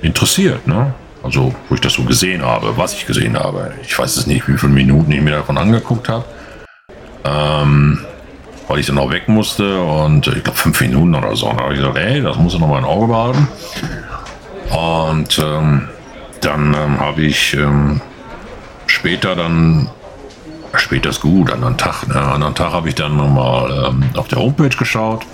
interessiert, 0.01 0.65
ne? 0.67 0.93
Also, 1.23 1.53
wo 1.69 1.75
ich 1.75 1.81
das 1.81 1.93
so 1.93 2.03
gesehen 2.03 2.43
habe, 2.43 2.75
was 2.77 2.93
ich 2.93 3.05
gesehen 3.05 3.37
habe. 3.37 3.73
Ich 3.83 3.97
weiß 3.97 4.17
es 4.17 4.27
nicht, 4.27 4.47
wie 4.47 4.57
viele 4.57 4.73
Minuten 4.73 5.11
ich 5.11 5.21
mir 5.21 5.31
davon 5.31 5.57
angeguckt 5.57 6.09
habe. 6.09 6.25
Ähm, 7.23 7.99
weil 8.67 8.79
ich 8.79 8.87
dann 8.87 8.97
auch 8.97 9.11
weg 9.11 9.27
musste 9.27 9.81
und 9.81 10.27
ich 10.27 10.43
glaube 10.43 10.57
fünf 10.57 10.81
Minuten 10.81 11.13
oder 11.13 11.35
so. 11.35 11.47
Und 11.47 11.59
da 11.59 11.65
habe 11.65 11.73
ich 11.73 11.79
gesagt, 11.79 11.97
ey, 11.97 12.21
das 12.21 12.37
muss 12.37 12.53
ich 12.53 12.59
noch 12.59 12.67
mal 12.67 12.77
ein 12.77 12.85
Auge 12.85 13.07
behalten. 13.07 13.47
Und 14.71 15.39
ähm, 15.39 15.89
dann 16.41 16.73
ähm, 16.73 16.99
habe 16.99 17.21
ich 17.21 17.53
ähm, 17.53 18.01
später 18.87 19.35
dann 19.35 19.89
Später 20.73 21.09
ist 21.09 21.19
gut, 21.21 21.51
an 21.51 21.63
einem 21.63 21.77
Tag. 21.77 22.07
Ne? 22.07 22.15
An 22.15 22.43
einem 22.43 22.55
Tag 22.55 22.71
habe 22.71 22.87
ich 22.87 22.95
dann 22.95 23.17
nochmal 23.17 23.87
ähm, 23.89 24.03
auf 24.15 24.27
der 24.29 24.39
Homepage 24.39 24.69
geschaut. 24.69 25.25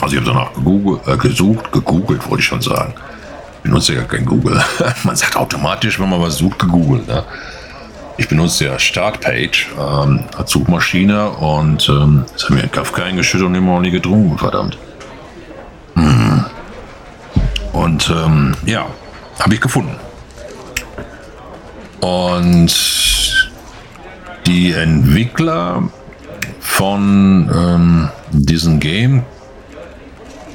Also 0.00 0.16
ich 0.16 0.20
habe 0.20 0.32
danach 0.32 0.52
gegoogelt, 0.52 1.06
äh, 1.06 1.16
gesucht, 1.16 1.70
gegoogelt, 1.72 2.28
wollte 2.28 2.40
ich 2.40 2.46
schon 2.46 2.60
sagen. 2.60 2.94
Benutze 3.66 3.94
ja 3.94 4.02
kein 4.02 4.24
Google. 4.24 4.62
man 5.02 5.16
sagt 5.16 5.36
automatisch, 5.36 5.98
wenn 5.98 6.08
man 6.08 6.22
was 6.22 6.38
sucht, 6.38 6.60
gegoogelt. 6.60 7.08
Ne? 7.08 7.24
Ich 8.16 8.28
benutze 8.28 8.66
ja 8.66 8.78
Startpage 8.78 9.66
ähm, 9.76 10.20
als 10.38 10.52
Suchmaschine 10.52 11.30
und 11.30 11.88
ähm, 11.88 12.24
das 12.32 12.44
hat 12.44 12.50
mir 12.50 12.60
in 12.60 12.70
Kafka 12.70 13.02
eingeschüttet 13.02 13.44
und 13.44 13.56
immer 13.56 13.74
noch 13.74 13.80
nie 13.80 13.90
getrunken, 13.90 14.38
verdammt. 14.38 14.78
Hm. 15.94 16.44
Und 17.72 18.08
ähm, 18.08 18.54
ja, 18.66 18.86
habe 19.40 19.54
ich 19.54 19.60
gefunden. 19.60 19.96
Und 22.00 23.50
die 24.46 24.72
Entwickler 24.74 25.82
von 26.60 27.50
ähm, 27.52 28.08
diesem 28.30 28.78
Game, 28.78 29.24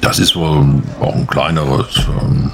das 0.00 0.18
ist 0.18 0.34
wohl 0.34 0.82
auch 0.98 1.14
ein 1.14 1.26
kleineres, 1.26 2.06
ähm, 2.08 2.52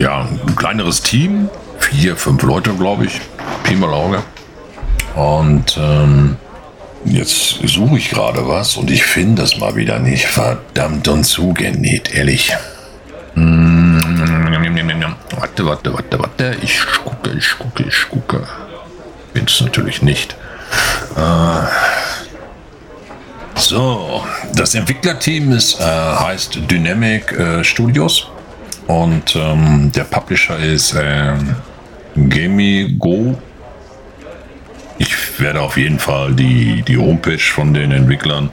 ja, 0.00 0.22
ein 0.22 0.56
kleineres 0.56 1.02
Team, 1.02 1.48
vier, 1.78 2.16
fünf 2.16 2.42
Leute, 2.42 2.74
glaube 2.74 3.06
ich, 3.06 3.20
Pi 3.62 3.76
mal 3.76 3.92
Auge. 3.92 4.22
Und 5.14 5.78
ähm, 5.78 6.36
jetzt 7.04 7.60
suche 7.64 7.98
ich 7.98 8.10
gerade 8.10 8.48
was 8.48 8.76
und 8.76 8.90
ich 8.90 9.04
finde 9.04 9.42
es 9.42 9.58
mal 9.58 9.76
wieder 9.76 9.98
nicht. 9.98 10.26
Verdammt 10.26 11.06
und 11.06 11.24
zugenäht, 11.24 12.14
ehrlich. 12.14 12.52
Hm, 13.34 14.00
warte, 15.36 15.66
warte, 15.66 15.92
warte, 15.92 16.18
warte. 16.18 16.56
Ich 16.62 16.80
gucke, 17.04 17.30
ich 17.30 17.58
gucke, 17.58 17.84
ich 17.84 18.08
gucke 18.08 18.46
bin 19.32 19.44
es 19.44 19.60
natürlich 19.60 20.02
nicht. 20.02 20.36
Äh, 21.16 21.66
so, 23.56 24.24
das 24.54 24.74
Entwicklerteam 24.74 25.52
ist, 25.52 25.80
äh, 25.80 25.84
heißt 25.84 26.70
Dynamic 26.70 27.32
äh, 27.32 27.64
Studios 27.64 28.28
und 28.90 29.36
ähm, 29.36 29.92
der 29.94 30.02
Publisher 30.04 30.58
ist 30.58 30.94
äh, 30.94 31.34
Go. 32.98 33.38
Ich 34.98 35.40
werde 35.40 35.60
auf 35.60 35.76
jeden 35.76 36.00
Fall 36.00 36.34
die, 36.34 36.82
die 36.82 36.98
Homepage 36.98 37.38
von 37.38 37.72
den 37.72 37.92
Entwicklern 37.92 38.50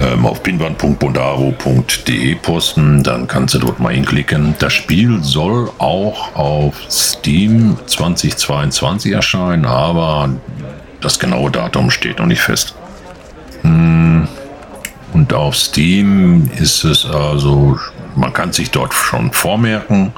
ähm, 0.00 0.26
auf 0.26 0.42
pinwand.bondaro.de 0.42 2.34
posten, 2.36 3.02
dann 3.02 3.26
kannst 3.26 3.54
du 3.54 3.58
dort 3.58 3.80
mal 3.80 3.94
hinklicken. 3.94 4.54
Das 4.58 4.74
Spiel 4.74 5.22
soll 5.22 5.70
auch 5.78 6.36
auf 6.36 6.74
Steam 6.90 7.78
2022 7.86 9.12
erscheinen, 9.12 9.64
aber 9.64 10.28
das 11.00 11.18
genaue 11.18 11.50
Datum 11.50 11.90
steht 11.90 12.18
noch 12.18 12.26
nicht 12.26 12.42
fest. 12.42 12.74
Hm, 13.62 14.28
und 15.14 15.32
auf 15.32 15.54
Steam 15.54 16.50
ist 16.58 16.82
es 16.82 17.06
also, 17.06 17.78
man 18.16 18.32
kann 18.32 18.52
sich 18.52 18.70
dort 18.70 18.94
schon 18.94 19.32
vormerken 19.32 20.12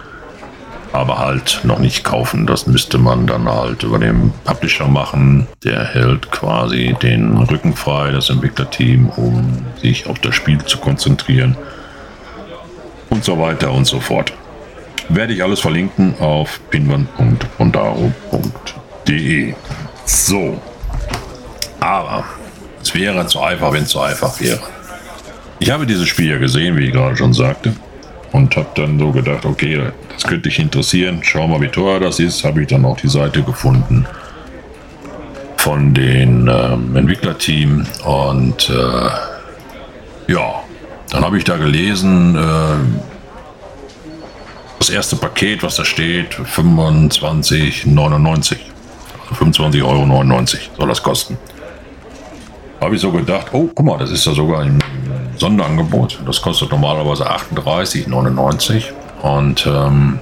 aber 0.97 1.19
halt 1.19 1.61
noch 1.65 1.79
nicht 1.79 2.05
kaufen. 2.05 2.47
Das 2.47 2.67
müsste 2.67 2.97
man 2.99 3.27
dann 3.27 3.47
halt 3.49 3.83
über 3.83 3.99
den 3.99 4.33
Publisher 4.45 4.87
machen. 4.89 5.47
Der 5.63 5.85
hält 5.85 6.31
quasi 6.31 6.97
den 7.03 7.37
Rücken 7.37 7.75
frei, 7.75 8.13
das 8.13 8.31
Entwicklerteam, 8.31 9.11
um 9.11 9.67
sich 9.81 10.07
auf 10.07 10.19
das 10.21 10.35
Spiel 10.35 10.65
zu 10.65 10.79
konzentrieren 10.79 11.55
und 13.11 13.23
so 13.25 13.39
weiter 13.39 13.73
und 13.73 13.87
so 13.87 14.01
fort. 14.01 14.33
Werde 15.09 15.35
ich 15.35 15.43
alles 15.43 15.61
verlinken 15.61 16.15
auf 16.19 16.59
pinwand.bondaro.de. 16.71 19.55
So. 20.07 20.63
Aber 21.79 22.25
es 22.83 22.95
wäre 22.95 23.27
zu 23.27 23.41
einfach, 23.41 23.71
wenn 23.73 23.83
es 23.83 23.91
zu 23.91 24.01
einfach 24.01 24.41
wäre. 24.41 24.61
Ich 25.59 25.71
habe 25.71 25.87
dieses 25.87 26.09
Spiel 26.09 26.31
ja 26.31 26.39
gesehen, 26.39 26.77
wie 26.77 26.87
ich 26.87 26.93
gerade 26.93 27.17
schon 27.17 27.33
sagte. 27.33 27.75
Und 28.33 28.57
habe 28.57 28.69
dann 28.75 28.99
so 28.99 29.13
gedacht, 29.13 29.47
okay, 29.47 29.81
das 30.13 30.25
könnte 30.25 30.49
dich 30.49 30.59
interessieren. 30.59 31.21
Schau 31.23 31.47
mal, 31.49 31.61
wie 31.61 31.69
teuer 31.69 32.01
das 32.01 32.19
ist. 32.19 32.45
Habe 32.45 32.63
ich 32.63 32.69
dann 32.69 32.85
auch 32.85 32.97
die 32.97 33.09
Seite 33.09 33.43
gefunden 33.43 34.07
von 35.57 35.95
den 35.95 36.49
ähm, 36.49 36.95
Entwicklerteam. 36.95 37.87
Und 38.05 38.69
äh, 38.69 40.33
ja, 40.33 40.63
dann 41.11 41.25
habe 41.25 41.39
ich 41.39 41.45
da 41.45 41.57
gelesen, 41.57 42.37
äh, 42.37 42.77
das 44.79 44.91
erste 44.91 45.17
Paket, 45.17 45.63
was 45.63 45.77
da 45.77 45.85
steht, 45.85 46.35
25,99. 46.35 48.57
25,99 49.33 49.83
Euro 49.83 50.45
soll 50.77 50.89
das 50.89 51.03
kosten. 51.03 51.39
Habe 52.81 52.95
ich 52.95 53.01
so 53.01 53.11
gedacht, 53.11 53.47
oh, 53.53 53.69
guck 53.75 53.87
mal, 53.87 53.99
das 53.99 54.11
ist 54.11 54.27
ja 54.27 54.35
sogar 54.35 54.61
ein 54.61 54.79
Sonderangebot. 55.39 56.21
Das 56.27 56.41
kostet 56.41 56.71
normalerweise 56.71 57.31
38,99. 57.31 58.85
Und 59.23 59.67
ähm, 59.67 60.19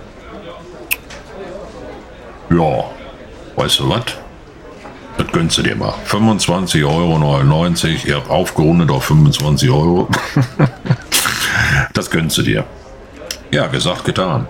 ja, 2.50 2.84
weißt 3.56 3.80
du 3.80 3.90
was? 3.90 4.04
Das 5.16 5.26
gönnst 5.28 5.58
du 5.58 5.62
dir 5.62 5.76
mal. 5.76 5.94
25,99 6.08 6.84
Euro. 6.86 8.06
Ihr 8.06 8.16
habt 8.16 8.30
aufgerundet 8.30 8.90
auf 8.90 9.04
25 9.04 9.70
Euro. 9.70 10.08
das 11.92 12.10
gönnst 12.10 12.36
du 12.38 12.42
dir. 12.42 12.64
Ja, 13.50 13.66
gesagt, 13.66 14.04
getan. 14.04 14.48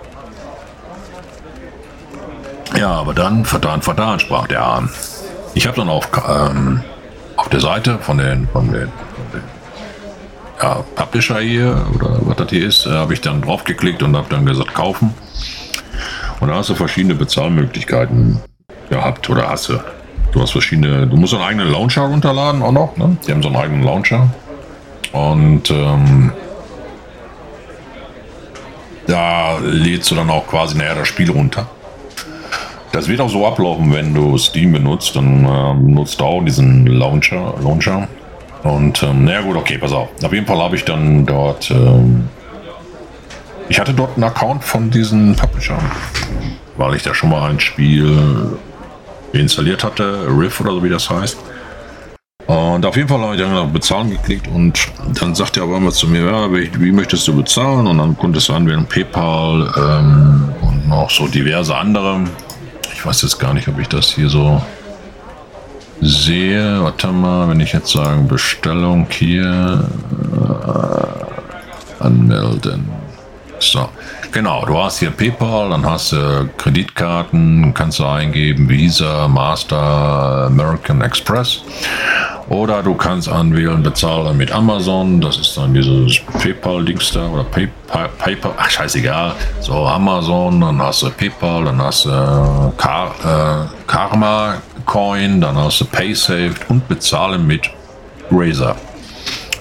Ja, 2.77 2.91
aber 2.91 3.13
dann, 3.13 3.45
vertan, 3.45 3.81
vertan, 3.81 4.19
sprach 4.19 4.47
der 4.47 4.63
Ahn. 4.65 4.89
Ich 5.53 5.67
habe 5.67 5.77
dann 5.77 5.89
auf, 5.89 6.09
ähm, 6.27 6.83
auf 7.37 7.47
der 7.49 7.59
Seite 7.59 7.99
von 7.99 8.17
den, 8.17 8.47
von 8.51 8.71
den 8.71 8.91
ja, 10.61 10.83
Publisher 10.95 11.39
hier 11.39 11.85
oder 11.93 12.19
was 12.21 12.37
das 12.37 12.49
hier 12.49 12.65
ist, 12.65 12.85
äh, 12.85 12.91
habe 12.91 13.13
ich 13.13 13.21
dann 13.21 13.41
draufgeklickt 13.41 14.03
und 14.03 14.15
habe 14.15 14.27
dann 14.29 14.45
gesagt, 14.45 14.73
kaufen. 14.73 15.13
Und 16.39 16.49
da 16.49 16.55
hast 16.55 16.69
du 16.69 16.75
verschiedene 16.75 17.15
Bezahlmöglichkeiten 17.15 18.39
gehabt 18.89 19.29
oder 19.29 19.49
hast 19.49 19.69
du. 19.69 19.79
Du 20.31 20.41
hast 20.41 20.51
verschiedene, 20.51 21.07
du 21.07 21.15
musst 21.15 21.33
einen 21.33 21.43
eigenen 21.43 21.71
Launcher 21.71 22.01
runterladen 22.01 22.61
auch 22.61 22.73
noch. 22.73 22.97
Ne? 22.97 23.15
Die 23.25 23.31
haben 23.31 23.41
so 23.41 23.47
einen 23.47 23.57
eigenen 23.57 23.83
Launcher. 23.83 24.29
Und 25.13 25.71
ähm, 25.71 26.33
da 29.07 29.57
lädst 29.59 30.11
du 30.11 30.15
dann 30.15 30.29
auch 30.29 30.45
quasi 30.45 30.77
nachher 30.77 30.95
das 30.95 31.07
Spiel 31.07 31.31
runter. 31.31 31.67
Das 32.91 33.07
wird 33.07 33.21
auch 33.21 33.29
so 33.29 33.47
ablaufen, 33.47 33.93
wenn 33.93 34.13
du 34.13 34.37
Steam 34.37 34.73
benutzt, 34.73 35.15
dann 35.15 35.45
äh, 35.45 35.73
nutzt 35.73 36.19
du 36.19 36.25
auch 36.25 36.43
diesen 36.43 36.85
Launcher. 36.87 37.53
Launcher. 37.61 38.07
Und 38.65 39.03
ähm, 39.03 39.25
naja 39.25 39.41
gut, 39.41 39.55
okay, 39.57 39.77
pass 39.77 39.91
auf. 39.91 40.09
Auf 40.23 40.33
jeden 40.33 40.47
Fall 40.47 40.57
habe 40.57 40.75
ich 40.75 40.83
dann 40.83 41.23
dort. 41.23 41.69
Ähm, 41.69 42.27
ich 43.69 43.79
hatte 43.79 43.93
dort 43.93 44.15
einen 44.15 44.23
Account 44.23 44.63
von 44.63 44.89
diesen 44.89 45.35
Publishern, 45.35 45.91
weil 46.75 46.95
ich 46.95 47.03
da 47.03 47.13
schon 47.13 47.29
mal 47.29 47.47
ein 47.47 47.59
Spiel 47.59 48.57
installiert 49.33 49.83
hatte, 49.83 50.25
Riff 50.27 50.59
oder 50.61 50.71
so 50.71 50.83
wie 50.83 50.89
das 50.89 51.07
heißt. 51.07 51.37
Und 52.47 52.85
auf 52.85 52.95
jeden 52.95 53.07
Fall 53.07 53.19
habe 53.21 53.35
ich 53.35 53.41
dann 53.41 53.55
auf 53.55 53.71
Bezahlen 53.71 54.09
geklickt 54.09 54.47
und 54.47 54.91
dann 55.19 55.35
sagte 55.35 55.59
er 55.59 55.65
aber 55.65 55.77
immer 55.77 55.91
zu 55.91 56.07
mir, 56.07 56.25
ja, 56.25 56.51
wie, 56.51 56.69
wie, 56.79 56.91
möchtest 56.91 57.27
du 57.27 57.35
bezahlen? 57.35 57.85
Und 57.85 57.99
dann 57.99 58.17
konntest 58.17 58.49
du 58.49 58.53
anwählen 58.53 58.85
PayPal 58.85 59.71
ähm, 59.77 60.49
und 60.61 60.87
noch 60.87 61.09
so 61.11 61.27
diverse 61.27 61.75
andere. 61.75 62.21
Ich 62.93 63.05
weiß 63.05 63.21
jetzt 63.21 63.37
gar 63.37 63.53
nicht, 63.53 63.67
ob 63.67 63.79
ich 63.79 63.87
das 63.87 64.09
hier 64.09 64.29
so 64.29 64.59
sehe. 66.01 66.83
Warte 66.83 67.07
mal, 67.07 67.49
wenn 67.49 67.59
ich 67.59 67.73
jetzt 67.73 67.91
sagen 67.91 68.27
Bestellung 68.27 69.07
hier 69.09 69.87
äh, 70.33 72.03
anmelden. 72.03 72.89
So, 73.59 73.89
genau, 74.31 74.65
du 74.65 74.77
hast 74.77 74.99
hier 74.99 75.11
PayPal, 75.11 75.69
dann 75.69 75.89
hast 75.89 76.11
du 76.11 76.49
Kreditkarten, 76.57 77.73
kannst 77.73 77.99
du 77.99 78.05
eingeben, 78.05 78.67
Visa, 78.69 79.27
Master, 79.27 80.47
American 80.47 81.01
Express. 81.01 81.61
Oder 82.49 82.83
du 82.83 82.93
kannst 82.93 83.27
anwählen, 83.27 83.81
bezahlen 83.81 84.37
mit 84.37 84.51
Amazon, 84.51 85.19
das 85.19 85.37
ist 85.37 85.57
dann 85.57 85.73
dieses 85.73 86.19
PayPal-Dings 86.43 87.13
da, 87.13 87.27
oder 87.27 87.43
PayPal, 87.43 88.09
PayPal, 88.19 88.51
ach 88.57 88.69
scheißegal. 88.69 89.31
So, 89.61 89.87
Amazon, 89.87 90.61
dann 90.61 90.79
hast 90.79 91.01
du 91.01 91.09
PayPal, 91.09 91.65
dann 91.65 91.81
hast 91.81 92.05
du 92.05 92.09
äh, 92.11 93.65
Karma 93.87 94.55
Coin, 94.85 95.41
dann 95.41 95.57
hast 95.57 95.81
du 95.81 95.85
PaySafe 95.85 96.55
und 96.69 96.87
bezahlen 96.87 97.45
mit 97.45 97.69
Razer. 98.31 98.75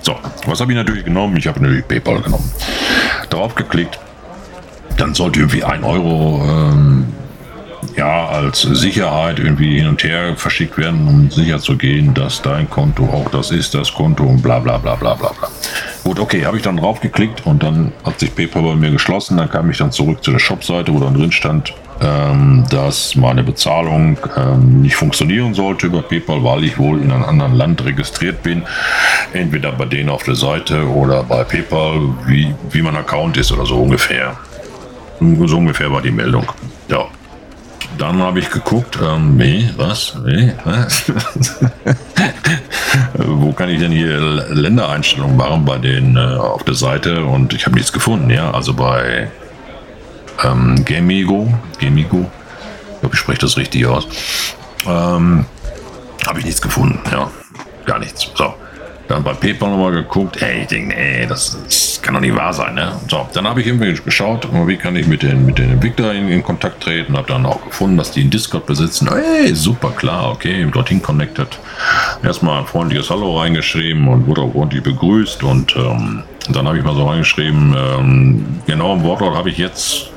So, 0.03 0.17
was 0.47 0.61
habe 0.61 0.73
ich 0.73 0.77
natürlich 0.77 1.05
genommen? 1.05 1.37
Ich 1.37 1.47
habe 1.47 1.61
natürlich 1.61 1.87
PayPal 1.89 2.21
genommen. 2.21 2.51
Drauf 3.31 3.55
geklickt. 3.55 3.99
Dann 4.99 5.15
sollte 5.15 5.41
irgendwie 5.41 5.65
ein 5.65 5.83
Euro 5.83 6.43
ähm, 6.45 7.07
ja, 7.97 8.27
als 8.27 8.63
Sicherheit 8.63 9.39
irgendwie 9.39 9.79
hin 9.79 9.89
und 9.89 10.03
her 10.03 10.35
verschickt 10.37 10.77
werden, 10.79 11.07
um 11.07 11.31
sicher 11.31 11.59
zu 11.59 11.77
gehen, 11.77 12.13
dass 12.15 12.43
dein 12.43 12.69
Konto 12.69 13.05
auch 13.05 13.31
das 13.31 13.51
ist, 13.51 13.75
das 13.75 13.93
Konto 13.93 14.25
und 14.25 14.43
bla 14.43 14.59
bla 14.59 14.79
bla 14.79 14.95
bla 14.95 15.15
bla 15.15 15.33
bla. 15.33 15.49
Gut, 16.03 16.19
okay, 16.19 16.45
habe 16.45 16.57
ich 16.57 16.63
dann 16.63 16.77
drauf 16.77 17.01
geklickt 17.01 17.47
und 17.47 17.63
dann 17.63 17.93
hat 18.05 18.21
sich 18.21 18.35
PayPal 18.35 18.63
bei 18.63 18.75
mir 18.75 18.91
geschlossen. 18.91 19.37
Dann 19.37 19.51
kam 19.51 19.71
ich 19.71 19.79
dann 19.79 19.93
zurück 19.93 20.23
zu 20.23 20.33
der 20.33 20.39
Shopseite, 20.39 20.93
wo 20.93 20.99
dann 20.99 21.15
drin 21.15 21.33
stand, 21.33 21.73
ähm, 22.01 22.65
dass 22.71 23.15
meine 23.15 23.43
Bezahlung 23.43 24.19
ähm, 24.37 24.83
nicht 24.83 24.97
funktionieren 24.97 25.55
sollte 25.55 25.87
über 25.87 26.03
PayPal, 26.03 26.43
weil 26.43 26.65
ich 26.65 26.79
wohl 26.79 27.01
in 27.01 27.13
einem 27.13 27.25
anderen 27.25 27.55
Land 27.55 27.85
registriert 27.85 28.43
bin. 28.43 28.63
Entweder 29.33 29.73
bei 29.73 29.85
denen 29.85 30.09
auf 30.09 30.25
der 30.25 30.35
Seite 30.35 30.89
oder 30.89 31.23
bei 31.23 31.45
PayPal, 31.45 32.01
wie, 32.27 32.55
wie 32.71 32.83
mein 32.83 32.97
Account 32.97 33.37
ist 33.37 33.53
oder 33.53 33.67
so 33.67 33.77
ungefähr. 33.77 34.37
So 35.21 35.57
ungefähr 35.57 35.93
war 35.93 36.03
die 36.03 36.11
Meldung. 36.11 36.47
Ja. 36.89 37.07
Dann 37.97 38.21
habe 38.21 38.41
ich 38.41 38.51
geguckt, 38.51 38.99
ähm, 39.01 39.39
wie, 39.39 39.71
was, 39.77 40.17
wie, 40.25 40.53
was? 40.65 41.05
Wo 43.15 43.53
kann 43.53 43.69
ich 43.69 43.79
denn 43.79 43.93
hier 43.93 44.19
Ländereinstellungen 44.51 45.37
machen 45.37 45.65
bei 45.65 45.79
denen 45.79 46.17
äh, 46.17 46.37
auf 46.37 46.65
der 46.65 46.75
Seite? 46.75 47.25
Und 47.25 47.55
ich 47.55 47.67
habe 47.67 47.77
nichts 47.77 47.93
gefunden, 47.93 48.31
ja. 48.31 48.51
Also 48.51 48.75
bei 48.75 49.29
ähm, 50.43 50.85
Gamigo, 50.85 51.53
Gamigo, 51.81 52.31
ich 52.95 53.01
glaube, 53.01 53.15
ich 53.15 53.21
spreche 53.21 53.41
das 53.41 53.57
richtig 53.57 53.87
aus, 53.87 54.09
ähm, 54.87 55.45
habe 56.27 56.39
ich 56.39 56.45
nichts 56.45 56.63
gefunden, 56.63 57.01
ja, 57.11 57.31
gar 57.85 57.99
nichts. 57.99 58.31
So, 58.35 58.55
dann 59.09 59.23
bei 59.23 59.35
PayPal 59.35 59.71
nochmal 59.71 59.93
geguckt, 59.93 60.41
hey, 60.41 60.63
ich 60.63 60.69
denke, 60.69 60.95
nee, 60.95 61.27
das, 61.27 61.59
das, 61.65 62.01
kann 62.03 62.15
doch 62.15 62.21
nicht 62.21 62.37
wahr 62.37 62.53
sein, 62.53 62.75
ne? 62.75 62.93
So, 63.09 63.27
dann 63.33 63.47
habe 63.47 63.63
ich 63.63 63.67
irgendwie 63.67 63.95
geschaut, 63.95 64.47
wie 64.67 64.77
kann 64.77 64.95
ich 64.95 65.07
mit 65.07 65.23
den, 65.23 65.47
mit 65.47 65.57
den 65.57 65.71
Entwicklern 65.71 66.17
in, 66.17 66.29
in 66.29 66.43
Kontakt 66.43 66.83
treten, 66.83 67.17
habe 67.17 67.29
dann 67.29 67.47
auch 67.47 67.65
gefunden, 67.65 67.97
dass 67.97 68.11
die 68.11 68.21
in 68.21 68.31
Discord 68.31 68.67
besitzen. 68.67 69.09
Hey, 69.11 69.55
super, 69.55 69.91
klar, 69.91 70.31
okay, 70.33 70.67
dorthin 70.71 71.01
connected. 71.01 71.59
Erstmal 72.23 72.61
ein 72.61 72.67
freundliches 72.67 73.09
Hallo 73.09 73.39
reingeschrieben 73.39 74.07
und 74.09 74.27
wurde 74.27 74.43
auch 74.43 74.55
ordentlich 74.55 74.83
begrüßt 74.83 75.43
und 75.45 75.75
ähm, 75.77 76.25
dann 76.51 76.69
habe 76.69 76.77
ich 76.77 76.85
mal 76.85 76.95
so 76.95 77.09
reingeschrieben, 77.09 77.75
ähm, 77.77 78.45
genau 78.67 78.95
im 78.95 79.03
Wortlaut 79.03 79.35
habe 79.35 79.49
ich 79.49 79.57
jetzt 79.57 80.11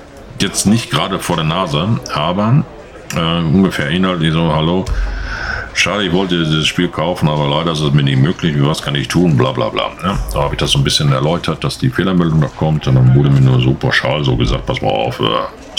jetzt 0.44 0.66
nicht 0.66 0.90
gerade 0.90 1.20
vor 1.20 1.36
der 1.36 1.46
Nase, 1.46 2.00
aber 2.14 2.64
äh, 3.16 3.40
ungefähr 3.40 3.90
inhaltlich 3.90 4.34
so, 4.34 4.54
hallo, 4.54 4.86
schade, 5.74 6.04
ich 6.06 6.14
wollte 6.14 6.44
dieses 6.44 6.68
Spiel 6.68 6.88
kaufen, 6.88 7.30
aber 7.30 7.48
leider 7.48 7.72
ist 7.72 7.82
es 7.82 7.94
mir 7.94 8.04
nicht 8.04 8.20
möglich, 8.20 8.56
was 8.60 8.82
kann 8.82 8.96
ich 8.96 9.08
tun, 9.08 9.38
bla 9.38 9.52
bla 9.52 9.70
bla. 9.70 9.92
Ja, 10.04 10.18
da 10.34 10.44
habe 10.44 10.56
ich 10.56 10.60
das 10.60 10.72
so 10.72 10.80
ein 10.80 10.84
bisschen 10.84 11.12
erläutert, 11.12 11.64
dass 11.64 11.78
die 11.78 11.90
Fehlermeldung 11.90 12.42
da 12.42 12.48
kommt 12.48 12.88
und 12.88 12.96
dann 12.96 13.16
wurde 13.16 13.30
mir 13.30 13.42
nur 13.42 13.62
so 13.62 13.74
pauschal 13.74 14.24
so 14.24 14.36
gesagt, 14.36 14.66
pass 14.66 14.82
mal 14.82 14.90
auf, 14.90 15.20
äh, 15.20 15.24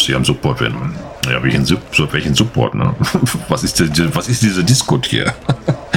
Sie 0.01 0.15
haben 0.15 0.25
Support 0.25 0.61
wenden. 0.61 0.95
Ja, 1.29 1.43
welchen, 1.43 1.69
welchen 2.13 2.35
Support, 2.35 2.75
ne? 2.75 2.95
Was 3.49 3.65
ist, 3.65 3.81
die, 3.81 4.15
was 4.15 4.29
ist 4.29 4.43
diese 4.43 4.63
Discord 4.65 5.07
hier? 5.07 5.35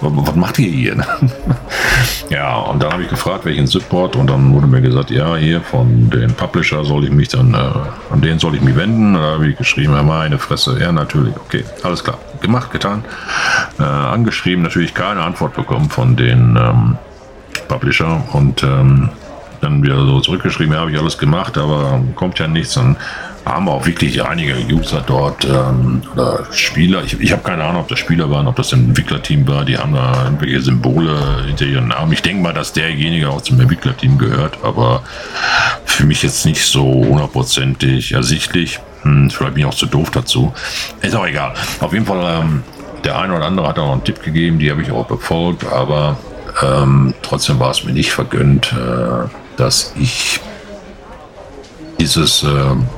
was 0.00 0.34
macht 0.34 0.58
ihr 0.58 0.70
hier? 0.70 0.96
ja, 2.30 2.56
und 2.56 2.82
dann 2.82 2.92
habe 2.92 3.02
ich 3.02 3.08
gefragt, 3.08 3.44
welchen 3.44 3.66
Support 3.66 4.16
und 4.16 4.28
dann 4.28 4.52
wurde 4.52 4.66
mir 4.66 4.80
gesagt, 4.80 5.10
ja, 5.10 5.36
hier 5.36 5.60
von 5.60 6.10
den 6.10 6.34
Publisher 6.34 6.84
soll 6.84 7.04
ich 7.04 7.10
mich 7.10 7.28
dann, 7.28 7.54
äh, 7.54 8.12
an 8.12 8.20
den 8.20 8.38
soll 8.38 8.54
ich 8.54 8.60
mich 8.60 8.76
wenden. 8.76 9.14
Da 9.14 9.34
habe 9.34 9.48
ich 9.48 9.56
geschrieben, 9.56 9.94
ja, 9.94 10.02
meine 10.02 10.38
Fresse. 10.38 10.78
Ja, 10.80 10.92
natürlich, 10.92 11.34
okay, 11.36 11.64
alles 11.82 12.02
klar. 12.02 12.18
Gemacht, 12.40 12.70
getan. 12.70 13.04
Äh, 13.78 13.82
angeschrieben, 13.82 14.62
natürlich 14.62 14.94
keine 14.94 15.22
Antwort 15.22 15.54
bekommen 15.54 15.88
von 15.88 16.16
den 16.16 16.56
ähm, 16.56 16.98
Publisher 17.68 18.22
und 18.32 18.62
ähm, 18.62 19.10
dann 19.60 19.82
wieder 19.82 19.96
so 19.96 20.20
zurückgeschrieben, 20.20 20.74
ja, 20.74 20.80
habe 20.80 20.92
ich 20.92 20.98
alles 20.98 21.16
gemacht, 21.16 21.56
aber 21.56 22.02
kommt 22.16 22.38
ja 22.38 22.46
nichts. 22.46 22.74
Dann 22.74 22.96
haben 23.44 23.68
auch 23.68 23.84
wirklich 23.84 24.24
einige 24.24 24.54
User 24.72 25.02
dort 25.06 25.44
ähm, 25.44 26.02
oder 26.12 26.46
Spieler. 26.50 27.02
Ich, 27.04 27.20
ich 27.20 27.32
habe 27.32 27.42
keine 27.42 27.64
Ahnung, 27.64 27.82
ob 27.82 27.88
das 27.88 27.98
Spieler 27.98 28.30
waren, 28.30 28.46
ob 28.46 28.56
das 28.56 28.72
ein 28.72 28.88
Entwicklerteam 28.88 29.46
war. 29.46 29.64
Die 29.64 29.76
haben 29.76 29.94
da 29.94 30.24
irgendwelche 30.24 30.62
Symbole 30.62 31.44
hinter 31.46 31.66
ihren 31.66 31.88
Namen. 31.88 32.12
Ich 32.12 32.22
denke 32.22 32.42
mal, 32.42 32.54
dass 32.54 32.72
derjenige 32.72 33.28
auch 33.28 33.42
zum 33.42 33.60
Entwicklerteam 33.60 34.16
gehört, 34.16 34.58
aber 34.62 35.02
für 35.84 36.04
mich 36.06 36.22
jetzt 36.22 36.46
nicht 36.46 36.64
so 36.64 36.84
hundertprozentig 36.84 38.12
ersichtlich. 38.12 38.80
Hm, 39.02 39.30
vielleicht 39.30 39.54
bin 39.54 39.62
ich 39.62 39.68
auch 39.68 39.74
zu 39.74 39.86
doof 39.86 40.10
dazu. 40.10 40.54
Ist 41.02 41.14
auch 41.14 41.26
egal. 41.26 41.52
Auf 41.80 41.92
jeden 41.92 42.06
Fall, 42.06 42.40
ähm, 42.40 42.62
der 43.04 43.18
eine 43.18 43.36
oder 43.36 43.44
andere 43.44 43.68
hat 43.68 43.78
auch 43.78 43.92
einen 43.92 44.04
Tipp 44.04 44.22
gegeben, 44.22 44.58
die 44.58 44.70
habe 44.70 44.80
ich 44.80 44.90
auch 44.90 45.06
befolgt, 45.06 45.70
aber 45.70 46.16
ähm, 46.62 47.12
trotzdem 47.20 47.60
war 47.60 47.70
es 47.70 47.84
mir 47.84 47.92
nicht 47.92 48.12
vergönnt, 48.12 48.72
äh, 48.72 49.28
dass 49.56 49.92
ich 49.96 50.40
dieses 51.98 52.42
äh, 52.42 52.48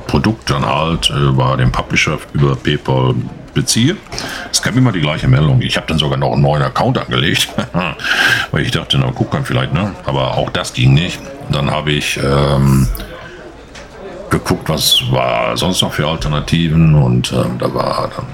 Produkt 0.07 0.49
dann 0.49 0.65
halt 0.65 1.09
äh, 1.09 1.31
bei 1.31 1.55
dem 1.55 1.71
Publisher 1.71 2.17
über 2.33 2.55
PayPal 2.55 3.15
beziehe. 3.53 3.97
Es 4.51 4.61
gab 4.61 4.75
immer 4.75 4.91
die 4.91 5.01
gleiche 5.01 5.27
Meldung. 5.27 5.61
Ich 5.61 5.77
habe 5.77 5.87
dann 5.87 5.97
sogar 5.97 6.17
noch 6.17 6.33
einen 6.33 6.41
neuen 6.41 6.61
Account 6.61 6.97
angelegt, 6.97 7.49
weil 8.51 8.61
ich 8.63 8.71
dachte, 8.71 8.97
na 8.99 9.11
guck 9.13 9.31
dann 9.31 9.45
vielleicht, 9.45 9.73
ne? 9.73 9.95
Aber 10.05 10.37
auch 10.37 10.49
das 10.51 10.73
ging 10.73 10.93
nicht. 10.93 11.19
Dann 11.49 11.71
habe 11.71 11.91
ich 11.91 12.19
ähm, 12.23 12.87
geguckt, 14.29 14.69
was 14.69 15.01
war 15.11 15.57
sonst 15.57 15.81
noch 15.81 15.93
für 15.93 16.07
Alternativen 16.07 16.95
und 16.95 17.31
ähm, 17.31 17.57
da 17.57 17.73
war 17.73 18.09
dann 18.15 18.25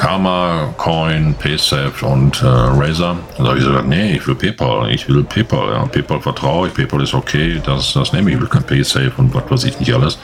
Karma, 0.00 0.72
Coin, 0.78 1.34
PaySafe 1.34 2.06
und 2.06 2.40
äh, 2.40 2.46
Razer. 2.46 3.18
Da 3.36 3.44
habe 3.44 3.58
ich 3.58 3.66
gesagt, 3.66 3.86
nee, 3.86 4.12
ich 4.14 4.26
will 4.26 4.34
PayPal, 4.34 4.90
ich 4.90 5.06
will 5.06 5.22
PayPal. 5.24 5.74
Ja. 5.74 5.84
PayPal 5.84 6.22
vertraue 6.22 6.68
ich, 6.68 6.74
PayPal 6.74 7.02
ist 7.02 7.12
okay, 7.12 7.60
das, 7.62 7.92
das 7.92 8.10
nehme 8.14 8.30
ich, 8.30 8.36
ich 8.36 8.40
will 8.40 8.48
kein 8.48 8.62
PaySafe 8.62 9.12
und 9.18 9.34
was 9.34 9.50
weiß 9.50 9.64
ich 9.64 9.78
nicht 9.78 9.92
alles. 9.92 10.18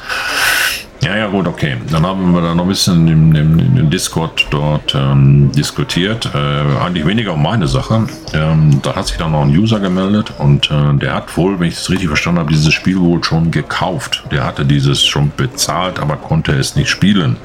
Ja, 1.02 1.16
ja, 1.16 1.26
gut, 1.26 1.46
okay. 1.46 1.76
Dann 1.90 2.06
haben 2.06 2.32
wir 2.32 2.40
da 2.40 2.54
noch 2.54 2.64
ein 2.64 2.68
bisschen 2.68 3.06
im, 3.06 3.34
im, 3.34 3.58
im 3.76 3.90
Discord 3.90 4.46
dort 4.50 4.94
ähm, 4.94 5.52
diskutiert. 5.52 6.28
Äh, 6.34 6.38
eigentlich 6.82 7.06
weniger 7.06 7.34
um 7.34 7.42
meine 7.42 7.68
Sache. 7.68 8.06
Ähm, 8.32 8.80
da 8.82 8.96
hat 8.96 9.06
sich 9.06 9.16
dann 9.16 9.32
noch 9.32 9.42
ein 9.42 9.50
User 9.50 9.78
gemeldet 9.78 10.32
und 10.38 10.70
äh, 10.70 10.94
der 10.94 11.14
hat 11.14 11.36
wohl, 11.36 11.60
wenn 11.60 11.68
ich 11.68 11.74
es 11.74 11.90
richtig 11.90 12.08
verstanden 12.08 12.40
habe, 12.40 12.52
dieses 12.52 12.72
Spiel 12.72 12.98
wohl 12.98 13.22
schon 13.22 13.50
gekauft. 13.50 14.24
Der 14.32 14.44
hatte 14.44 14.64
dieses 14.64 15.04
schon 15.04 15.30
bezahlt, 15.36 16.00
aber 16.00 16.16
konnte 16.16 16.52
es 16.52 16.76
nicht 16.76 16.88
spielen. 16.88 17.36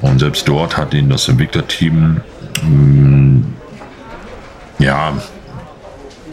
Und 0.00 0.20
selbst 0.20 0.46
dort 0.46 0.76
hat 0.76 0.94
ihn 0.94 1.08
das 1.08 1.26
Entwicklerteam 1.28 2.20
mh, 2.62 3.42
ja, 4.78 5.14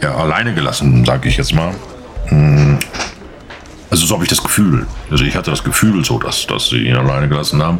ja, 0.02 0.14
alleine 0.14 0.54
gelassen, 0.54 1.04
sage 1.04 1.28
ich 1.28 1.38
jetzt 1.38 1.54
mal. 1.54 1.74
Also 3.96 4.08
so 4.08 4.14
habe 4.16 4.24
ich 4.24 4.28
das 4.28 4.42
Gefühl. 4.42 4.86
Also 5.10 5.24
ich 5.24 5.34
hatte 5.34 5.50
das 5.50 5.64
Gefühl 5.64 6.04
so, 6.04 6.18
dass, 6.18 6.46
dass 6.46 6.68
sie 6.68 6.86
ihn 6.86 6.96
alleine 6.96 7.30
gelassen 7.30 7.62
haben. 7.62 7.78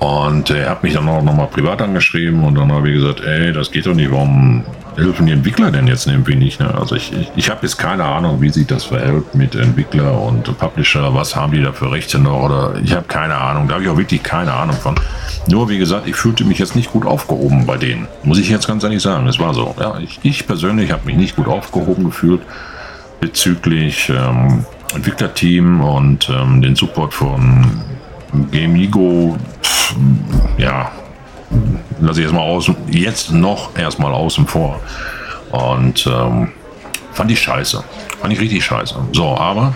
Und 0.00 0.50
er 0.50 0.68
hat 0.70 0.82
mich 0.82 0.94
dann 0.94 1.08
auch 1.08 1.22
nochmal 1.22 1.46
privat 1.46 1.80
angeschrieben 1.80 2.42
und 2.42 2.56
dann 2.56 2.72
habe 2.72 2.90
ich 2.90 2.96
gesagt, 2.96 3.20
ey, 3.20 3.52
das 3.52 3.70
geht 3.70 3.86
doch 3.86 3.94
nicht, 3.94 4.10
warum 4.10 4.64
helfen 4.96 5.26
die 5.26 5.32
Entwickler 5.32 5.70
denn 5.70 5.86
jetzt 5.86 6.08
irgendwie 6.08 6.34
nicht? 6.34 6.58
Ne? 6.58 6.74
Also 6.74 6.96
ich, 6.96 7.12
ich, 7.12 7.30
ich 7.36 7.48
habe 7.48 7.60
jetzt 7.62 7.76
keine 7.76 8.04
Ahnung, 8.04 8.40
wie 8.40 8.48
sich 8.48 8.66
das 8.66 8.82
verhält 8.82 9.36
mit 9.36 9.54
Entwickler 9.54 10.20
und 10.20 10.58
Publisher, 10.58 11.14
was 11.14 11.36
haben 11.36 11.52
die 11.52 11.62
da 11.62 11.70
für 11.70 11.92
Rechte 11.92 12.18
noch 12.18 12.42
oder 12.42 12.74
ich 12.82 12.92
habe 12.92 13.06
keine 13.06 13.36
Ahnung, 13.36 13.68
da 13.68 13.74
habe 13.74 13.84
ich 13.84 13.90
auch 13.90 13.96
wirklich 13.96 14.24
keine 14.24 14.52
Ahnung 14.52 14.74
von. 14.74 14.96
Nur 15.46 15.68
wie 15.68 15.78
gesagt, 15.78 16.08
ich 16.08 16.16
fühlte 16.16 16.44
mich 16.44 16.58
jetzt 16.58 16.74
nicht 16.74 16.90
gut 16.90 17.06
aufgehoben 17.06 17.66
bei 17.66 17.76
denen, 17.76 18.08
muss 18.24 18.38
ich 18.38 18.48
jetzt 18.48 18.66
ganz 18.66 18.82
ehrlich 18.82 19.00
sagen, 19.00 19.28
es 19.28 19.38
war 19.38 19.54
so. 19.54 19.76
Ja, 19.78 19.96
ich, 20.00 20.18
ich 20.24 20.44
persönlich 20.44 20.90
habe 20.90 21.06
mich 21.06 21.14
nicht 21.14 21.36
gut 21.36 21.46
aufgehoben 21.46 22.02
gefühlt 22.02 22.40
bezüglich 23.20 24.10
ähm, 24.10 24.66
Entwicklerteam 24.94 25.82
und 25.82 26.28
ähm, 26.28 26.62
den 26.62 26.76
Support 26.76 27.14
von 27.14 27.82
Gamigo, 28.50 29.36
pff, 29.62 29.96
ja, 30.58 30.90
lasse 32.00 32.20
ich 32.20 32.24
erstmal 32.24 32.44
außen, 32.44 32.76
jetzt 32.88 33.32
noch 33.32 33.76
erstmal 33.76 34.12
außen 34.12 34.46
vor. 34.46 34.80
Und 35.50 36.06
ähm, 36.06 36.52
fand 37.12 37.30
ich 37.30 37.40
scheiße. 37.40 37.82
Fand 38.20 38.32
ich 38.32 38.40
richtig 38.40 38.64
scheiße. 38.64 38.96
So, 39.12 39.36
aber 39.36 39.74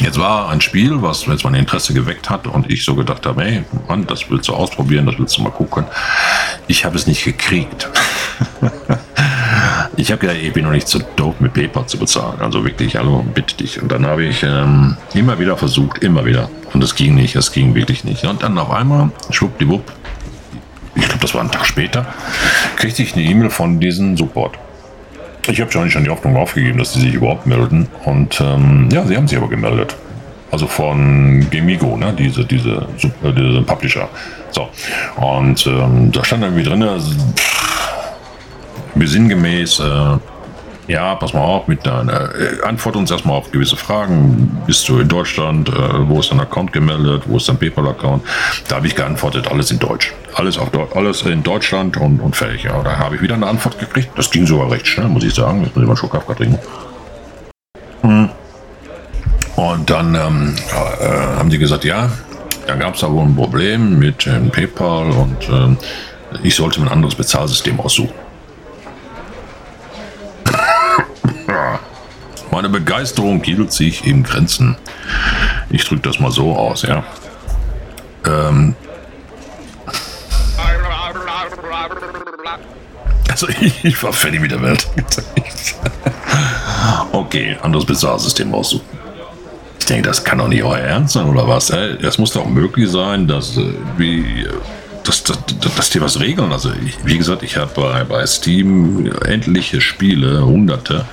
jetzt 0.00 0.18
war 0.18 0.48
ein 0.48 0.60
Spiel, 0.60 1.02
was 1.02 1.26
jetzt 1.26 1.44
mein 1.44 1.54
Interesse 1.54 1.92
geweckt 1.92 2.30
hat 2.30 2.46
und 2.46 2.70
ich 2.70 2.84
so 2.84 2.94
gedacht 2.94 3.26
habe, 3.26 3.42
hey, 3.42 3.64
Mann, 3.88 4.06
das 4.06 4.30
willst 4.30 4.48
du 4.48 4.54
ausprobieren, 4.54 5.06
das 5.06 5.18
willst 5.18 5.36
du 5.36 5.42
mal 5.42 5.50
gucken. 5.50 5.84
Ich 6.68 6.84
habe 6.84 6.96
es 6.96 7.06
nicht 7.06 7.24
gekriegt. 7.24 7.88
ich 10.00 10.10
habe 10.10 10.20
gedacht, 10.20 10.38
ich 10.42 10.52
bin 10.52 10.64
noch 10.64 10.70
nicht 10.70 10.88
zu 10.88 10.98
doof 11.16 11.34
mit 11.40 11.52
PayPal 11.52 11.86
zu 11.86 11.98
bezahlen. 11.98 12.40
Also 12.40 12.64
wirklich, 12.64 12.96
hallo, 12.96 13.24
bitte 13.34 13.54
dich. 13.54 13.80
Und 13.82 13.92
dann 13.92 14.06
habe 14.06 14.24
ich 14.24 14.42
ähm, 14.42 14.96
immer 15.12 15.38
wieder 15.38 15.56
versucht, 15.58 16.02
immer 16.02 16.24
wieder. 16.24 16.48
Und 16.72 16.82
es 16.82 16.94
ging 16.94 17.14
nicht, 17.14 17.36
es 17.36 17.52
ging 17.52 17.74
wirklich 17.74 18.04
nicht. 18.04 18.24
Und 18.24 18.42
dann 18.42 18.56
auf 18.56 18.70
einmal, 18.70 19.10
schwuppdiwupp, 19.28 19.92
ich 20.94 21.04
glaube, 21.04 21.20
das 21.20 21.34
war 21.34 21.42
ein 21.42 21.50
Tag 21.50 21.66
später, 21.66 22.06
kriegte 22.76 23.02
ich 23.02 23.14
eine 23.14 23.24
E-Mail 23.24 23.50
von 23.50 23.78
diesem 23.78 24.16
Support. 24.16 24.58
Ich 25.48 25.60
habe 25.60 25.70
schon 25.70 25.84
nicht 25.84 25.92
schon 25.92 26.04
die 26.04 26.10
Hoffnung 26.10 26.36
aufgegeben, 26.36 26.78
dass 26.78 26.94
sie 26.94 27.00
sich 27.00 27.14
überhaupt 27.14 27.46
melden. 27.46 27.88
Und 28.04 28.40
ähm, 28.40 28.88
ja, 28.90 29.06
sie 29.06 29.16
haben 29.16 29.28
sich 29.28 29.36
aber 29.36 29.48
gemeldet. 29.48 29.96
Also 30.50 30.66
von 30.66 31.46
Gemigo, 31.50 31.96
ne? 31.96 32.14
diese, 32.16 32.44
diese, 32.44 32.86
äh, 33.22 33.32
diese 33.32 33.62
Publisher. 33.62 34.08
So. 34.50 34.68
Und 35.16 35.66
ähm, 35.66 36.10
da 36.10 36.24
stand 36.24 36.42
irgendwie 36.42 36.64
drin, 36.64 36.82
sinngemäß, 38.96 39.80
äh, 39.80 40.18
ja, 40.90 41.14
pass 41.14 41.32
mal 41.32 41.42
auf, 41.42 41.68
mit 41.68 41.86
deiner, 41.86 42.34
äh, 42.34 42.62
antwort 42.62 42.96
uns 42.96 43.10
erstmal 43.10 43.36
auf 43.36 43.52
gewisse 43.52 43.76
Fragen. 43.76 44.60
Bist 44.66 44.88
du 44.88 44.98
in 44.98 45.08
Deutschland? 45.08 45.68
Äh, 45.68 45.72
wo 46.08 46.18
ist 46.18 46.32
dein 46.32 46.40
Account 46.40 46.72
gemeldet? 46.72 47.22
Wo 47.26 47.36
ist 47.36 47.48
dein 47.48 47.58
PayPal-Account? 47.58 48.24
Da 48.68 48.76
habe 48.76 48.88
ich 48.88 48.96
geantwortet, 48.96 49.48
alles 49.48 49.70
in 49.70 49.78
Deutsch. 49.78 50.12
Alles, 50.34 50.58
auf, 50.58 50.70
alles 50.96 51.22
in 51.22 51.42
Deutschland 51.42 51.96
und, 51.96 52.20
und 52.20 52.34
fertig. 52.34 52.64
Ja, 52.64 52.82
da 52.82 52.98
habe 52.98 53.16
ich 53.16 53.22
wieder 53.22 53.34
eine 53.34 53.46
Antwort 53.46 53.78
gekriegt. 53.78 54.10
Das 54.16 54.30
ging 54.30 54.46
sogar 54.46 54.70
recht 54.70 54.86
schnell, 54.86 55.06
muss 55.06 55.22
ich 55.22 55.34
sagen. 55.34 55.62
Jetzt 55.62 55.76
muss 55.76 55.84
ich 55.84 56.02
mal 56.02 56.08
Kaffee 56.08 56.34
trinken. 56.34 56.58
Hm. 58.02 58.28
Und 59.56 59.90
dann 59.90 60.14
ähm, 60.14 60.56
äh, 61.00 61.38
haben 61.38 61.50
die 61.50 61.58
gesagt, 61.58 61.84
ja, 61.84 62.10
da 62.66 62.74
gab 62.74 62.94
es 62.94 63.00
da 63.00 63.10
wohl 63.10 63.24
ein 63.24 63.36
Problem 63.36 63.98
mit 63.98 64.26
ähm, 64.26 64.50
PayPal 64.50 65.10
und 65.10 65.48
ähm, 65.48 65.76
ich 66.42 66.54
sollte 66.54 66.80
mir 66.80 66.86
ein 66.86 66.92
anderes 66.92 67.14
Bezahlsystem 67.14 67.78
aussuchen. 67.78 68.14
Meine 72.50 72.68
Begeisterung 72.68 73.42
hielt 73.42 73.72
sich 73.72 74.06
in 74.06 74.22
Grenzen. 74.22 74.76
Ich 75.68 75.84
drücke 75.84 76.02
das 76.02 76.18
mal 76.18 76.32
so 76.32 76.56
aus, 76.56 76.82
ja. 76.82 77.04
Ähm, 78.26 78.74
also 83.28 83.48
ich, 83.82 84.02
war 84.02 84.12
fertig 84.12 84.40
mit 84.40 84.50
der 84.50 84.62
Welt. 84.62 84.86
okay, 87.12 87.56
anderes 87.62 87.86
Bezahlsystem 87.86 88.52
aussuchen. 88.52 88.84
Ich 89.78 89.86
denke, 89.86 90.08
das 90.08 90.24
kann 90.24 90.38
doch 90.38 90.48
nicht 90.48 90.62
euer 90.62 90.78
Ernst 90.78 91.14
sein, 91.14 91.26
oder 91.26 91.48
was? 91.48 91.70
Es 91.70 92.18
muss 92.18 92.32
doch 92.32 92.46
möglich 92.46 92.90
sein, 92.90 93.26
dass, 93.26 93.56
äh, 93.56 93.74
wie, 93.96 94.46
dass, 95.04 95.22
dass, 95.22 95.38
dass 95.76 95.90
die 95.90 96.00
was 96.00 96.20
regeln. 96.20 96.52
Also, 96.52 96.70
ich, 96.84 96.98
wie 97.04 97.16
gesagt, 97.16 97.42
ich 97.42 97.56
habe 97.56 97.70
bei, 97.74 98.04
bei 98.04 98.26
Steam 98.26 99.06
etliche 99.24 99.80
Spiele, 99.80 100.44
hunderte, 100.44 101.06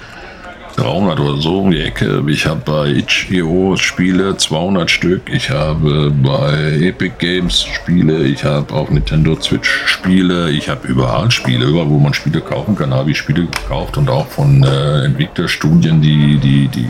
300 0.78 1.20
oder 1.20 1.42
so 1.42 1.60
um 1.62 1.72
die 1.72 1.82
Ecke. 1.82 2.24
Ich 2.28 2.46
habe 2.46 2.62
bei 2.64 2.90
itch.io 2.92 3.76
Spiele, 3.78 4.38
200 4.38 4.90
Stück. 4.90 5.24
Ich 5.32 5.50
habe 5.50 6.12
bei 6.12 6.78
Epic 6.80 7.16
Games 7.18 7.64
Spiele. 7.64 8.24
Ich 8.26 8.44
habe 8.44 8.74
auf 8.74 8.90
Nintendo 8.92 9.36
Switch 9.42 9.70
Spiele. 9.88 10.52
Ich 10.52 10.70
habe 10.70 10.88
überall 10.88 11.32
Spiele. 11.32 11.66
Überall, 11.66 11.90
wo 11.90 11.98
man 11.98 12.14
Spiele 12.14 12.42
kaufen 12.42 12.76
kann, 12.76 12.94
habe 12.94 13.10
ich 13.10 13.18
Spiele 13.18 13.48
gekauft 13.48 13.98
und 13.98 14.08
auch 14.10 14.28
von 14.28 14.64
äh, 14.64 15.06
Entwicklerstudien, 15.06 16.00
die, 16.00 16.38
die, 16.38 16.68
die 16.68 16.88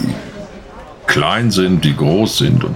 klein 1.07 1.49
sind, 1.49 1.85
die 1.85 1.95
groß 1.95 2.39
sind. 2.39 2.65
Und, 2.65 2.75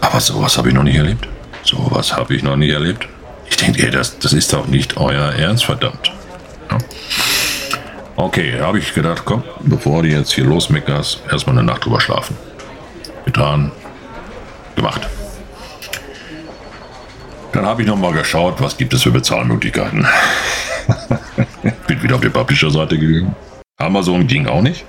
aber 0.00 0.20
sowas 0.20 0.56
habe 0.56 0.68
ich 0.68 0.74
noch 0.74 0.84
nicht 0.84 0.96
erlebt. 0.96 1.26
Sowas 1.64 2.16
habe 2.16 2.36
ich 2.36 2.44
noch 2.44 2.56
nie 2.56 2.70
erlebt. 2.70 3.08
Ich 3.50 3.56
denke, 3.56 3.90
das, 3.90 4.20
das 4.20 4.32
ist 4.32 4.52
doch 4.52 4.68
nicht 4.68 4.96
euer 4.98 5.32
Ernst, 5.32 5.64
verdammt. 5.64 6.12
Ja. 6.70 6.78
Okay, 8.20 8.58
habe 8.60 8.80
ich 8.80 8.94
gedacht, 8.94 9.22
komm, 9.24 9.44
bevor 9.60 10.02
du 10.02 10.08
jetzt 10.08 10.32
hier 10.32 10.44
losmeckerst, 10.44 11.22
erstmal 11.30 11.56
eine 11.56 11.64
Nacht 11.64 11.84
drüber 11.84 12.00
schlafen. 12.00 12.36
Getan, 13.24 13.70
gemacht. 14.74 15.08
Dann 17.52 17.64
habe 17.64 17.82
ich 17.82 17.86
nochmal 17.86 18.12
geschaut, 18.12 18.60
was 18.60 18.76
gibt 18.76 18.92
es 18.92 19.04
für 19.04 19.12
Bezahlmöglichkeiten. 19.12 20.04
Bin 21.86 22.02
wieder 22.02 22.16
auf 22.16 22.20
die 22.20 22.28
Publisher-Seite 22.28 22.98
gegangen. 22.98 23.36
Amazon 23.76 24.26
ging 24.26 24.48
auch 24.48 24.62
nicht. 24.62 24.84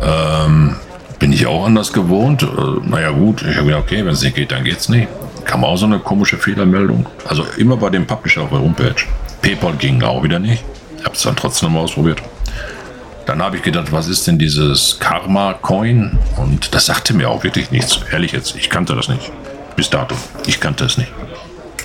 Ähm, 0.00 0.76
bin 1.18 1.32
ich 1.32 1.48
auch 1.48 1.66
anders 1.66 1.92
gewohnt. 1.92 2.44
Äh, 2.44 2.88
naja 2.88 3.10
gut, 3.10 3.42
ich 3.42 3.56
habe 3.56 3.66
gedacht, 3.66 3.82
okay, 3.86 4.06
wenn 4.06 4.12
es 4.12 4.22
nicht 4.22 4.36
geht, 4.36 4.52
dann 4.52 4.62
geht 4.62 4.78
es 4.78 4.88
nicht. 4.88 5.08
Kam 5.44 5.64
auch 5.64 5.76
so 5.76 5.86
eine 5.86 5.98
komische 5.98 6.38
Fehlermeldung. 6.38 7.06
Also 7.26 7.44
immer 7.56 7.76
bei 7.76 7.90
dem 7.90 8.06
Publisher 8.06 8.42
auf 8.42 8.50
der 8.50 8.60
Homepage. 8.60 8.94
PayPal 9.42 9.74
ging 9.74 10.00
auch 10.04 10.22
wieder 10.22 10.38
nicht 10.38 10.64
habe 11.04 11.14
es 11.14 11.22
dann 11.22 11.36
trotzdem 11.36 11.72
mal 11.72 11.80
ausprobiert. 11.80 12.22
Dann 13.26 13.42
habe 13.42 13.56
ich 13.56 13.62
gedacht, 13.62 13.90
was 13.90 14.06
ist 14.06 14.26
denn 14.26 14.38
dieses 14.38 14.98
Karma-Coin? 15.00 16.16
Und 16.36 16.74
das 16.74 16.86
sagte 16.86 17.12
mir 17.12 17.28
auch 17.28 17.42
wirklich 17.42 17.72
nichts. 17.72 18.00
Ehrlich 18.12 18.32
jetzt, 18.32 18.54
ich 18.54 18.70
kannte 18.70 18.94
das 18.94 19.08
nicht. 19.08 19.32
Bis 19.74 19.90
dato. 19.90 20.14
Ich 20.46 20.60
kannte 20.60 20.84
es 20.84 20.96
nicht. 20.96 21.12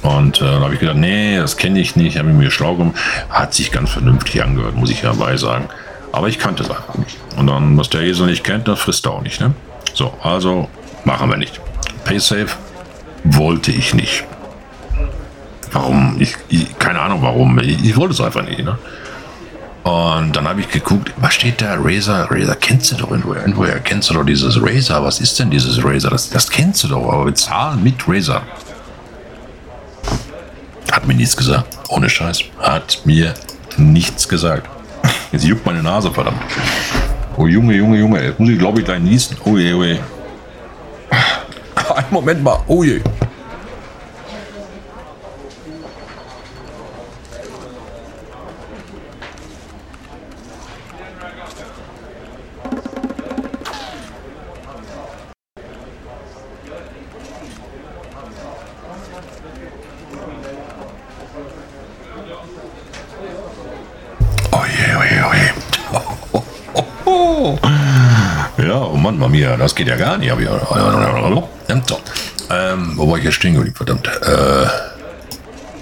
Und 0.04 0.42
äh, 0.42 0.46
da 0.46 0.62
habe 0.62 0.74
ich 0.74 0.80
gedacht, 0.80 0.98
nee, 0.98 1.38
das 1.38 1.58
kenne 1.58 1.80
ich 1.80 1.96
nicht, 1.96 2.18
habe 2.18 2.30
mir 2.30 2.52
schlau 2.52 2.76
gemacht. 2.76 2.96
Hat 3.30 3.54
sich 3.54 3.72
ganz 3.72 3.90
vernünftig 3.90 4.44
angehört, 4.44 4.76
muss 4.76 4.92
ich 4.92 5.02
ja 5.02 5.10
dabei 5.10 5.38
sagen. 5.38 5.68
Aber 6.12 6.28
ich 6.28 6.40
kannte 6.40 6.64
es 6.64 6.70
einfach 6.70 6.96
nicht. 6.96 7.18
Und 7.38 7.48
dann, 7.48 7.78
was 7.78 7.90
der 7.90 8.02
Esel 8.02 8.28
nicht 8.28 8.44
kennt, 8.44 8.68
das 8.68 8.80
frisst 8.80 9.06
er 9.06 9.14
auch 9.14 9.22
nicht. 9.22 9.40
Ne? 9.40 9.54
So, 9.94 10.14
also 10.22 10.70
machen 11.06 11.30
wir 11.30 11.38
nicht. 11.38 11.60
PaySafe 12.04 12.58
wollte 13.24 13.72
ich 13.72 13.94
nicht. 13.94 14.26
Warum? 15.72 16.18
Ich, 16.20 16.36
ich, 16.50 16.78
keine 16.80 17.00
Ahnung 17.00 17.22
warum. 17.22 17.60
Ich, 17.60 17.84
ich 17.84 17.96
wollte 17.96 18.14
es 18.14 18.22
einfach 18.22 18.44
nicht. 18.44 18.60
Ne? 18.60 18.78
Und 19.84 20.36
dann 20.36 20.48
habe 20.48 20.62
ich 20.62 20.70
geguckt, 20.70 21.12
was 21.18 21.34
steht 21.34 21.62
da? 21.62 21.76
Razer, 21.80 22.28
Razer 22.30 22.56
kennst 22.56 22.92
du 22.92 22.98
doch 22.98 23.10
irgendwoher. 23.10 23.42
Irgendwoher 23.42 23.80
kennst 23.80 24.10
du 24.10 24.14
doch 24.14 24.24
dieses 24.24 24.62
Razer. 24.62 25.04
Was 25.04 25.20
ist 25.20 25.40
denn 25.40 25.50
dieses 25.50 25.84
Razer? 25.84 26.10
Das, 26.10 26.30
das 26.30 26.50
kennst 26.50 26.84
du 26.84 26.90
doch, 26.90 27.12
aber 27.12 27.26
bezahlen 27.26 27.82
mit 27.84 28.08
Razer. 28.08 28.44
Hat 30.92 31.08
mir 31.08 31.16
nichts 31.16 31.36
gesagt. 31.36 31.80
Ohne 31.90 32.10
Scheiß. 32.10 32.42
Hat 32.60 33.02
mir 33.06 33.34
nichts 33.78 34.28
gesagt. 34.28 34.70
Jetzt 35.32 35.46
juckt 35.46 35.66
meine 35.66 35.82
Nase, 35.82 36.12
verdammt. 36.12 36.42
Oh 37.38 37.48
Junge, 37.48 37.74
Junge, 37.74 37.98
Junge. 37.98 38.24
Jetzt 38.24 38.40
muss 38.40 38.50
ich, 38.50 38.60
glaube 38.60 38.80
ich, 38.80 38.86
gleich 38.86 39.00
niesen. 39.00 39.38
Oh 39.46 39.58
je, 39.58 39.74
oh 39.74 39.84
je. 39.84 40.00
Ein 41.96 42.06
Moment 42.12 42.44
mal. 42.44 42.60
Oh 42.68 42.84
je. 42.84 43.02
Das 69.62 69.76
geht 69.76 69.88
ja 69.88 69.96
gar 69.96 70.18
nicht. 70.18 70.32
Aber 70.32 70.42
ja, 70.42 70.52
so. 71.88 72.00
Ähm, 72.50 72.94
wo 72.96 73.10
war 73.10 73.18
ich 73.18 73.24
jetzt 73.24 73.36
stehen 73.36 73.54
geblieben, 73.54 73.76
verdammt? 73.76 74.08
Äh, 74.08 74.66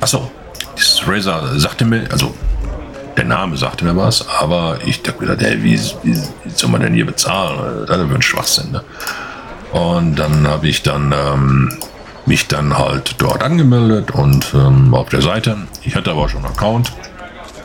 achso, 0.01 0.29
dieses 0.77 1.07
Razer 1.07 1.59
sagte 1.59 1.85
mir, 1.85 2.07
also 2.11 2.33
der 3.17 3.25
Name 3.25 3.57
sagte 3.57 3.83
mir 3.83 3.95
was, 3.97 4.25
aber 4.27 4.77
ich 4.85 5.01
dachte 5.01 5.25
mir, 5.25 5.35
hey, 5.37 5.61
wie, 5.63 5.79
wie, 6.03 6.15
wie, 6.15 6.49
soll 6.53 6.69
man 6.69 6.81
denn 6.81 6.93
hier 6.93 7.05
bezahlen? 7.05 7.85
Das 7.87 7.97
ist 7.97 8.13
ein 8.13 8.21
Schwachsinn. 8.21 8.71
Ne? 8.71 8.83
Und 9.71 10.15
dann 10.15 10.47
habe 10.47 10.67
ich 10.67 10.83
dann 10.83 11.11
ähm, 11.11 11.73
mich 12.25 12.47
dann 12.47 12.77
halt 12.77 13.15
dort 13.17 13.43
angemeldet 13.43 14.11
und 14.11 14.53
ähm, 14.53 14.93
auf 14.93 15.09
der 15.09 15.21
Seite. 15.21 15.57
Ich 15.83 15.95
hatte 15.95 16.11
aber 16.11 16.29
schon 16.29 16.45
einen 16.45 16.53
Account. 16.53 16.93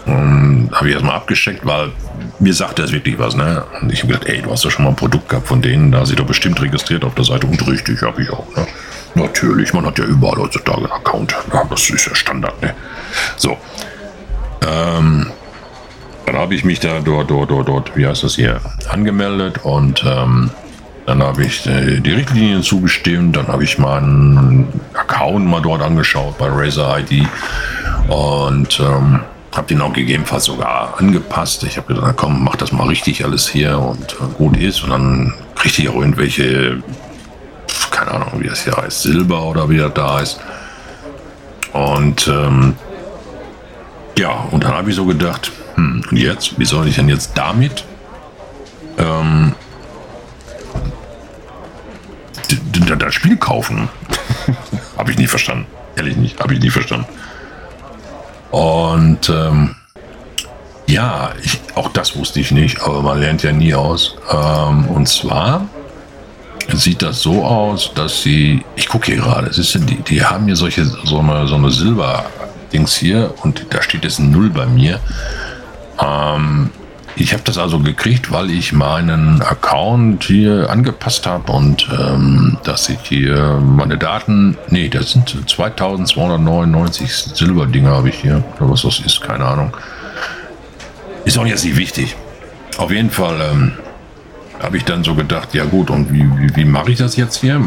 Habe 0.07 0.89
ich 0.89 0.93
erstmal 0.93 1.17
abgeschickt, 1.17 1.65
weil 1.65 1.93
mir 2.39 2.53
sagt 2.53 2.79
das 2.79 2.93
wirklich 2.93 3.19
was, 3.19 3.37
ne? 3.37 3.65
Und 3.81 3.93
ich 3.93 4.03
habe 4.03 4.13
gedacht, 4.13 4.29
ey, 4.29 4.43
du 4.43 4.51
hast 4.51 4.65
doch 4.65 4.71
schon 4.71 4.85
mal 4.85 4.91
ein 4.91 4.97
Produkt 4.97 5.29
gehabt 5.29 5.47
von 5.47 5.63
denen, 5.63 5.93
da 5.93 6.05
sie 6.05 6.15
doch 6.15 6.27
bestimmt 6.27 6.61
registriert 6.61 7.05
auf 7.05 7.15
der 7.15 7.25
Seite. 7.25 7.47
Und 7.47 7.67
richtig, 7.67 8.03
habe 8.03 8.23
ich 8.23 8.31
auch, 8.31 8.47
ne? 8.57 8.67
Natürlich, 9.15 9.73
man 9.73 9.87
hat 9.87 9.99
ja 9.99 10.05
überall 10.05 10.37
heutzutage 10.37 10.79
einen 10.79 10.93
Account. 10.93 11.35
Ja, 11.53 11.65
das 11.71 11.89
ist 11.89 12.07
ja 12.07 12.15
Standard, 12.15 12.61
ne? 12.61 12.75
So. 13.37 13.57
Ähm, 14.67 15.27
dann 16.27 16.37
habe 16.37 16.55
ich 16.55 16.65
mich 16.65 16.81
da 16.81 17.01
dort, 17.01 17.31
dort, 17.31 17.51
dort, 17.51 17.69
dort, 17.69 17.97
wie 17.97 18.07
heißt 18.07 18.25
das 18.25 18.35
hier, 18.37 18.61
angemeldet 18.89 19.61
und 19.63 20.03
ähm, 20.07 20.51
dann 21.07 21.23
habe 21.23 21.45
ich 21.45 21.67
äh, 21.67 22.01
die 22.01 22.13
Richtlinien 22.13 22.63
zugestimmt, 22.63 23.37
dann 23.37 23.49
habe 23.49 23.63
ich 23.63 23.79
meinen 23.79 24.81
Account 24.95 25.47
mal 25.47 25.61
dort 25.61 25.83
angeschaut 25.83 26.39
bei 26.39 26.49
Razer 26.49 26.99
ID 26.99 27.29
und 28.09 28.81
ähm, 28.81 29.21
habe 29.57 29.69
den 29.69 29.81
auch 29.81 29.93
gegebenenfalls 29.93 30.45
sogar 30.45 30.95
angepasst. 30.99 31.63
Ich 31.65 31.77
habe 31.77 31.95
gesagt, 31.95 32.17
komm, 32.17 32.43
mach 32.43 32.57
das 32.57 32.73
mal 32.73 32.87
richtig 32.87 33.25
alles 33.25 33.49
hier 33.49 33.79
und 33.79 34.13
äh, 34.15 34.35
gut 34.37 34.57
ist. 34.57 34.83
Und 34.83 34.91
dann 34.91 35.35
kriegte 35.55 35.83
ich 35.83 35.89
auch 35.89 35.97
irgendwelche, 35.97 36.83
keine 37.91 38.13
Ahnung, 38.13 38.29
wie 38.39 38.49
das 38.49 38.65
hier 38.65 38.77
heißt, 38.77 39.03
Silber 39.03 39.45
oder 39.45 39.69
wie 39.69 39.79
das 39.79 39.95
da 39.95 40.19
heißt. 40.19 40.41
Und 41.73 42.29
ähm, 42.29 42.77
ja, 44.19 44.31
und 44.51 44.65
dann 44.65 44.73
habe 44.73 44.91
ich 44.91 44.97
so 44.97 45.05
gedacht, 45.05 45.51
hm, 45.75 46.05
und 46.11 46.17
jetzt, 46.17 46.59
wie 46.59 46.65
soll 46.65 46.87
ich 46.87 46.97
denn 46.97 47.09
jetzt 47.09 47.33
damit 47.35 47.85
ähm, 48.99 49.55
das 52.99 53.15
Spiel 53.15 53.37
kaufen? 53.37 53.89
habe 54.97 55.11
ich 55.11 55.19
nie 55.19 55.27
verstanden. 55.27 55.67
Ehrlich 55.97 56.17
nicht, 56.17 56.41
habe 56.41 56.55
ich 56.55 56.61
nie 56.61 56.71
verstanden. 56.71 57.07
Und 58.55 59.29
ähm, 59.31 59.75
ja, 60.87 61.33
ich, 61.43 61.59
auch 61.75 61.89
das 61.89 62.17
wusste 62.17 62.39
ich 62.39 62.53
nicht, 62.53 62.81
aber 62.83 63.03
man 63.03 63.19
lernt 63.19 63.43
ja 63.43 63.51
nie 63.51 63.75
aus. 63.75 64.17
Ähm, 64.31 64.87
und 64.87 65.09
zwar 65.09 65.67
sieht 66.73 67.03
das 67.03 67.21
so 67.21 67.45
aus, 67.45 67.91
dass 67.97 68.23
sie, 68.23 68.65
ich 68.77 68.89
gucke 68.89 69.07
hier 69.07 69.17
gerade, 69.17 69.51
die, 69.51 70.03
die 70.03 70.25
haben 70.25 70.47
hier 70.47 70.55
solche, 70.55 70.85
so 70.85 71.19
eine, 71.19 71.49
so 71.49 71.57
eine 71.57 71.73
Silber-Dings 71.73 72.95
hier 72.95 73.35
und 73.43 73.67
da 73.71 73.83
steht 73.83 74.05
jetzt 74.05 74.21
ein 74.21 74.31
Null 74.31 74.51
bei 74.51 74.67
mir. 74.67 75.01
Ähm, 76.01 76.71
ich 77.17 77.33
habe 77.33 77.43
das 77.45 77.59
also 77.59 77.79
gekriegt, 77.79 78.33
weil 78.33 78.51
ich 78.51 78.73
meinen 78.73 79.41
Account 79.41 80.25
hier 80.25 80.69
angepasst 80.69 81.27
habe 81.27 81.53
und 81.53 81.89
ähm, 81.93 82.59
dass 82.65 82.89
ich 82.89 82.99
hier 83.05 83.61
meine 83.63 83.97
Daten, 83.97 84.59
nee, 84.69 84.89
das 84.89 85.13
sind 85.13 85.37
2299 85.49 87.13
Silberdinger 87.13 87.91
habe 87.91 88.09
ich 88.09 88.17
hier, 88.17 88.43
oder 88.59 88.71
was 88.71 88.83
das 88.83 88.99
ist, 88.99 89.21
keine 89.21 89.45
Ahnung. 89.45 89.77
Ist 91.25 91.39
auch 91.39 91.47
jetzt 91.47 91.65
nicht 91.65 91.77
wichtig. 91.77 92.17
Auf 92.79 92.91
jeden 92.91 93.11
Fall 93.11 93.37
ähm, 93.53 93.73
habe 94.61 94.77
ich 94.77 94.85
dann 94.85 95.05
so 95.05 95.15
gedacht, 95.15 95.55
ja 95.55 95.65
gut, 95.65 95.91
und 95.91 96.13
wie, 96.13 96.29
wie, 96.39 96.57
wie 96.57 96.65
mache 96.65 96.91
ich 96.91 96.99
das 96.99 97.17
jetzt 97.17 97.37
hier? 97.37 97.61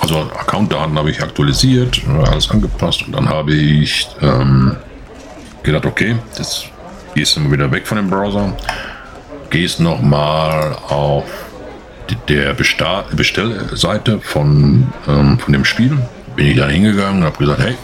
Also 0.00 0.16
Accountdaten 0.16 0.98
habe 0.98 1.10
ich 1.10 1.22
aktualisiert, 1.22 2.00
alles 2.26 2.50
angepasst 2.50 3.02
und 3.06 3.12
dann 3.12 3.28
habe 3.28 3.54
ich 3.54 4.08
ähm, 4.20 4.74
gedacht, 5.62 5.86
okay, 5.86 6.16
das 6.36 6.64
gehst 7.14 7.36
du 7.36 7.50
wieder 7.50 7.70
weg 7.70 7.86
von 7.86 7.96
dem 7.96 8.10
Browser, 8.10 8.56
gehst 9.50 9.80
nochmal 9.80 10.76
auf 10.88 11.24
der 12.28 12.54
Bestellseite 12.54 14.20
von, 14.20 14.92
ähm, 15.08 15.38
von 15.38 15.52
dem 15.52 15.64
Spiel. 15.64 15.96
Bin 16.36 16.46
ich 16.46 16.56
da 16.56 16.68
hingegangen 16.68 17.18
und 17.18 17.24
habe 17.24 17.38
gesagt, 17.38 17.60
hey, 17.60 17.74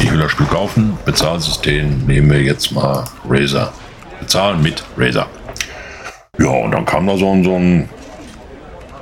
ich 0.00 0.10
will 0.10 0.18
das 0.18 0.32
Spiel 0.32 0.46
kaufen, 0.46 0.98
Bezahlsystem, 1.04 2.06
nehmen 2.06 2.30
wir 2.30 2.42
jetzt 2.42 2.72
mal 2.72 3.04
Razer. 3.28 3.72
Bezahlen 4.18 4.62
mit 4.62 4.82
Razer. 4.96 5.26
Ja, 6.38 6.48
und 6.48 6.72
dann 6.72 6.84
kam 6.84 7.06
da 7.06 7.16
so 7.16 7.32
ein, 7.32 7.44
so 7.44 7.56
ein 7.56 7.88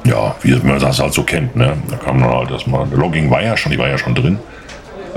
ja, 0.05 0.35
wie 0.43 0.55
man 0.57 0.79
das 0.79 1.01
halt 1.01 1.13
so 1.13 1.23
kennt, 1.23 1.55
ne? 1.57 1.77
Da 1.91 1.97
kam 1.97 2.21
dann 2.21 2.31
halt 2.31 2.51
erstmal, 2.51 2.87
der 2.87 2.99
Logging 2.99 3.31
war 3.31 3.43
ja 3.43 3.57
schon, 3.57 3.73
die 3.73 3.79
war 3.79 3.89
ja 3.89 3.99
schon 3.99 4.15
drin. 4.15 4.39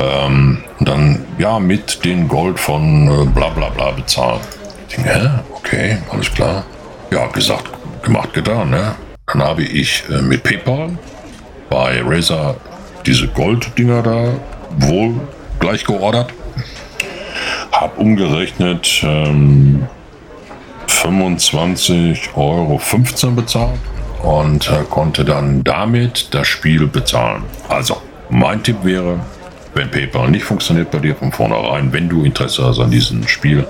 Ähm, 0.01 0.63
dann, 0.79 1.23
ja, 1.37 1.59
mit 1.59 2.03
den 2.03 2.27
Gold 2.27 2.59
von 2.59 3.07
äh, 3.07 3.25
bla 3.25 3.49
bla 3.49 3.69
bla 3.69 3.91
bezahlen. 3.91 4.39
Ich 4.89 4.95
denke, 4.95 5.13
hä? 5.13 5.29
Okay, 5.51 5.97
alles 6.09 6.33
klar. 6.33 6.63
Ja, 7.11 7.27
gesagt, 7.27 7.69
gemacht, 8.01 8.33
getan, 8.33 8.71
ne? 8.71 8.95
Dann 9.27 9.43
habe 9.43 9.61
ich 9.63 10.03
äh, 10.09 10.21
mit 10.21 10.41
PayPal 10.43 10.97
bei 11.69 12.01
Razer 12.03 12.55
diese 13.05 13.27
Gold-Dinger 13.27 14.01
da 14.01 14.33
wohl 14.79 15.13
gleich 15.59 15.85
geordert. 15.85 16.33
Hab 17.71 17.99
umgerechnet 17.99 19.01
ähm, 19.03 19.87
25,15 20.87 22.35
Euro 22.35 22.81
bezahlt 23.35 23.79
und 24.23 24.67
äh, 24.69 24.83
konnte 24.89 25.23
dann 25.25 25.63
damit 25.63 26.33
das 26.33 26.47
Spiel 26.47 26.87
bezahlen. 26.87 27.43
Also, 27.69 28.01
mein 28.29 28.63
Tipp 28.63 28.77
wäre, 28.83 29.19
wenn 29.73 29.89
PayPal 29.89 30.29
nicht 30.29 30.45
funktioniert 30.45 30.91
bei 30.91 30.99
dir 30.99 31.15
von 31.15 31.31
vornherein, 31.31 31.93
wenn 31.93 32.09
du 32.09 32.23
Interesse 32.23 32.65
hast 32.65 32.79
an 32.79 32.91
diesem 32.91 33.27
Spiel, 33.27 33.65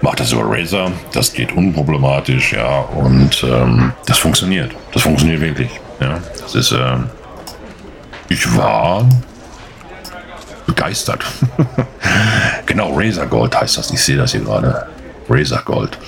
mach 0.00 0.14
das 0.14 0.32
über 0.32 0.44
Razer. 0.44 0.92
Das 1.12 1.32
geht 1.32 1.52
unproblematisch, 1.52 2.52
ja, 2.52 2.80
und 2.80 3.42
ähm, 3.42 3.92
das 4.06 4.18
funktioniert. 4.18 4.72
Das 4.92 5.02
funktioniert 5.02 5.40
wirklich. 5.40 5.70
Ja, 6.00 6.20
das 6.40 6.54
ist. 6.54 6.72
Äh, 6.72 6.96
ich 8.28 8.56
war 8.56 9.08
begeistert. 10.66 11.24
genau, 12.66 12.92
Razer 12.94 13.26
Gold 13.26 13.58
heißt 13.58 13.78
das. 13.78 13.90
Ich 13.90 14.02
sehe 14.02 14.16
das 14.16 14.32
hier 14.32 14.40
gerade. 14.40 14.86
Razer 15.28 15.62
Gold. 15.64 15.98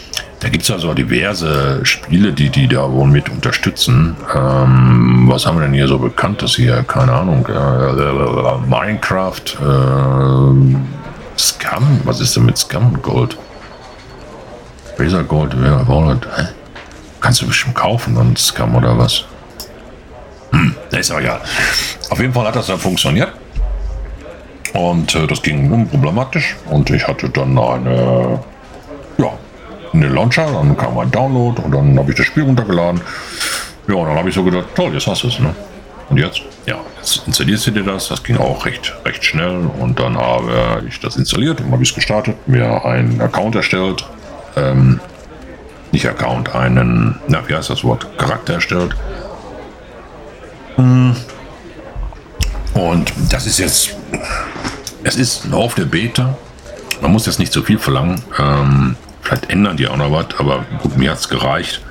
Da 0.40 0.48
gibt 0.48 0.64
es 0.64 0.70
also 0.70 0.94
diverse 0.94 1.84
Spiele, 1.84 2.32
die 2.32 2.48
die 2.48 2.68
da 2.68 2.90
wohl 2.90 3.08
mit 3.08 3.28
unterstützen. 3.28 4.16
Ähm, 4.34 5.24
was 5.26 5.46
haben 5.46 5.58
wir 5.58 5.62
denn 5.62 5.74
hier 5.74 5.88
so 5.88 5.98
bekanntes 5.98 6.54
hier? 6.54 6.84
Keine 6.84 7.12
Ahnung. 7.12 7.44
Äh, 7.46 8.66
Minecraft, 8.68 9.42
äh, 9.60 11.38
Scam. 11.38 12.00
Was 12.04 12.20
ist 12.20 12.36
denn 12.36 12.44
mit 12.44 12.56
Scam 12.56 13.02
Gold? 13.02 13.36
Razer 14.96 15.24
Gold, 15.24 15.54
ja, 15.54 15.86
Wallet, 15.86 16.26
hä? 16.36 16.48
Kannst 17.20 17.42
du 17.42 17.46
bestimmt 17.46 17.74
kaufen, 17.74 18.14
sonst 18.14 18.46
Scam 18.46 18.74
oder 18.74 18.96
was? 18.96 19.24
Hm, 20.52 20.74
ist 20.90 21.10
aber 21.10 21.20
egal. 21.20 21.40
Auf 22.10 22.20
jeden 22.20 22.32
Fall 22.32 22.46
hat 22.46 22.56
das 22.56 22.66
dann 22.68 22.78
funktioniert. 22.78 23.32
Und 24.72 25.14
äh, 25.14 25.26
das 25.26 25.42
ging 25.42 25.70
unproblematisch. 25.70 26.56
Und 26.70 26.90
ich 26.90 27.06
hatte 27.06 27.28
dann 27.28 27.58
eine, 27.58 28.40
ja, 29.18 29.32
eine 29.92 30.08
Launcher, 30.08 30.46
dann 30.46 30.76
kam 30.76 30.98
ein 30.98 31.10
Download 31.10 31.60
und 31.62 31.72
dann 31.72 31.98
habe 31.98 32.10
ich 32.10 32.16
das 32.16 32.26
Spiel 32.26 32.44
runtergeladen. 32.44 33.00
Ja, 33.88 33.94
und 33.94 34.08
dann 34.08 34.16
habe 34.16 34.28
ich 34.28 34.34
so 34.34 34.44
gedacht, 34.44 34.66
toll, 34.74 34.92
jetzt 34.92 35.06
hast 35.06 35.22
du 35.22 35.28
es, 35.28 35.38
ne? 35.38 35.54
Und 36.10 36.18
jetzt? 36.18 36.42
Ja, 36.66 36.76
jetzt 36.98 37.26
installierst 37.26 37.66
du 37.66 37.70
dir 37.70 37.84
das. 37.84 38.08
Das 38.08 38.22
ging 38.22 38.38
auch 38.38 38.64
recht, 38.64 38.94
recht 39.04 39.24
schnell. 39.24 39.68
Und 39.78 39.98
dann 40.00 40.16
habe 40.16 40.84
ich 40.88 41.00
das 41.00 41.16
installiert 41.16 41.60
und 41.60 41.72
habe 41.72 41.82
es 41.82 41.94
gestartet, 41.94 42.36
mir 42.46 42.84
einen 42.84 43.20
Account 43.20 43.54
erstellt. 43.54 44.06
Ähm, 44.56 45.00
nicht 45.92 46.06
Account, 46.06 46.54
einen, 46.54 47.18
na, 47.28 47.46
wie 47.46 47.54
heißt 47.54 47.70
das 47.70 47.84
Wort? 47.84 48.06
Charakter 48.18 48.54
erstellt. 48.54 48.94
Hm. 50.76 51.16
Und 52.74 53.12
das 53.30 53.46
ist 53.46 53.58
jetzt, 53.58 53.96
es 55.02 55.16
ist 55.16 55.46
Lauf 55.46 55.74
der 55.74 55.86
Beta. 55.86 56.36
Man 57.00 57.12
muss 57.12 57.26
jetzt 57.26 57.38
nicht 57.38 57.52
so 57.52 57.62
viel 57.62 57.78
verlangen. 57.78 58.22
Ähm, 58.38 58.96
vielleicht 59.28 59.50
ändern 59.50 59.76
die 59.76 59.86
auch 59.88 59.96
noch 59.96 60.10
was, 60.10 60.26
aber 60.38 60.64
gut, 60.82 60.96
mir 60.96 61.10
hat 61.10 61.18
es 61.18 61.28
gereicht. 61.28 61.82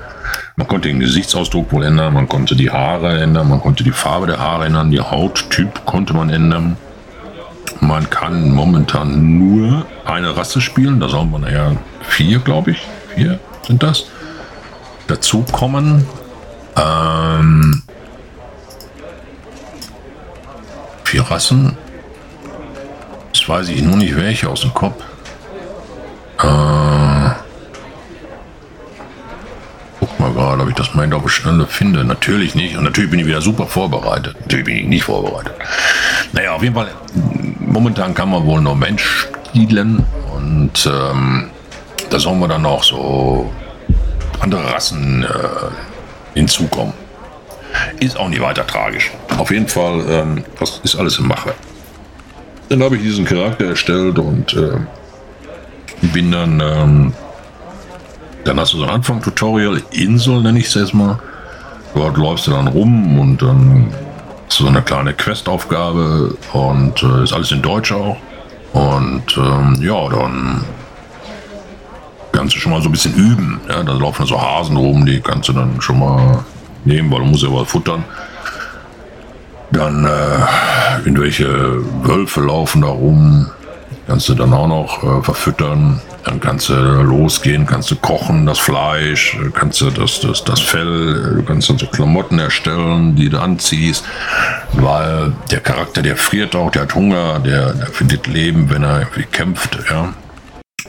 Man 0.55 0.67
konnte 0.67 0.87
den 0.87 0.99
Gesichtsausdruck 0.99 1.71
wohl 1.71 1.83
ändern, 1.83 2.13
man 2.13 2.27
konnte 2.27 2.55
die 2.55 2.71
Haare 2.71 3.19
ändern, 3.19 3.47
man 3.47 3.61
konnte 3.61 3.83
die 3.83 3.91
Farbe 3.91 4.27
der 4.27 4.39
Haare 4.39 4.65
ändern, 4.65 4.89
die 4.89 4.99
Hauttyp 4.99 5.85
konnte 5.85 6.13
man 6.13 6.29
ändern. 6.29 6.77
Man 7.79 8.09
kann 8.09 8.49
momentan 8.49 9.37
nur 9.37 9.85
eine 10.03 10.35
Rasse 10.35 10.61
spielen, 10.61 10.99
da 10.99 11.09
soll 11.09 11.25
man 11.25 11.43
ja 11.43 11.73
vier, 12.01 12.39
glaube 12.39 12.71
ich, 12.71 12.81
vier 13.15 13.39
sind 13.65 13.83
das, 13.83 14.05
dazu 15.07 15.43
kommen. 15.51 16.07
Ähm, 16.75 17.83
vier 21.03 21.21
Rassen. 21.21 21.77
Das 23.31 23.47
weiß 23.47 23.69
ich 23.69 23.81
nur 23.83 23.97
nicht 23.97 24.15
welche 24.15 24.49
aus 24.49 24.61
dem 24.61 24.73
Kopf. 24.73 25.03
Äh, 26.39 27.26
mal 30.19 30.31
gerade, 30.31 30.61
ob 30.63 30.69
ich 30.69 30.75
das 30.75 30.93
mal 30.93 31.11
auf 31.13 31.29
Schnelle 31.29 31.65
finde. 31.67 32.03
Natürlich 32.03 32.55
nicht. 32.55 32.77
Und 32.77 32.83
natürlich 32.83 33.09
bin 33.09 33.19
ich 33.19 33.25
wieder 33.25 33.41
super 33.41 33.65
vorbereitet. 33.65 34.35
Natürlich 34.41 34.65
bin 34.65 34.77
ich 34.77 34.85
nicht 34.85 35.03
vorbereitet. 35.03 35.53
Naja, 36.33 36.53
auf 36.53 36.63
jeden 36.63 36.75
Fall, 36.75 36.89
momentan 37.59 38.13
kann 38.13 38.29
man 38.29 38.45
wohl 38.45 38.61
nur 38.61 38.75
Mensch 38.75 39.03
spielen. 39.03 40.05
Und 40.35 40.89
ähm, 40.91 41.49
da 42.09 42.19
sollen 42.19 42.39
wir 42.39 42.47
dann 42.47 42.65
auch 42.65 42.83
so 42.83 43.51
andere 44.39 44.73
Rassen 44.73 45.23
äh, 45.23 46.37
hinzukommen. 46.37 46.93
Ist 47.99 48.17
auch 48.17 48.29
nicht 48.29 48.41
weiter 48.41 48.65
tragisch. 48.65 49.11
Auf 49.37 49.51
jeden 49.51 49.67
Fall, 49.67 50.03
ähm, 50.09 50.43
das 50.59 50.79
ist 50.83 50.95
alles 50.95 51.19
im 51.19 51.27
Mache. 51.27 51.53
Dann 52.69 52.83
habe 52.83 52.97
ich 52.97 53.01
diesen 53.01 53.25
Charakter 53.25 53.65
erstellt 53.65 54.19
und 54.19 54.53
äh, 54.53 54.77
bin 56.01 56.31
dann, 56.31 56.59
ähm, 56.59 57.13
dann 58.47 58.59
hast 58.59 58.73
du 58.73 58.77
so 58.77 58.83
ein 58.85 58.89
Anfang-Tutorial, 58.89 59.81
Insel 59.91 60.41
nenne 60.41 60.59
ich 60.59 60.67
es 60.67 60.75
erstmal. 60.75 61.19
Dort 61.93 62.17
läufst 62.17 62.47
du 62.47 62.51
dann 62.51 62.67
rum 62.67 63.19
und 63.19 63.41
dann 63.41 63.91
du 64.49 64.63
so 64.63 64.67
eine 64.67 64.81
kleine 64.81 65.13
Questaufgabe 65.13 66.37
und 66.53 67.03
äh, 67.03 67.23
ist 67.23 67.33
alles 67.33 67.51
in 67.51 67.61
Deutsch 67.61 67.91
auch. 67.91 68.17
Und 68.73 69.37
ähm, 69.37 69.77
ja, 69.81 70.07
dann 70.09 70.63
kannst 72.31 72.55
du 72.55 72.59
schon 72.59 72.71
mal 72.71 72.81
so 72.81 72.87
ein 72.87 72.91
bisschen 72.91 73.15
üben. 73.15 73.59
Ja, 73.67 73.83
da 73.83 73.93
laufen 73.93 74.25
so 74.25 74.41
Hasen 74.41 74.77
rum, 74.77 75.05
die 75.05 75.19
kannst 75.19 75.49
du 75.49 75.53
dann 75.53 75.81
schon 75.81 75.99
mal 75.99 76.45
nehmen, 76.85 77.11
weil 77.11 77.19
du 77.19 77.25
musst 77.25 77.43
ja 77.43 77.49
was 77.51 77.67
futtern. 77.67 78.05
Dann 79.71 80.05
äh, 80.05 80.99
irgendwelche 80.99 81.83
Wölfe 82.03 82.41
laufen 82.41 82.81
da 82.81 82.87
rum, 82.87 83.47
kannst 84.07 84.29
du 84.29 84.35
dann 84.35 84.53
auch 84.53 84.67
noch 84.67 85.03
äh, 85.03 85.21
verfüttern. 85.21 85.99
Dann 86.27 86.41
kannst 86.41 86.67
du 86.67 86.73
losgehen, 86.73 87.65
kannst 87.65 87.89
du 87.89 87.95
kochen, 87.95 88.45
das 88.45 88.59
Fleisch, 88.59 89.37
kannst 89.53 89.79
du 89.79 89.89
das, 89.89 90.19
das, 90.19 90.43
das 90.43 90.59
Fell, 90.59 91.35
du 91.37 91.43
kannst 91.43 91.69
dann 91.69 91.77
so 91.77 91.85
Klamotten 91.85 92.37
erstellen, 92.37 93.15
die 93.15 93.29
du 93.29 93.39
anziehst, 93.39 94.03
weil 94.73 95.31
der 95.49 95.61
Charakter, 95.61 96.01
der 96.01 96.17
friert 96.17 96.53
auch, 96.53 96.69
der 96.69 96.81
hat 96.81 96.95
Hunger, 96.95 97.39
der, 97.39 97.71
der 97.71 97.87
findet 97.87 98.27
Leben, 98.27 98.69
wenn 98.69 98.83
er 98.83 98.99
irgendwie 98.99 99.23
kämpft, 99.23 99.79
ja. 99.89 100.13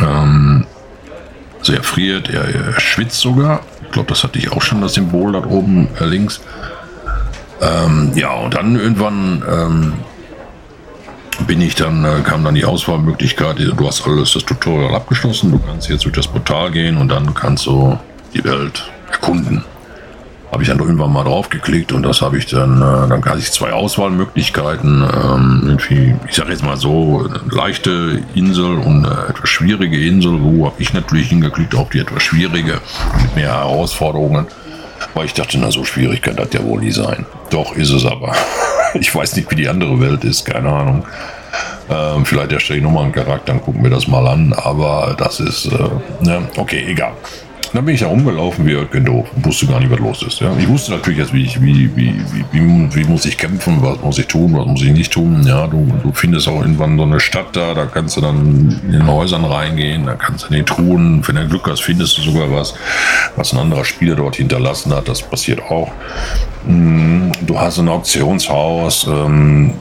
Ähm, 0.01 0.67
also 1.61 1.73
er 1.73 1.85
friert, 1.85 2.29
er, 2.31 2.53
er 2.53 2.81
schwitzt 2.81 3.21
sogar. 3.21 3.61
Ich 3.85 3.93
glaube, 3.93 4.09
das 4.09 4.25
hatte 4.25 4.41
ich 4.41 4.51
auch 4.51 4.63
schon, 4.63 4.81
das 4.81 4.95
Symbol 4.95 5.35
da 5.35 5.45
oben 5.45 5.87
äh, 6.01 6.05
links. 6.05 6.41
Ähm, 7.61 8.11
ja, 8.17 8.33
und 8.33 8.55
dann 8.55 8.75
irgendwann 8.75 9.45
ähm, 9.49 9.93
bin 11.47 11.61
ich 11.61 11.75
dann, 11.75 12.05
äh, 12.05 12.21
kam 12.25 12.45
dann 12.45 12.55
die 12.55 12.65
Auswahlmöglichkeit, 12.65 13.59
du 13.59 13.87
hast 13.87 14.07
alles 14.07 14.33
das 14.33 14.45
Tutorial 14.45 14.95
abgeschlossen, 14.95 15.53
du 15.53 15.59
kannst 15.59 15.89
jetzt 15.89 16.05
durch 16.05 16.15
das 16.15 16.27
Portal 16.27 16.71
gehen 16.71 16.97
und 16.97 17.09
dann 17.09 17.35
kannst 17.35 17.67
du 17.67 17.99
die 18.35 18.45
Welt 18.45 18.91
erkunden 19.11 19.65
habe 20.51 20.63
ich 20.63 20.69
dann 20.69 20.79
irgendwann 20.79 21.13
mal 21.13 21.25
drauf 21.25 21.51
geklickt 21.51 21.93
und 21.93 22.03
das 22.03 22.23
habe 22.23 22.39
ich 22.39 22.47
dann, 22.47 22.79
äh, 22.79 23.09
dann 23.09 23.25
hatte 23.25 23.39
ich 23.39 23.53
zwei 23.53 23.73
Auswahlmöglichkeiten. 23.73 25.03
Ähm, 25.03 25.63
irgendwie, 25.65 26.15
ich 26.27 26.35
sage 26.35 26.51
jetzt 26.51 26.65
mal 26.65 26.77
so, 26.77 27.29
eine 27.29 27.41
leichte 27.55 28.23
Insel 28.35 28.79
und 28.79 29.07
eine 29.07 29.29
etwas 29.29 29.49
schwierige 29.49 29.99
Insel. 30.05 30.43
Wo 30.43 30.67
habe 30.67 30.77
ich 30.79 30.95
natürlich 30.95 31.29
hingeklickt 31.29 31.75
auf 31.75 31.91
die 31.91 31.99
etwas 31.99 32.23
schwierige 32.23 32.81
mit 33.23 33.37
mehr 33.37 33.53
Herausforderungen. 33.53 34.47
Weil 35.15 35.27
ich 35.27 35.35
dachte, 35.35 35.59
na 35.59 35.71
so 35.71 35.85
schwierig 35.85 36.23
kann 36.23 36.37
das 36.37 36.53
ja 36.53 36.63
wohl 36.63 36.81
nie 36.81 36.91
sein. 36.91 37.27
Doch 37.51 37.75
ist 37.75 37.91
es 37.91 38.05
aber. 38.05 38.35
ich 38.95 39.15
weiß 39.15 39.37
nicht, 39.37 39.51
wie 39.51 39.57
die 39.57 39.69
andere 39.69 40.01
Welt 40.01 40.25
ist, 40.25 40.45
keine 40.45 40.71
Ahnung. 40.71 41.05
Ähm, 41.91 42.25
vielleicht 42.27 42.53
erstelle 42.53 42.79
ich 42.79 42.85
nochmal 42.85 43.05
einen 43.05 43.13
Charakter, 43.13 43.53
dann 43.53 43.63
gucken 43.63 43.83
wir 43.83 43.91
das 43.91 44.07
mal 44.07 44.27
an. 44.27 44.53
Aber 44.53 45.17
das 45.19 45.41
ist, 45.41 45.67
äh, 45.67 45.89
ne, 46.21 46.49
okay, 46.57 46.85
egal. 46.87 47.13
Dann 47.73 47.85
bin 47.85 47.95
ich 47.95 48.01
da 48.01 48.07
rumgelaufen 48.07 48.67
wie 48.67 48.73
Jörg 48.73 48.89
doof 48.91 49.29
und 49.35 49.45
wusste 49.45 49.67
gar 49.67 49.81
nicht, 49.81 49.91
was 49.91 49.99
los 49.99 50.23
ist. 50.23 50.41
Ja. 50.41 50.53
Ich 50.59 50.69
wusste 50.69 50.93
natürlich 50.93 51.19
jetzt, 51.19 51.33
wie, 51.33 51.45
ich, 51.45 51.61
wie, 51.63 51.91
wie, 51.97 52.15
wie, 52.53 52.95
wie, 52.95 53.05
muss 53.05 53.25
ich 53.27 53.37
kämpfen, 53.37 53.79
was 53.83 54.01
muss 54.01 54.19
ich 54.19 54.27
tun, 54.27 54.55
was 54.57 54.67
muss 54.67 54.83
ich 54.83 54.93
nicht 54.93 55.13
tun. 55.13 55.45
Ja, 55.47 55.67
du, 55.67 55.87
du 56.03 56.13
findest 56.13 56.49
auch 56.49 56.61
irgendwann 56.61 56.97
so 56.97 57.05
eine 57.05 57.21
Stadt 57.21 57.55
da, 57.55 57.75
da 57.75 57.87
kannst 57.87 58.17
du 58.17 58.21
dann 58.21 58.81
in 58.85 58.93
den 58.93 59.07
Häusern 59.07 59.45
reingehen, 59.45 60.07
da 60.07 60.15
kannst 60.15 60.45
du 60.45 60.49
in 60.49 60.55
den 60.55 60.67
Truhen, 60.67 61.27
wenn 61.27 61.37
du 61.37 61.49
Glück 61.49 61.69
hast, 61.69 61.83
findest 61.83 62.19
du 62.19 62.23
sogar 62.23 62.51
was, 62.51 62.75
was 63.37 63.53
ein 63.53 63.59
anderer 63.59 63.85
Spieler 63.85 64.17
dort 64.17 64.37
hinterlassen 64.37 64.95
hat. 64.95 65.09
Das 65.09 65.23
passiert 65.23 65.61
auch. 65.63 65.91
Hm, 66.67 67.33
du 67.47 67.59
hast 67.59 67.79
ein 67.79 67.89
Auktionshaus, 67.89 69.07
ähm, 69.07 69.75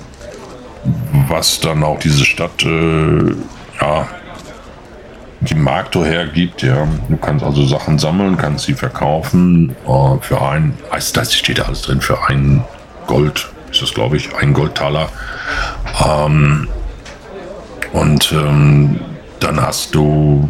was 1.28 1.60
dann 1.60 1.84
auch 1.84 2.00
diese 2.00 2.26
Stadt 2.26 2.64
äh, 2.64 3.34
ja, 3.82 4.08
die 5.42 5.56
Markto 5.56 6.04
hergibt. 6.04 6.64
Ja. 6.64 6.88
Du 7.10 7.18
kannst 7.18 7.46
also 7.46 7.66
Sachen 7.66 8.00
sammeln, 8.00 8.38
kannst 8.38 8.66
sie 8.66 8.74
verkaufen 8.74 9.76
äh, 9.86 10.22
für 10.22 10.42
ein, 10.42 10.78
also 10.90 11.14
das 11.14 11.34
steht 11.34 11.60
da 11.60 11.64
alles 11.64 11.84
drin, 11.84 12.02
für 12.02 12.28
ein 12.28 12.64
Gold, 13.06 13.48
ist 13.72 13.82
das 13.82 13.94
glaube 13.94 14.18
ich, 14.18 14.36
ein 14.36 14.54
Goldtaler. 14.54 15.10
Ähm, 16.06 16.68
und 17.94 18.32
ähm, 18.32 19.00
dann 19.40 19.62
hast 19.62 19.96
du 19.96 20.50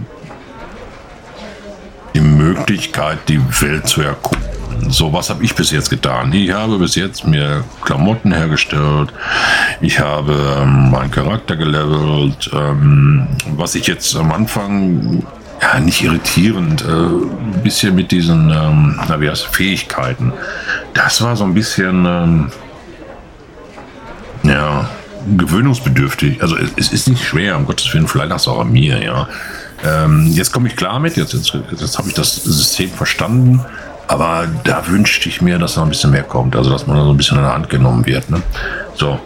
die 2.16 2.22
Möglichkeit, 2.22 3.20
die 3.28 3.40
Welt 3.62 3.88
zu 3.88 4.02
erkunden. 4.02 4.57
So, 4.89 5.11
was 5.11 5.30
habe 5.30 5.43
ich 5.43 5.55
bis 5.55 5.71
jetzt 5.71 5.89
getan? 5.89 6.32
Ich 6.34 6.51
habe 6.51 6.78
bis 6.78 6.95
jetzt 6.95 7.25
mir 7.28 7.63
Klamotten 7.84 8.32
hergestellt. 8.32 9.11
Ich 9.82 9.99
habe 9.99 10.34
ähm, 10.61 10.91
meinen 10.91 11.11
Charakter 11.11 11.55
gelevelt. 11.55 12.49
Ähm, 12.53 13.28
was 13.55 13.75
ich 13.75 13.88
jetzt 13.88 14.15
am 14.15 14.32
Anfang 14.32 15.23
ja, 15.61 15.80
nicht 15.80 16.03
irritierend, 16.03 16.84
äh, 16.84 16.88
ein 16.88 17.61
bisschen 17.63 17.95
mit 17.95 18.11
diesen, 18.11 18.49
ähm, 18.51 18.99
na, 19.07 19.19
wie 19.19 19.30
heißt, 19.30 19.47
Fähigkeiten. 19.47 20.32
Das 20.93 21.21
war 21.21 21.36
so 21.36 21.43
ein 21.43 21.53
bisschen, 21.53 22.05
ähm, 22.05 22.51
ja, 24.43 24.89
gewöhnungsbedürftig. 25.36 26.41
Also 26.41 26.55
es, 26.57 26.71
es, 26.78 26.93
ist 26.93 27.09
nicht 27.09 27.23
schwer, 27.23 27.57
um 27.57 27.65
Gottes 27.65 27.93
Willen, 27.93 28.07
vielleicht 28.07 28.32
du 28.45 28.51
auch 28.51 28.59
an 28.59 28.71
mir, 28.71 29.03
ja. 29.03 29.28
Ähm, 29.84 30.32
jetzt 30.32 30.51
komme 30.51 30.67
ich 30.67 30.75
klar 30.75 30.99
mit, 30.99 31.17
jetzt, 31.17 31.34
jetzt, 31.34 31.53
jetzt 31.53 31.97
habe 31.97 32.07
ich 32.07 32.15
das 32.15 32.36
System 32.36 32.89
verstanden. 32.89 33.63
Aber 34.08 34.47
da 34.64 34.88
wünschte 34.88 35.28
ich 35.30 35.41
mir, 35.41 35.60
dass 35.60 35.76
noch 35.76 35.84
ein 35.84 35.89
bisschen 35.89 36.12
mehr 36.12 36.24
kommt. 36.24 36.55
Also, 36.55 36.70
dass 36.70 36.88
man 36.88 36.97
so 37.03 37.12
ein 37.12 37.18
bisschen 37.18 37.38
an 37.38 37.43
der 37.43 37.53
Hand 37.53 37.70
genommen 37.70 38.05
wird. 38.05 38.30
Ne? 38.30 38.41
So, 38.95 39.20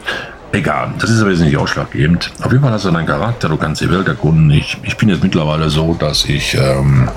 egal. 0.52 0.94
Das 1.00 1.10
ist 1.10 1.22
aber 1.22 1.32
jetzt 1.32 1.42
nicht 1.42 1.58
ausschlaggebend. 1.58 2.32
Auf 2.42 2.52
jeden 2.52 2.64
Fall 2.64 2.74
hast 2.74 2.86
du 2.86 2.92
deinen 2.92 3.06
Charakter, 3.06 3.50
du 3.50 3.58
kannst 3.58 3.82
die 3.82 3.92
Welt 3.92 4.08
erkunden. 4.08 4.50
Ich, 4.52 4.78
ich 4.84 4.98
bin 4.98 5.10
jetzt 5.10 5.24
mittlerweile 5.24 5.70
so, 5.70 5.94
dass 5.94 6.26
ich. 6.26 6.56
Ähm, 6.56 7.10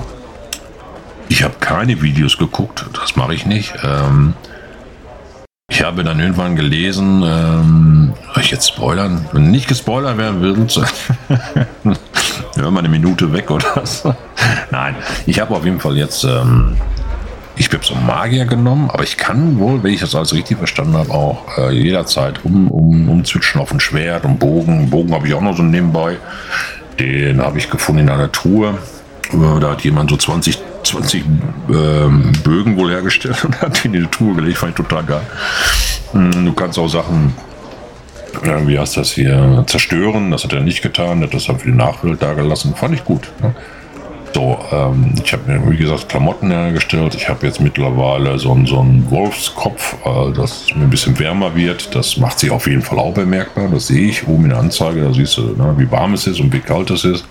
ich 1.27 1.43
habe 1.43 1.55
keine 1.59 2.01
Videos 2.01 2.37
geguckt. 2.37 2.85
Das 2.93 3.15
mache 3.15 3.33
ich 3.33 3.47
nicht. 3.47 3.73
Ähm, 3.83 4.35
ich 5.67 5.83
habe 5.83 6.03
dann 6.03 6.19
irgendwann 6.19 6.55
gelesen, 6.55 7.23
ähm, 7.25 8.13
soll 8.33 8.43
ich 8.43 8.51
jetzt 8.51 8.67
spoilern? 8.69 9.27
Wenn 9.31 9.49
nicht 9.49 9.67
gespoilert 9.67 10.17
werden 10.17 10.41
will, 10.41 10.67
Ja, 12.55 12.69
mal 12.71 12.79
eine 12.79 12.89
Minute 12.89 13.33
weg 13.33 13.49
oder 13.49 13.83
so. 13.83 14.15
Nein, 14.69 14.95
ich 15.25 15.39
habe 15.39 15.55
auf 15.55 15.65
jeden 15.65 15.79
Fall 15.79 15.97
jetzt, 15.97 16.23
ähm, 16.23 16.77
ich 17.57 17.71
habe 17.71 17.85
so 17.85 17.95
Magier 17.95 18.45
genommen, 18.45 18.89
aber 18.91 19.03
ich 19.03 19.17
kann 19.17 19.59
wohl, 19.59 19.81
wenn 19.83 19.93
ich 19.93 20.01
das 20.01 20.13
alles 20.13 20.33
richtig 20.33 20.57
verstanden 20.57 20.97
habe, 20.97 21.11
auch 21.11 21.57
äh, 21.57 21.71
jederzeit 21.71 22.43
um, 22.43 22.69
um, 22.69 23.09
umzwitschen 23.09 23.61
auf 23.61 23.71
ein 23.71 23.79
Schwert 23.79 24.25
und 24.25 24.39
Bogen. 24.39 24.89
Bogen 24.89 25.13
habe 25.13 25.27
ich 25.27 25.33
auch 25.33 25.41
noch 25.41 25.55
so 25.55 25.63
nebenbei. 25.63 26.17
Den 26.99 27.41
habe 27.41 27.57
ich 27.57 27.69
gefunden 27.69 28.01
in 28.01 28.09
einer 28.09 28.31
Truhe. 28.31 28.77
Äh, 29.31 29.59
da 29.59 29.71
hat 29.71 29.81
jemand 29.81 30.09
so 30.09 30.17
20, 30.17 30.57
20 30.83 31.23
ähm, 31.69 32.33
Bögen 32.43 32.77
wohl 32.77 32.91
hergestellt 32.91 33.43
und 33.45 33.61
hat 33.61 33.83
die 33.83 33.87
in 33.87 33.93
die 33.93 34.07
Truhe 34.07 34.35
gelegt. 34.35 34.57
Fand 34.57 34.71
ich 34.71 34.85
total 34.85 35.03
geil. 35.03 35.25
Hm, 36.11 36.45
du 36.45 36.53
kannst 36.53 36.77
auch 36.77 36.89
Sachen 36.89 37.33
äh, 38.43 38.67
wie 38.67 38.77
heißt 38.77 38.97
das 38.97 39.11
hier, 39.11 39.63
zerstören. 39.67 40.31
Das 40.31 40.43
hat 40.43 40.53
er 40.53 40.61
nicht 40.61 40.81
getan, 40.81 41.21
hat 41.21 41.33
das 41.33 41.45
dann 41.45 41.59
für 41.59 41.71
die 41.71 41.77
Nachwelt 41.77 42.21
da 42.21 42.33
gelassen. 42.33 42.73
Fand 42.75 42.95
ich 42.95 43.03
gut. 43.03 43.31
Ne? 43.41 43.55
So, 44.35 44.59
ähm, 44.69 45.13
ich 45.23 45.31
habe 45.31 45.49
mir, 45.49 45.71
wie 45.71 45.77
gesagt, 45.77 46.09
Klamotten 46.09 46.51
hergestellt. 46.51 47.15
Ich 47.15 47.29
habe 47.29 47.47
jetzt 47.47 47.61
mittlerweile 47.61 48.37
so, 48.37 48.53
so 48.65 48.81
einen 48.81 49.09
Wolfskopf, 49.09 49.95
äh, 50.03 50.33
dass 50.33 50.63
es 50.63 50.75
mir 50.75 50.83
ein 50.83 50.89
bisschen 50.89 51.17
wärmer 51.17 51.55
wird. 51.55 51.95
Das 51.95 52.17
macht 52.17 52.39
sich 52.39 52.51
auf 52.51 52.67
jeden 52.67 52.81
Fall 52.81 52.99
auch 52.99 53.13
bemerkbar. 53.13 53.69
Das 53.71 53.87
sehe 53.87 54.09
ich 54.09 54.27
oben 54.27 54.43
in 54.43 54.49
der 54.49 54.59
Anzeige. 54.59 55.03
Da 55.03 55.13
siehst 55.13 55.37
du, 55.37 55.55
ne, 55.55 55.73
wie 55.77 55.89
warm 55.89 56.15
es 56.15 56.27
ist 56.27 56.41
und 56.41 56.51
wie 56.51 56.59
kalt 56.59 56.89
es 56.89 57.05
ist. 57.05 57.25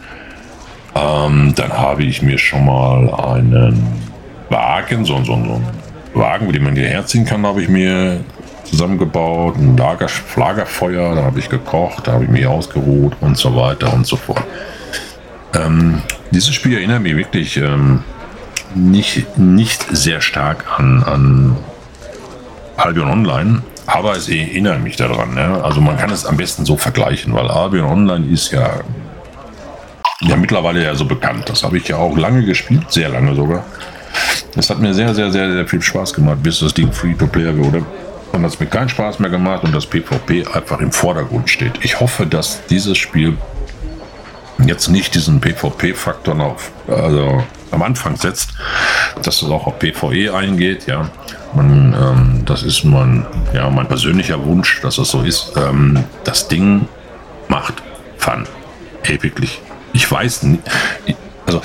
Ähm, 0.94 1.52
dann 1.54 1.74
habe 1.74 2.04
ich 2.04 2.22
mir 2.22 2.38
schon 2.38 2.64
mal 2.64 3.12
einen 3.12 3.86
Wagen, 4.48 5.04
so, 5.04 5.18
so, 5.18 5.24
so 5.24 5.32
einen 5.34 5.66
Wagen, 6.14 6.46
mit 6.46 6.54
dem 6.54 6.64
man 6.64 6.74
hierher 6.74 7.04
ziehen 7.04 7.26
kann, 7.26 7.44
habe 7.44 7.60
ich 7.60 7.68
mir 7.68 8.20
zusammengebaut, 8.64 9.58
ein 9.58 9.76
Lager, 9.76 10.06
Lagerfeuer, 10.36 11.14
da 11.16 11.24
habe 11.24 11.38
ich 11.38 11.50
gekocht, 11.50 12.06
da 12.06 12.12
habe 12.12 12.24
ich 12.24 12.30
mich 12.30 12.46
ausgeruht 12.46 13.12
und 13.20 13.36
so 13.36 13.54
weiter 13.54 13.92
und 13.92 14.06
so 14.06 14.16
fort. 14.16 14.42
Ähm, 15.54 16.00
dieses 16.30 16.54
Spiel 16.54 16.76
erinnert 16.76 17.02
mich 17.02 17.16
wirklich 17.16 17.56
ähm, 17.56 18.02
nicht, 18.74 19.38
nicht 19.38 19.84
sehr 19.90 20.20
stark 20.20 20.64
an, 20.78 21.02
an 21.04 21.56
Albion 22.76 23.08
Online, 23.08 23.62
aber 23.86 24.16
es 24.16 24.28
erinnert 24.28 24.82
mich 24.82 24.96
daran. 24.96 25.34
Ne? 25.34 25.62
Also 25.62 25.80
man 25.80 25.96
kann 25.96 26.10
es 26.10 26.26
am 26.26 26.36
besten 26.36 26.64
so 26.64 26.76
vergleichen, 26.76 27.34
weil 27.34 27.48
Albion 27.48 27.86
Online 27.86 28.26
ist 28.26 28.50
ja, 28.50 28.80
ja 30.20 30.36
mittlerweile 30.36 30.82
ja 30.82 30.94
so 30.94 31.04
bekannt. 31.04 31.48
Das 31.48 31.62
habe 31.62 31.78
ich 31.78 31.88
ja 31.88 31.96
auch 31.96 32.16
lange 32.16 32.44
gespielt, 32.44 32.90
sehr 32.90 33.08
lange 33.08 33.34
sogar. 33.34 33.64
Es 34.56 34.70
hat 34.70 34.78
mir 34.78 34.94
sehr, 34.94 35.14
sehr, 35.14 35.30
sehr, 35.30 35.52
sehr 35.52 35.66
viel 35.66 35.82
Spaß 35.82 36.14
gemacht, 36.14 36.38
bis 36.42 36.60
das 36.60 36.72
Ding 36.74 36.92
Free-to-Play 36.92 37.56
wurde. 37.56 37.84
Und 38.32 38.42
das 38.42 38.58
mir 38.58 38.66
keinen 38.66 38.88
Spaß 38.88 39.20
mehr 39.20 39.30
gemacht 39.30 39.62
und 39.62 39.74
das 39.74 39.86
PvP 39.86 40.44
einfach 40.52 40.80
im 40.80 40.90
Vordergrund 40.90 41.48
steht. 41.48 41.72
Ich 41.82 42.00
hoffe, 42.00 42.26
dass 42.26 42.66
dieses 42.66 42.98
Spiel 42.98 43.36
jetzt 44.68 44.88
nicht 44.88 45.14
diesen 45.14 45.40
PvP-Faktor 45.40 46.38
auf, 46.40 46.72
also 46.88 47.42
am 47.70 47.82
Anfang 47.82 48.16
setzt, 48.16 48.50
dass 49.22 49.42
es 49.42 49.48
auch 49.50 49.66
auf 49.66 49.78
PvE 49.78 50.34
eingeht, 50.34 50.86
ja. 50.86 51.10
Man, 51.54 51.94
ähm, 51.94 52.42
das 52.44 52.62
ist 52.62 52.84
mein, 52.84 53.26
ja, 53.52 53.70
mein 53.70 53.86
persönlicher 53.86 54.44
Wunsch, 54.44 54.80
dass 54.82 54.96
das 54.96 55.10
so 55.10 55.22
ist. 55.22 55.52
Ähm, 55.56 56.04
das 56.24 56.48
Ding 56.48 56.88
macht 57.48 57.74
Fun. 58.16 58.44
Ey, 59.02 59.22
wirklich. 59.22 59.60
Ich 59.92 60.10
weiß 60.10 60.44
nicht, 60.44 60.62
also 61.46 61.60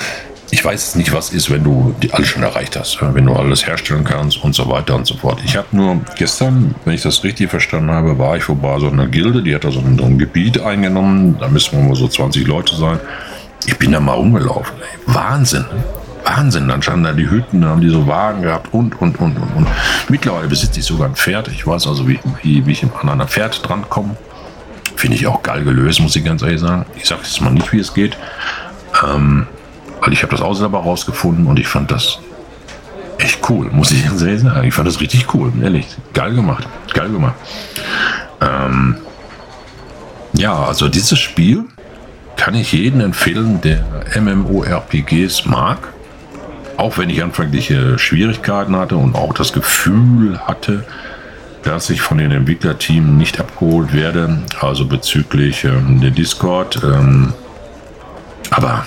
ich 0.50 0.64
weiß 0.64 0.96
nicht, 0.96 1.12
was 1.12 1.30
ist, 1.30 1.50
wenn 1.50 1.62
du 1.62 1.94
die 2.02 2.12
alles 2.12 2.28
schon 2.28 2.42
erreicht 2.42 2.76
hast, 2.76 2.98
wenn 3.00 3.26
du 3.26 3.34
alles 3.34 3.66
herstellen 3.66 4.04
kannst 4.04 4.42
und 4.42 4.54
so 4.54 4.68
weiter 4.68 4.96
und 4.96 5.06
so 5.06 5.14
fort. 5.14 5.40
Ich 5.44 5.56
habe 5.56 5.68
nur 5.72 6.00
gestern, 6.16 6.74
wenn 6.84 6.94
ich 6.94 7.02
das 7.02 7.22
richtig 7.22 7.50
verstanden 7.50 7.90
habe, 7.90 8.18
war 8.18 8.36
ich 8.36 8.42
vorbei 8.42 8.78
so 8.80 8.88
einer 8.88 9.06
Gilde, 9.06 9.42
die 9.42 9.54
hat 9.54 9.64
da 9.64 9.70
so 9.70 9.80
ein, 9.80 9.96
so 9.96 10.04
ein 10.04 10.18
Gebiet 10.18 10.60
eingenommen, 10.60 11.36
da 11.38 11.48
müssen 11.48 11.78
wir 11.78 11.88
mal 11.88 11.94
so 11.94 12.08
20 12.08 12.46
Leute 12.46 12.74
sein. 12.74 12.98
Ich 13.66 13.78
bin 13.78 13.92
da 13.92 14.00
mal 14.00 14.14
rumgelaufen. 14.14 14.74
Ey. 14.80 15.14
Wahnsinn. 15.14 15.64
Wahnsinn, 16.24 16.68
dann 16.68 16.82
standen 16.82 17.04
da 17.04 17.12
die 17.12 17.30
Hütten, 17.30 17.60
dann 17.62 17.70
haben 17.70 17.80
die 17.80 17.88
so 17.88 18.06
Wagen 18.06 18.42
gehabt 18.42 18.72
und, 18.72 19.00
und, 19.00 19.18
und, 19.20 19.36
und, 19.36 19.56
und. 19.56 19.66
Mittlerweile 20.08 20.48
besitze 20.48 20.80
ich 20.80 20.86
sogar 20.86 21.08
ein 21.08 21.14
Pferd. 21.14 21.48
Ich 21.48 21.66
weiß 21.66 21.86
also, 21.86 22.06
wie, 22.08 22.18
wie, 22.42 22.66
wie 22.66 22.72
ich 22.72 22.84
an 22.84 23.20
ein 23.20 23.28
Pferd 23.28 23.66
drankomme. 23.66 24.16
Finde 24.96 25.16
ich 25.16 25.26
auch 25.26 25.42
geil 25.42 25.64
gelöst, 25.64 26.00
muss 26.00 26.16
ich 26.16 26.24
ganz 26.24 26.42
ehrlich 26.42 26.60
sagen. 26.60 26.84
Ich 26.96 27.06
sage 27.06 27.22
jetzt 27.24 27.40
mal 27.40 27.50
nicht, 27.50 27.72
wie 27.72 27.78
es 27.78 27.94
geht. 27.94 28.16
Ähm, 29.02 29.46
weil 30.00 30.12
ich 30.12 30.22
habe 30.22 30.32
das 30.32 30.40
auch 30.40 30.54
selber 30.54 30.80
rausgefunden 30.80 31.46
und 31.46 31.58
ich 31.58 31.68
fand 31.68 31.90
das 31.90 32.18
echt 33.18 33.48
cool, 33.50 33.68
muss 33.70 33.90
ich 33.90 34.04
ehrlich 34.04 34.40
sagen. 34.40 34.66
Ich 34.66 34.74
fand 34.74 34.88
das 34.88 35.00
richtig 35.00 35.34
cool, 35.34 35.52
ehrlich. 35.62 35.86
Geil 36.14 36.34
gemacht. 36.34 36.66
Geil 36.92 37.10
gemacht. 37.10 37.34
Ähm, 38.40 38.96
ja, 40.32 40.54
also 40.54 40.88
dieses 40.88 41.18
Spiel 41.18 41.64
kann 42.36 42.54
ich 42.54 42.72
jedem 42.72 43.00
empfehlen, 43.00 43.60
der 43.60 43.84
MMORPGs 44.20 45.46
mag. 45.46 45.88
Auch 46.76 46.96
wenn 46.96 47.10
ich 47.10 47.22
anfängliche 47.22 47.98
Schwierigkeiten 47.98 48.74
hatte 48.74 48.96
und 48.96 49.14
auch 49.14 49.34
das 49.34 49.52
Gefühl 49.52 50.38
hatte, 50.38 50.84
dass 51.62 51.90
ich 51.90 52.00
von 52.00 52.16
den 52.16 52.30
Entwicklerteams 52.30 53.18
nicht 53.18 53.38
abgeholt 53.38 53.92
werde, 53.92 54.42
also 54.60 54.86
bezüglich 54.86 55.64
ähm, 55.64 56.00
der 56.00 56.10
Discord. 56.10 56.80
Ähm, 56.82 57.34
aber 58.50 58.86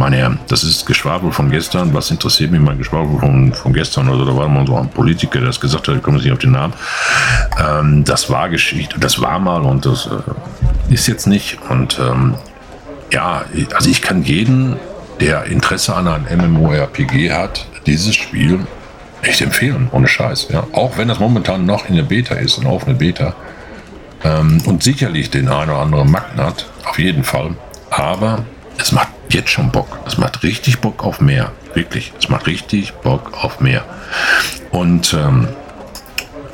meine 0.00 0.16
Herren, 0.16 0.38
das 0.48 0.64
ist 0.64 0.86
Geschwafel 0.86 1.30
von 1.30 1.50
gestern. 1.50 1.92
Was 1.92 2.10
interessiert 2.10 2.50
mich 2.50 2.60
mein 2.60 2.78
Geschwafel 2.78 3.20
von, 3.20 3.52
von 3.52 3.72
gestern? 3.72 4.08
Also 4.08 4.24
da 4.24 4.34
war 4.34 4.48
mal 4.48 4.66
so 4.66 4.74
ein 4.76 4.88
Politiker, 4.88 5.38
der 5.38 5.48
das 5.48 5.60
gesagt 5.60 5.86
hat, 5.86 5.94
ich 5.94 6.02
komme 6.02 6.16
nicht 6.16 6.32
auf 6.32 6.38
den 6.38 6.52
Namen. 6.52 6.72
Ähm, 7.62 8.02
das 8.04 8.30
war 8.30 8.48
Geschichte, 8.48 8.98
das 8.98 9.20
war 9.20 9.38
mal 9.38 9.60
und 9.60 9.84
das 9.84 10.06
äh, 10.06 10.92
ist 10.92 11.06
jetzt 11.06 11.26
nicht. 11.26 11.58
Und 11.68 12.00
ähm, 12.00 12.34
ja, 13.12 13.44
also 13.74 13.90
ich 13.90 14.00
kann 14.00 14.22
jeden, 14.22 14.76
der 15.20 15.44
Interesse 15.44 15.94
an 15.94 16.08
einem 16.08 16.54
MMORPG 16.54 17.30
hat, 17.30 17.66
dieses 17.84 18.14
Spiel 18.14 18.60
echt 19.20 19.42
empfehlen, 19.42 19.88
ohne 19.92 20.08
Scheiß. 20.08 20.48
Ja. 20.50 20.66
Auch 20.72 20.96
wenn 20.96 21.08
das 21.08 21.18
momentan 21.18 21.66
noch 21.66 21.86
in 21.90 21.96
der 21.96 22.04
Beta 22.04 22.36
ist, 22.36 22.58
eine 22.58 22.70
offene 22.70 22.94
Beta. 22.94 23.34
Ähm, 24.24 24.62
und 24.64 24.82
sicherlich 24.82 25.28
den 25.28 25.50
einen 25.50 25.70
oder 25.70 25.80
anderen 25.80 26.10
Macken 26.10 26.40
hat, 26.40 26.70
auf 26.86 26.98
jeden 26.98 27.22
Fall. 27.22 27.50
Aber 27.90 28.46
es 28.78 28.92
macht 28.92 29.19
jetzt 29.32 29.50
schon 29.50 29.70
Bock. 29.70 30.00
Es 30.06 30.18
macht 30.18 30.42
richtig 30.42 30.80
Bock 30.80 31.04
auf 31.04 31.20
mehr. 31.20 31.52
Wirklich. 31.74 32.12
Es 32.18 32.28
macht 32.28 32.46
richtig 32.46 32.92
Bock 32.94 33.32
auf 33.42 33.60
mehr. 33.60 33.84
Und 34.70 35.14
ähm, 35.14 35.48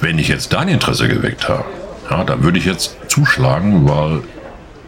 wenn 0.01 0.19
ich 0.19 0.29
jetzt 0.29 0.53
dein 0.53 0.69
Interesse 0.69 1.09
geweckt 1.09 1.49
habe, 1.49 1.65
ja, 2.11 2.25
dann 2.25 2.43
würde 2.43 2.59
ich 2.59 2.65
jetzt 2.65 2.97
zuschlagen, 3.09 3.89
weil 3.89 4.23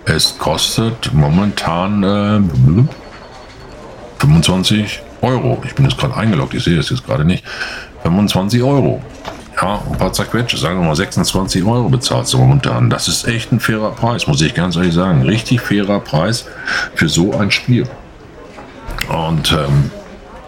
es 0.05 0.39
kostet 0.39 1.13
momentan 1.13 2.03
äh, 2.03 2.41
25 4.21 5.03
Euro. 5.23 5.63
Ich 5.67 5.75
bin 5.75 5.85
jetzt 5.85 5.99
gerade 5.99 6.17
eingeloggt, 6.17 6.55
ich 6.55 6.65
sehe 6.65 6.79
es 6.79 6.91
jetzt 6.91 7.05
gerade 7.07 7.25
nicht. 7.25 7.45
25 8.03 8.63
Euro 8.63 9.03
ja, 9.61 9.83
ein 9.91 9.99
paar 9.99 10.13
zerquetsche, 10.13 10.57
sagen 10.57 10.79
wir 10.81 10.87
mal 10.87 10.95
26 10.95 11.65
Euro 11.65 11.89
bezahlt 11.89 12.33
du 12.33 12.39
momentan. 12.39 12.91
Das 12.91 13.09
ist 13.09 13.27
echt 13.27 13.51
ein 13.53 13.59
fairer 13.61 13.91
Preis, 13.91 14.27
muss 14.27 14.41
ich 14.41 14.55
ganz 14.55 14.77
ehrlich 14.77 14.95
sagen. 14.95 15.23
Richtig 15.23 15.61
fairer 15.61 16.01
Preis 16.01 16.47
für 16.95 17.09
so 17.09 17.37
ein 17.37 17.51
Spiel. 17.51 17.89
Und 19.09 19.53
ähm, 19.53 19.91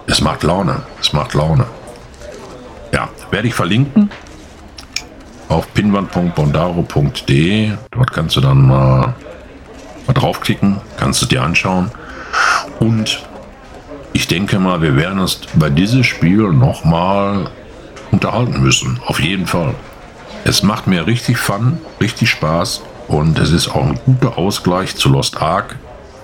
es 0.07 0.20
macht 0.20 0.45
Laune. 0.45 0.82
Es 1.01 1.12
macht 1.12 1.35
Laune. 1.35 1.66
Ja, 2.93 3.09
werde 3.31 3.49
ich 3.49 3.55
verlinken 3.55 4.11
auf 5.49 5.73
pinwand.bondaro.de. 5.74 7.73
Dort 7.91 8.12
kannst 8.12 8.37
du 8.37 8.41
dann 8.41 8.62
mal, 8.69 9.15
mal 10.07 10.12
draufklicken, 10.15 10.77
kannst 10.97 11.20
du 11.23 11.27
dir 11.27 11.43
anschauen. 11.43 11.91
Und 12.78 13.27
ich 14.12 14.28
denke 14.28 14.61
mal, 14.61 14.82
wir 14.82 14.95
werden 14.97 15.19
uns 15.19 15.41
bei 15.55 15.70
diesem 15.70 16.05
Spiel 16.05 16.53
nochmal 16.53 17.51
unterhalten 18.11 18.62
müssen. 18.62 19.01
Auf 19.07 19.20
jeden 19.20 19.47
Fall. 19.47 19.74
Es 20.45 20.62
macht 20.62 20.87
mir 20.87 21.07
richtig 21.07 21.39
Fun, 21.39 21.78
richtig 22.01 22.31
Spaß 22.31 22.82
und 23.09 23.39
es 23.39 23.51
ist 23.51 23.69
auch 23.69 23.85
ein 23.85 23.99
guter 24.05 24.39
Ausgleich 24.39 24.97
zu 24.97 25.09
Lost 25.09 25.41
Ark, 25.41 25.77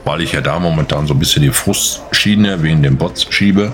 weil 0.04 0.20
ich 0.20 0.32
ja 0.32 0.40
da 0.40 0.58
momentan 0.58 1.06
so 1.06 1.14
ein 1.14 1.18
bisschen 1.18 1.42
die 1.42 1.50
Frustschiene 1.50 2.62
wegen 2.62 2.82
den 2.82 2.96
Bots 2.96 3.26
schiebe. 3.28 3.72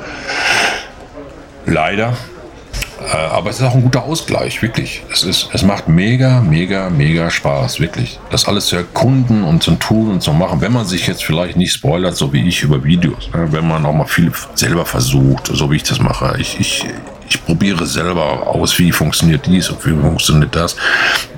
Leider. 1.67 2.17
Äh, 3.13 3.17
aber 3.17 3.51
es 3.51 3.61
ist 3.61 3.67
auch 3.67 3.75
ein 3.75 3.83
guter 3.83 4.05
Ausgleich, 4.05 4.63
wirklich. 4.63 5.03
Es, 5.13 5.23
ist, 5.25 5.51
es 5.53 5.63
macht 5.63 5.89
mega, 5.89 6.41
mega, 6.41 6.89
mega 6.91 7.31
Spaß, 7.31 7.81
wirklich. 7.81 8.19
Das 8.31 8.47
alles 8.47 8.67
zu 8.67 8.77
erkunden 8.77 9.45
und 9.45 9.63
zu 9.63 9.73
tun 9.73 10.11
und 10.11 10.23
zu 10.23 10.33
machen, 10.33 10.61
wenn 10.61 10.73
man 10.73 10.87
sich 10.87 11.07
jetzt 11.07 11.25
vielleicht 11.25 11.57
nicht 11.57 11.73
spoilert, 11.73 12.17
so 12.17 12.33
wie 12.33 12.47
ich 12.47 12.63
über 12.63 12.83
Videos. 12.85 13.29
Ne? 13.35 13.49
Wenn 13.51 13.67
man 13.67 13.85
auch 13.87 13.93
mal 13.93 14.07
viel 14.07 14.33
selber 14.55 14.87
versucht, 14.87 15.49
so 15.53 15.71
wie 15.71 15.77
ich 15.77 15.83
das 15.83 16.01
mache. 16.01 16.37
Ich, 16.39 16.59
ich, 16.61 16.87
ich 17.35 17.45
probiere 17.45 17.87
selber 17.87 18.47
aus, 18.47 18.79
wie 18.79 18.93
funktioniert 18.93 19.47
dies 19.47 19.71
und 19.71 19.85
wie 19.87 19.91
funktioniert 19.91 20.55
das. 20.55 20.77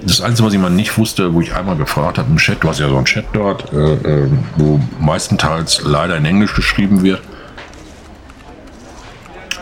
Das 0.02 0.20
Einzige, 0.20 0.46
was 0.46 0.54
ich 0.54 0.60
mal 0.60 0.70
nicht 0.70 0.98
wusste, 0.98 1.32
wo 1.32 1.40
ich 1.40 1.54
einmal 1.54 1.76
gefragt 1.76 2.18
habe 2.18 2.28
im 2.30 2.36
Chat, 2.36 2.62
du 2.62 2.68
hast 2.68 2.80
ja 2.80 2.88
so 2.88 2.96
einen 2.96 3.04
Chat 3.04 3.26
dort, 3.32 3.72
äh, 3.72 3.94
äh, 3.94 4.28
wo 4.56 4.80
meistenteils 4.98 5.82
leider 5.84 6.16
in 6.16 6.24
Englisch 6.24 6.54
geschrieben 6.54 7.02
wird. 7.02 7.20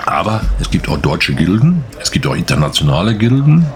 Aber 0.06 0.40
es 0.58 0.70
gibt 0.70 0.88
auch 0.88 0.98
deutsche 0.98 1.34
Gilden, 1.34 1.84
es 2.00 2.10
gibt 2.10 2.26
auch 2.26 2.34
internationale 2.34 3.14
Gilden, 3.14 3.66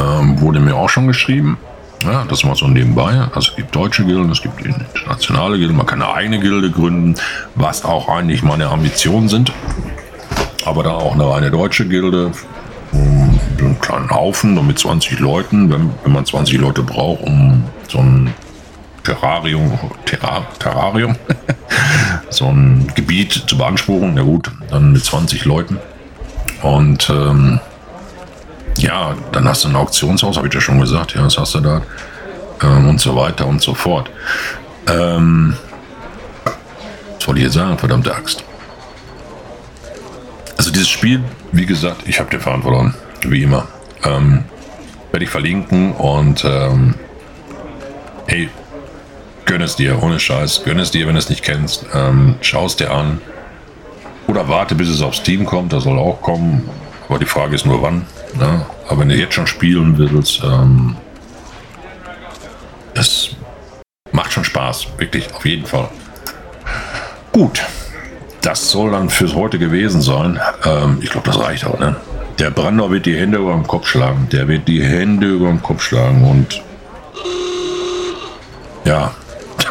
ähm, 0.00 0.40
wurde 0.40 0.60
mir 0.60 0.74
auch 0.74 0.88
schon 0.88 1.06
geschrieben. 1.06 1.58
Ja, 2.04 2.24
das 2.28 2.42
mal 2.42 2.56
so 2.56 2.66
nebenbei. 2.66 3.28
Also 3.32 3.50
es 3.50 3.56
gibt 3.56 3.76
deutsche 3.76 4.04
Gilden, 4.04 4.28
es 4.30 4.42
gibt 4.42 4.60
internationale 4.64 5.56
Gilden, 5.58 5.76
man 5.76 5.86
kann 5.86 6.02
eine 6.02 6.12
eigene 6.12 6.40
Gilde 6.40 6.70
gründen, 6.70 7.14
was 7.54 7.84
auch 7.84 8.08
eigentlich 8.08 8.42
meine 8.42 8.70
Ambitionen 8.70 9.28
sind. 9.28 9.52
Aber 10.64 10.82
da 10.82 10.90
auch 10.90 11.14
eine 11.14 11.28
reine 11.28 11.50
deutsche 11.50 11.86
Gilde, 11.86 12.32
um, 12.92 13.40
einen 13.58 13.80
kleinen 13.80 14.10
Haufen, 14.10 14.66
mit 14.66 14.78
20 14.78 15.18
Leuten, 15.18 15.72
wenn, 15.72 15.90
wenn 16.04 16.12
man 16.12 16.24
20 16.24 16.58
Leute 16.58 16.82
braucht, 16.82 17.22
um 17.22 17.64
so 17.88 17.98
ein 17.98 18.32
Terrarium, 19.02 19.78
Terra, 20.04 20.46
Terrarium, 20.58 21.16
so 22.30 22.46
ein 22.46 22.86
Gebiet 22.94 23.32
zu 23.46 23.56
beanspruchen. 23.58 24.14
Na 24.14 24.22
gut, 24.22 24.50
dann 24.70 24.92
mit 24.92 25.04
20 25.04 25.44
Leuten. 25.44 25.78
Und 26.62 27.10
ähm, 27.10 27.60
ja, 28.78 29.14
dann 29.32 29.48
hast 29.48 29.64
du 29.64 29.68
ein 29.68 29.76
Auktionshaus, 29.76 30.36
habe 30.36 30.48
ich 30.48 30.54
ja 30.54 30.60
schon 30.60 30.80
gesagt, 30.80 31.14
ja, 31.14 31.22
das 31.22 31.38
hast 31.38 31.54
du 31.54 31.60
da. 31.60 31.82
Ähm, 32.62 32.88
und 32.88 33.00
so 33.00 33.16
weiter 33.16 33.46
und 33.46 33.60
so 33.60 33.74
fort. 33.74 34.08
Ähm, 34.88 35.56
was 37.18 37.26
wollte 37.26 37.40
ich 37.40 37.46
jetzt 37.46 37.54
sagen, 37.54 37.78
verdammte 37.78 38.14
Axt? 38.14 38.44
Also 40.62 40.70
dieses 40.70 40.90
Spiel, 40.90 41.24
wie 41.50 41.66
gesagt, 41.66 42.02
ich 42.06 42.20
habe 42.20 42.30
den 42.30 42.38
Faden 42.38 42.62
verloren, 42.62 42.94
wie 43.26 43.42
immer. 43.42 43.66
Ähm, 44.04 44.44
werde 45.10 45.24
ich 45.24 45.28
verlinken 45.28 45.90
und 45.90 46.44
ähm, 46.44 46.94
hey, 48.28 48.48
gönn 49.44 49.60
es 49.60 49.74
dir, 49.74 50.00
ohne 50.00 50.20
Scheiß, 50.20 50.62
gönn 50.62 50.78
es 50.78 50.92
dir, 50.92 51.08
wenn 51.08 51.14
du 51.14 51.18
es 51.18 51.28
nicht 51.28 51.42
kennst. 51.42 51.86
Ähm, 51.92 52.36
Schau 52.42 52.66
es 52.66 52.76
dir 52.76 52.92
an. 52.92 53.20
Oder 54.28 54.48
warte, 54.48 54.76
bis 54.76 54.88
es 54.88 55.02
aufs 55.02 55.24
Team 55.24 55.46
kommt, 55.46 55.72
das 55.72 55.82
soll 55.82 55.98
auch 55.98 56.22
kommen. 56.22 56.70
Aber 57.08 57.18
die 57.18 57.26
Frage 57.26 57.56
ist 57.56 57.66
nur 57.66 57.82
wann. 57.82 58.06
Ne? 58.38 58.64
Aber 58.86 59.00
wenn 59.00 59.08
du 59.08 59.16
jetzt 59.16 59.34
schon 59.34 59.48
spielen 59.48 59.98
willst, 59.98 60.44
ähm, 60.44 60.94
es 62.94 63.30
macht 64.12 64.32
schon 64.32 64.44
Spaß, 64.44 64.86
wirklich, 64.96 65.34
auf 65.34 65.44
jeden 65.44 65.66
Fall. 65.66 65.88
Gut, 67.32 67.64
das 68.42 68.70
soll 68.70 68.90
dann 68.90 69.08
fürs 69.08 69.34
heute 69.34 69.58
gewesen 69.58 70.02
sein. 70.02 70.38
Ähm, 70.64 70.98
ich 71.00 71.10
glaube, 71.10 71.26
das 71.26 71.38
reicht 71.38 71.64
auch. 71.64 71.78
Ne? 71.78 71.96
Der 72.38 72.50
Brandau 72.50 72.90
wird 72.90 73.06
die 73.06 73.16
Hände 73.16 73.38
über 73.38 73.54
den 73.54 73.66
Kopf 73.66 73.86
schlagen. 73.86 74.28
Der 74.32 74.48
wird 74.48 74.68
die 74.68 74.82
Hände 74.82 75.28
über 75.28 75.46
den 75.46 75.62
Kopf 75.62 75.82
schlagen 75.82 76.24
und 76.24 76.62
ja. 78.84 79.12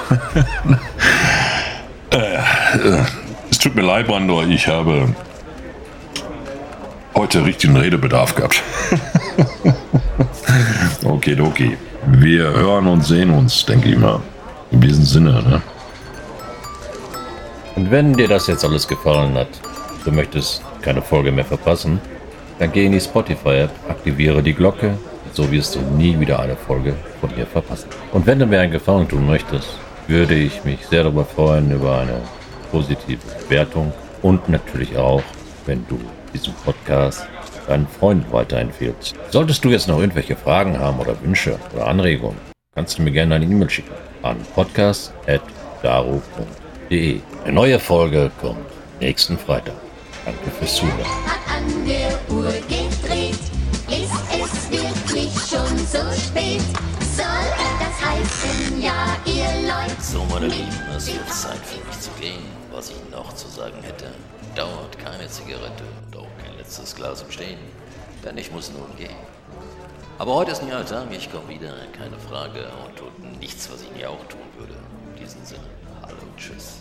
äh, 2.11 2.17
äh, 2.17 3.03
es 3.49 3.59
tut 3.59 3.75
mir 3.75 3.81
leid, 3.81 4.07
Brandau, 4.07 4.41
ich 4.43 4.67
habe 4.67 5.13
heute 7.15 7.45
richtigen 7.45 7.75
Redebedarf 7.75 8.35
gehabt. 8.35 8.63
okay, 11.03 11.37
okay. 11.39 11.77
Wir 12.07 12.43
hören 12.51 12.87
und 12.87 13.03
sehen 13.03 13.31
uns, 13.31 13.65
denke 13.65 13.89
ich 13.89 13.97
mal. 13.97 14.21
In 14.71 14.81
diesem 14.81 15.03
Sinne, 15.03 15.43
ne? 15.43 15.61
Und 17.81 17.89
wenn 17.89 18.13
dir 18.13 18.27
das 18.27 18.45
jetzt 18.45 18.63
alles 18.63 18.87
gefallen 18.87 19.33
hat, 19.33 19.47
du 20.05 20.11
möchtest 20.11 20.61
keine 20.83 21.01
Folge 21.01 21.31
mehr 21.31 21.45
verpassen, 21.45 21.99
dann 22.59 22.71
geh 22.71 22.85
in 22.85 22.91
die 22.91 23.01
Spotify-App, 23.01 23.71
aktiviere 23.89 24.43
die 24.43 24.53
Glocke, 24.53 24.99
so 25.33 25.51
wirst 25.51 25.73
du 25.73 25.79
nie 25.97 26.19
wieder 26.19 26.39
eine 26.39 26.55
Folge 26.55 26.93
von 27.19 27.35
mir 27.35 27.47
verpassen. 27.47 27.89
Und 28.11 28.27
wenn 28.27 28.37
du 28.37 28.45
mir 28.45 28.59
einen 28.59 28.71
Gefallen 28.71 29.07
tun 29.07 29.25
möchtest, 29.25 29.79
würde 30.07 30.35
ich 30.35 30.63
mich 30.63 30.85
sehr 30.85 31.05
darüber 31.05 31.25
freuen 31.25 31.71
über 31.71 31.97
eine 31.97 32.21
positive 32.69 33.17
Bewertung 33.49 33.91
und 34.21 34.47
natürlich 34.47 34.95
auch, 34.95 35.23
wenn 35.65 35.83
du 35.87 35.99
diesen 36.35 36.53
Podcast 36.63 37.25
deinen 37.67 37.87
Freunden 37.87 38.31
weiterempfehlst. 38.31 39.15
Solltest 39.31 39.65
du 39.65 39.69
jetzt 39.69 39.87
noch 39.87 39.99
irgendwelche 39.99 40.35
Fragen 40.35 40.77
haben 40.77 40.99
oder 40.99 41.19
Wünsche 41.23 41.57
oder 41.73 41.87
Anregungen, 41.87 42.37
kannst 42.75 42.99
du 42.99 43.01
mir 43.01 43.11
gerne 43.11 43.33
eine 43.33 43.45
E-Mail 43.45 43.71
schicken 43.71 43.95
an 44.21 44.37
podcast.daru.de. 44.53 47.21
Eine 47.43 47.53
neue 47.53 47.79
Folge 47.79 48.29
kommt 48.39 48.59
nächsten 48.99 49.35
Freitag. 49.35 49.73
Danke 50.25 50.51
fürs 50.51 50.75
Zuhören. 50.75 50.99
An 51.49 51.85
der 51.87 52.11
Uhr 52.29 52.51
gedreht, 52.69 53.39
ist 53.89 54.13
es 54.29 54.69
wirklich 54.69 55.33
schon 55.33 55.75
so 55.79 56.03
spät? 56.21 56.61
Soll 57.17 57.25
das 57.79 57.99
heißen, 57.99 58.79
ja, 58.79 59.17
ihr 59.25 59.67
Leute? 59.67 59.99
So, 59.99 60.23
meine 60.25 60.47
Lieben, 60.47 60.69
es 60.95 61.07
wird 61.07 61.27
Zeit 61.33 61.57
für 61.65 61.83
mich 61.87 61.99
zu 61.99 62.11
gehen. 62.19 62.43
Was 62.71 62.91
ich 62.91 63.09
noch 63.11 63.33
zu 63.33 63.47
sagen 63.47 63.81
hätte, 63.81 64.11
dauert 64.55 64.99
keine 64.99 65.27
Zigarette 65.27 65.83
und 66.05 66.17
auch 66.17 66.29
kein 66.43 66.55
letztes 66.59 66.95
Glas 66.95 67.23
im 67.23 67.31
Stehen, 67.31 67.57
denn 68.23 68.37
ich 68.37 68.51
muss 68.51 68.71
nun 68.71 68.95
gehen. 68.97 69.17
Aber 70.19 70.35
heute 70.35 70.51
ist 70.51 70.61
ein 70.61 70.69
neuer 70.69 70.85
Tag, 70.85 71.07
ich 71.11 71.31
komme 71.31 71.49
wieder, 71.49 71.73
keine 71.97 72.19
Frage, 72.19 72.67
und 72.85 72.95
tut 72.95 73.39
nichts, 73.39 73.67
was 73.73 73.81
ich 73.81 73.91
nie 73.97 74.05
auch 74.05 74.23
tun 74.27 74.39
würde. 74.59 74.75
In 75.15 75.23
diesem 75.23 75.43
Sinne, 75.43 75.63
hallo 76.03 76.17
und 76.21 76.37
tschüss. 76.37 76.80